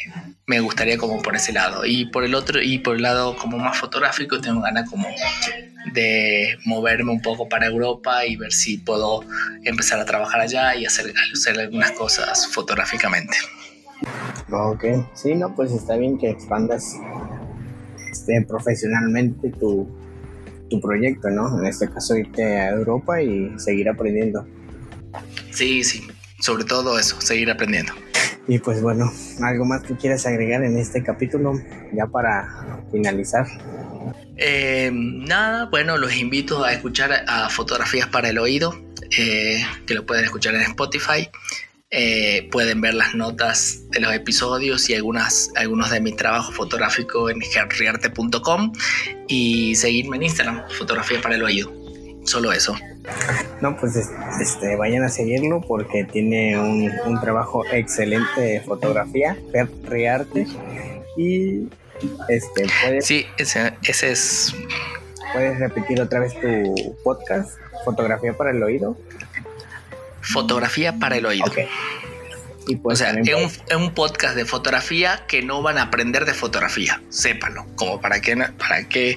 me 0.46 0.60
gustaría 0.60 0.96
como 0.96 1.20
por 1.20 1.36
ese 1.36 1.52
lado. 1.52 1.84
Y 1.84 2.06
por 2.06 2.24
el 2.24 2.34
otro, 2.34 2.62
y 2.62 2.78
por 2.78 2.96
el 2.96 3.02
lado 3.02 3.36
como 3.36 3.58
más 3.58 3.78
fotográfico, 3.78 4.40
tengo 4.40 4.62
ganas 4.62 4.88
como 4.88 5.06
de 5.92 6.56
moverme 6.64 7.12
un 7.12 7.20
poco 7.20 7.48
para 7.48 7.66
Europa 7.66 8.24
y 8.24 8.36
ver 8.36 8.52
si 8.52 8.78
puedo 8.78 9.24
empezar 9.64 10.00
a 10.00 10.04
trabajar 10.04 10.40
allá 10.40 10.74
y 10.74 10.86
hacer, 10.86 11.12
hacer 11.32 11.58
algunas 11.58 11.92
cosas 11.92 12.46
fotográficamente. 12.48 13.36
Ok, 14.50 14.84
sí, 15.14 15.34
no, 15.34 15.54
pues 15.54 15.72
está 15.72 15.96
bien 15.96 16.18
que 16.18 16.30
expandas 16.30 16.94
este, 18.10 18.42
profesionalmente 18.46 19.50
tu, 19.50 19.88
tu 20.68 20.80
proyecto, 20.80 21.30
¿no? 21.30 21.58
En 21.58 21.66
este 21.66 21.88
caso 21.88 22.16
irte 22.16 22.42
a 22.42 22.70
Europa 22.70 23.22
y 23.22 23.52
seguir 23.58 23.88
aprendiendo. 23.88 24.46
Sí, 25.50 25.82
sí, 25.84 26.06
sobre 26.40 26.64
todo 26.64 26.98
eso, 26.98 27.20
seguir 27.20 27.50
aprendiendo. 27.50 27.92
Y 28.46 28.58
pues 28.58 28.80
bueno, 28.80 29.12
¿algo 29.42 29.64
más 29.66 29.82
que 29.82 29.94
quieras 29.94 30.26
agregar 30.26 30.64
en 30.64 30.78
este 30.78 31.02
capítulo 31.02 31.52
ya 31.92 32.06
para 32.06 32.82
finalizar? 32.90 33.46
Eh, 34.36 34.90
nada, 34.92 35.66
bueno, 35.66 35.98
los 35.98 36.16
invito 36.16 36.64
a 36.64 36.72
escuchar 36.72 37.24
a 37.26 37.50
Fotografías 37.50 38.06
para 38.06 38.30
el 38.30 38.38
Oído, 38.38 38.74
eh, 39.18 39.60
que 39.86 39.94
lo 39.94 40.06
pueden 40.06 40.24
escuchar 40.24 40.54
en 40.54 40.62
Spotify. 40.62 41.28
Eh, 41.90 42.48
pueden 42.52 42.82
ver 42.82 42.92
las 42.92 43.14
notas 43.14 43.88
de 43.90 44.00
los 44.00 44.12
episodios 44.12 44.90
y 44.90 44.94
algunas, 44.94 45.50
algunos 45.56 45.90
de 45.90 46.00
mi 46.00 46.14
trabajo 46.14 46.52
fotográfico 46.52 47.30
en 47.30 47.40
gerriarte.com 47.40 48.72
y 49.26 49.74
seguirme 49.74 50.18
en 50.18 50.24
Instagram, 50.24 50.68
Fotografía 50.76 51.18
para 51.22 51.36
el 51.36 51.42
Oído. 51.42 51.72
Solo 52.24 52.52
eso. 52.52 52.76
No, 53.62 53.74
pues 53.78 53.96
este, 54.38 54.76
vayan 54.76 55.02
a 55.02 55.08
seguirlo 55.08 55.62
porque 55.62 56.04
tiene 56.04 56.58
un, 56.58 56.92
un 57.06 57.20
trabajo 57.20 57.64
excelente 57.72 58.38
de 58.38 58.60
fotografía, 58.60 59.38
Gerriarte. 59.50 60.46
Y 61.16 61.68
este, 62.28 62.66
puedes. 62.82 63.06
Sí, 63.06 63.24
ese, 63.38 63.72
ese 63.82 64.12
es. 64.12 64.54
Puedes 65.32 65.58
repetir 65.58 66.00
otra 66.02 66.20
vez 66.20 66.34
tu 66.38 66.96
podcast, 67.02 67.58
Fotografía 67.84 68.34
para 68.34 68.50
el 68.50 68.62
Oído. 68.62 68.96
Fotografía 70.20 70.98
para 70.98 71.16
el 71.16 71.26
oído. 71.26 71.52
Y 72.68 72.76
pues 72.76 73.00
o 73.00 73.04
sea, 73.04 73.12
es 73.12 73.34
un, 73.34 73.44
es 73.44 73.76
un, 73.76 73.94
podcast 73.94 74.36
de 74.36 74.44
fotografía 74.44 75.24
que 75.26 75.42
no 75.42 75.62
van 75.62 75.78
a 75.78 75.84
aprender 75.84 76.26
de 76.26 76.34
fotografía, 76.34 77.00
sépanlo, 77.08 77.64
como 77.76 77.98
para 77.98 78.20
que, 78.20 78.36
para 78.36 78.86
que 78.86 79.16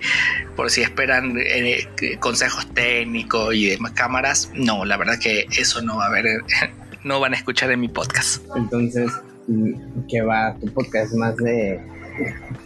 por 0.55 0.71
si 0.71 0.81
esperan 0.81 1.35
eh, 1.37 1.85
consejos 2.21 2.65
técnicos 2.73 3.53
y 3.53 3.67
demás 3.71 3.91
cámaras, 3.91 4.49
no, 4.53 4.85
la 4.85 4.95
verdad 4.95 5.19
que 5.19 5.47
eso 5.57 5.81
no 5.81 5.97
va 5.97 6.05
a 6.05 6.07
haber, 6.07 6.25
no 7.03 7.19
van 7.19 7.33
a 7.33 7.37
escuchar 7.37 7.69
en 7.71 7.81
mi 7.81 7.89
podcast. 7.89 8.41
Entonces, 8.55 9.11
¿qué 10.07 10.21
va 10.21 10.55
tu 10.61 10.73
podcast? 10.73 11.13
Más 11.15 11.35
de 11.35 11.77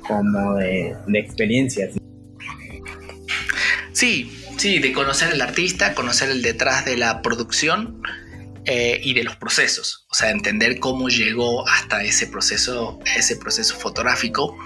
como 0.07 0.53
de, 0.53 0.95
de 1.07 1.19
experiencias. 1.19 1.95
Sí, 3.91 4.31
sí, 4.57 4.77
de 4.77 4.93
conocer 4.93 5.33
el 5.33 5.41
artista, 5.41 5.95
conocer 5.95 6.29
el 6.29 6.43
detrás 6.43 6.85
de 6.85 6.95
la 6.95 7.23
producción 7.23 8.03
eh, 8.67 8.99
y 9.03 9.13
de 9.13 9.23
los 9.23 9.35
procesos, 9.35 10.07
o 10.09 10.15
sea, 10.15 10.31
entender 10.31 10.79
cómo 10.79 11.07
llegó 11.07 11.67
hasta 11.67 12.03
ese 12.03 12.25
proceso, 12.25 12.97
ese 13.15 13.35
proceso 13.35 13.75
fotográfico 13.75 14.57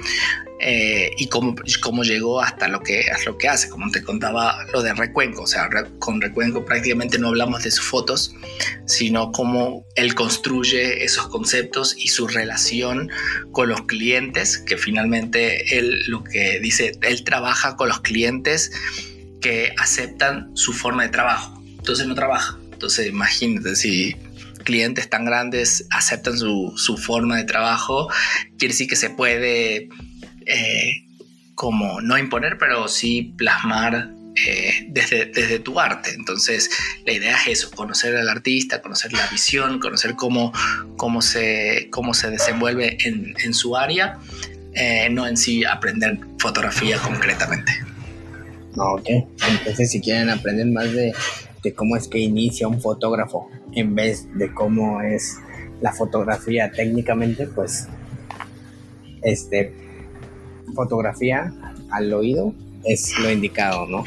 eh, 0.62 1.12
y 1.18 1.28
cómo, 1.28 1.54
cómo 1.82 2.04
llegó 2.04 2.42
hasta 2.42 2.70
lo 2.70 2.82
que, 2.82 3.02
hasta 3.12 3.32
lo 3.32 3.38
que 3.38 3.50
hace, 3.50 3.68
como 3.68 3.92
te 3.92 4.02
contaba 4.02 4.64
lo 4.72 4.82
de 4.84 4.94
Recuenco, 4.94 5.42
o 5.44 5.48
sea, 5.48 5.68
con 6.00 6.22
Recuenco 6.22 6.64
prácticamente 6.64 7.20
no 7.20 7.28
hablamos 7.28 7.64
de 7.64 7.72
sus 7.72 7.86
fotos, 7.86 8.34
sino 8.86 9.34
cómo 9.34 9.86
él 9.96 10.16
construye 10.16 11.04
esos 11.04 11.28
conceptos 11.28 11.94
y 11.98 12.08
su 12.08 12.26
relación 12.26 13.12
con 13.52 13.68
los 13.68 13.82
clientes, 13.82 14.60
que 14.60 14.78
finalmente 14.78 15.78
él 15.78 16.06
lo 16.08 16.24
que 16.24 16.62
dice, 16.62 16.94
él 17.02 17.26
trabaja 17.26 17.76
con 17.76 17.90
los 17.90 18.00
clientes 18.00 18.72
que 19.42 19.74
aceptan 19.78 20.56
su 20.56 20.72
forma 20.72 21.04
de 21.04 21.10
trabajo, 21.10 21.62
entonces 21.80 22.08
no 22.08 22.16
trabaja 22.16 22.58
entonces, 22.80 23.08
imagínate 23.08 23.76
si 23.76 24.16
clientes 24.64 25.10
tan 25.10 25.26
grandes 25.26 25.86
aceptan 25.92 26.38
su, 26.38 26.72
su 26.78 26.96
forma 26.96 27.36
de 27.36 27.44
trabajo, 27.44 28.08
quiere 28.58 28.72
decir 28.74 28.88
que 28.88 28.96
se 28.96 29.10
puede 29.10 29.90
eh, 30.46 31.06
como 31.56 32.00
no 32.00 32.18
imponer, 32.18 32.58
pero 32.58 32.88
sí 32.88 33.34
plasmar 33.38 34.12
eh, 34.48 34.88
desde, 34.92 35.26
desde, 35.26 35.60
tu 35.60 35.78
arte. 35.78 36.12
Entonces, 36.14 36.70
la 37.06 37.12
idea 37.12 37.36
es 37.36 37.48
eso, 37.48 37.72
conocer 37.72 38.16
al 38.16 38.30
artista, 38.30 38.82
conocer 38.82 39.12
la 39.12 39.28
visión, 39.28 39.80
conocer 39.80 40.16
cómo, 40.16 40.54
cómo, 40.96 41.22
se, 41.22 41.90
cómo 41.92 42.14
se 42.14 42.30
desenvuelve 42.30 42.98
en, 43.06 43.36
en 43.44 43.54
su 43.54 43.76
área, 43.76 44.20
eh, 44.74 45.10
no 45.12 45.28
en 45.28 45.36
sí 45.36 45.66
aprender 45.66 46.18
fotografía 46.38 46.98
concretamente. 47.00 47.74
Ok, 48.78 49.10
entonces 49.50 49.92
si 49.92 50.00
quieren 50.00 50.30
aprender 50.30 50.68
más 50.68 50.94
de 50.94 51.12
de 51.64 51.74
cómo 51.74 51.96
es 51.96 52.08
que 52.08 52.20
inicia 52.20 52.68
un 52.68 52.82
fotógrafo 52.82 53.50
en 53.74 53.96
vez 53.96 54.28
de 54.38 54.54
cómo 54.54 55.02
es 55.02 55.38
la 55.82 55.94
fotografía 55.94 56.72
técnicamente, 56.72 57.48
pues 57.48 57.88
este 59.22 59.74
fotografía 60.76 61.54
al 61.92 62.14
oído 62.14 62.54
es 62.84 63.18
lo 63.20 63.32
indicado, 63.32 63.86
¿no? 63.88 64.04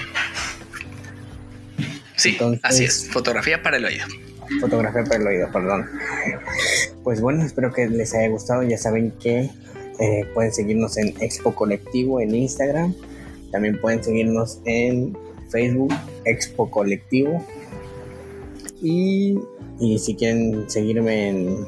Sí, 2.16 2.38
así 2.62 2.84
es, 2.84 3.08
fotografía 3.10 3.62
para 3.62 3.78
el 3.78 3.84
oído. 3.84 4.06
Fotografía 4.60 5.02
para 5.04 5.16
el 5.16 5.26
oído, 5.26 5.50
perdón. 5.50 5.88
Pues 7.02 7.20
bueno, 7.20 7.42
espero 7.42 7.72
que 7.72 7.88
les 7.88 8.14
haya 8.14 8.28
gustado. 8.28 8.62
Ya 8.62 8.78
saben 8.78 9.12
que 9.20 9.50
eh, 10.00 10.24
pueden 10.34 10.52
seguirnos 10.52 10.96
en 10.98 11.14
Expo 11.20 11.54
Colectivo 11.54 12.20
en 12.20 12.34
Instagram. 12.34 12.94
También 13.50 13.80
pueden 13.80 14.04
seguirnos 14.04 14.60
en 14.64 15.16
Facebook, 15.52 15.92
Expo 16.24 16.70
Colectivo. 16.70 17.44
Y, 18.82 19.38
si 19.98 20.14
quieren 20.16 20.68
seguirme 20.68 21.28
en 21.28 21.66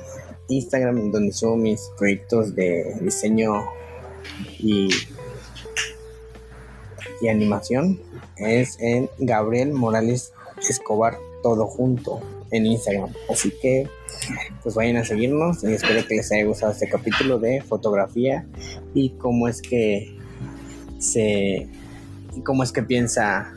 Instagram, 0.49 1.13
donde 1.13 1.33
subo 1.33 1.57
mis 1.57 1.91
proyectos 1.97 2.55
de 2.55 2.97
diseño 3.01 3.65
y, 4.59 4.89
y 7.21 7.29
animación, 7.29 8.01
es 8.37 8.77
en 8.81 9.09
Gabriel 9.19 9.73
Morales 9.73 10.33
Escobar, 10.69 11.17
todo 11.43 11.67
junto 11.67 12.21
en 12.51 12.67
Instagram. 12.67 13.13
Así 13.31 13.53
que 13.61 13.89
pues 14.63 14.75
vayan 14.75 14.97
a 14.97 15.05
seguirnos 15.05 15.63
y 15.65 15.73
espero 15.73 16.07
que 16.07 16.17
les 16.17 16.33
haya 16.33 16.45
gustado 16.45 16.73
este 16.73 16.89
capítulo 16.89 17.39
de 17.39 17.61
fotografía 17.63 18.47
y 18.95 19.11
cómo 19.11 19.49
es 19.49 19.61
que 19.61 20.17
se 20.99 21.69
cómo 22.45 22.63
es 22.63 22.73
que 22.73 22.83
piensa 22.83 23.54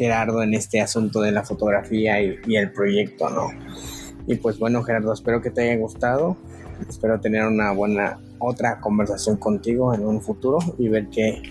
Gerardo 0.00 0.42
en 0.42 0.54
este 0.54 0.80
asunto 0.80 1.20
de 1.20 1.30
la 1.30 1.42
fotografía 1.42 2.22
y, 2.22 2.56
el 2.56 2.72
proyecto, 2.72 3.28
¿no? 3.28 3.50
Y 4.26 4.36
pues 4.36 4.58
bueno, 4.58 4.82
Gerardo, 4.82 5.12
espero 5.12 5.42
que 5.42 5.50
te 5.50 5.60
haya 5.60 5.76
gustado. 5.76 6.38
Espero 6.88 7.20
tener 7.20 7.44
una 7.44 7.72
buena 7.72 8.18
otra 8.38 8.80
conversación 8.80 9.36
contigo 9.36 9.92
en 9.94 10.06
un 10.06 10.22
futuro 10.22 10.58
y 10.78 10.88
ver 10.88 11.08
qué, 11.10 11.42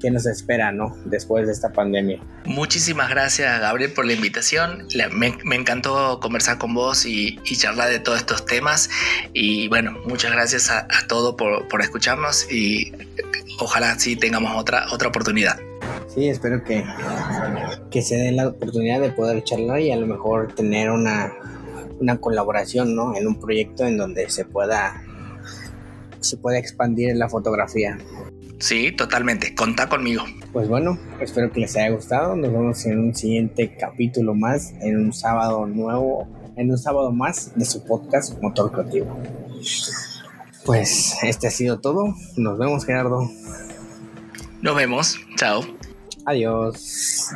qué 0.00 0.12
nos 0.12 0.24
espera, 0.26 0.70
¿no? 0.70 0.96
Después 1.04 1.48
de 1.48 1.52
esta 1.52 1.72
pandemia. 1.72 2.20
Muchísimas 2.44 3.10
gracias, 3.10 3.60
Gabriel, 3.60 3.92
por 3.92 4.06
la 4.06 4.12
invitación. 4.12 4.86
me, 5.10 5.56
encantó 5.56 6.20
conversar 6.20 6.58
con 6.58 6.74
vos 6.74 7.06
y, 7.06 7.40
charlar 7.58 7.90
de 7.90 7.98
todos 7.98 8.20
estos 8.20 8.46
temas. 8.46 8.88
Y 9.32 9.66
bueno, 9.66 9.98
muchas 10.06 10.30
gracias 10.30 10.70
a, 10.70 10.86
todos 11.08 11.34
por, 11.34 11.66
por, 11.66 11.82
escucharnos 11.82 12.48
y 12.52 12.92
ojalá 13.58 13.98
sí 13.98 14.14
tengamos 14.14 14.52
otra, 14.54 14.86
otra 14.92 15.08
oportunidad. 15.08 15.58
Sí, 16.08 16.28
espero 16.28 16.62
que, 16.64 16.84
que 17.90 18.02
se 18.02 18.16
den 18.16 18.36
la 18.36 18.48
oportunidad 18.48 19.00
de 19.00 19.10
poder 19.10 19.44
charlar 19.44 19.80
y 19.80 19.90
a 19.90 19.96
lo 19.96 20.06
mejor 20.06 20.54
tener 20.54 20.90
una, 20.90 21.32
una 22.00 22.18
colaboración, 22.18 22.94
¿no? 22.94 23.16
En 23.16 23.26
un 23.26 23.38
proyecto 23.38 23.84
en 23.84 23.96
donde 23.96 24.30
se 24.30 24.44
pueda 24.44 25.02
se 26.20 26.36
pueda 26.36 26.58
expandir 26.58 27.14
la 27.16 27.28
fotografía. 27.28 27.98
Sí, 28.58 28.90
totalmente. 28.92 29.54
Contá 29.54 29.88
conmigo. 29.88 30.24
Pues 30.52 30.68
bueno, 30.68 30.98
espero 31.20 31.52
que 31.52 31.60
les 31.60 31.76
haya 31.76 31.90
gustado. 31.90 32.34
Nos 32.36 32.50
vemos 32.50 32.84
en 32.86 32.98
un 32.98 33.14
siguiente 33.14 33.76
capítulo 33.76 34.34
más, 34.34 34.72
en 34.80 34.96
un 34.96 35.12
sábado 35.12 35.66
nuevo, 35.66 36.26
en 36.56 36.70
un 36.70 36.78
sábado 36.78 37.12
más 37.12 37.52
de 37.54 37.64
su 37.64 37.84
podcast 37.84 38.40
Motor 38.40 38.72
Creativo. 38.72 39.18
Pues 40.64 41.16
este 41.22 41.46
ha 41.46 41.50
sido 41.50 41.80
todo. 41.80 42.14
Nos 42.36 42.58
vemos, 42.58 42.84
Gerardo. 42.84 43.30
Nos 44.66 44.74
vemos. 44.74 45.20
Chao. 45.36 45.64
Adiós. 46.24 47.30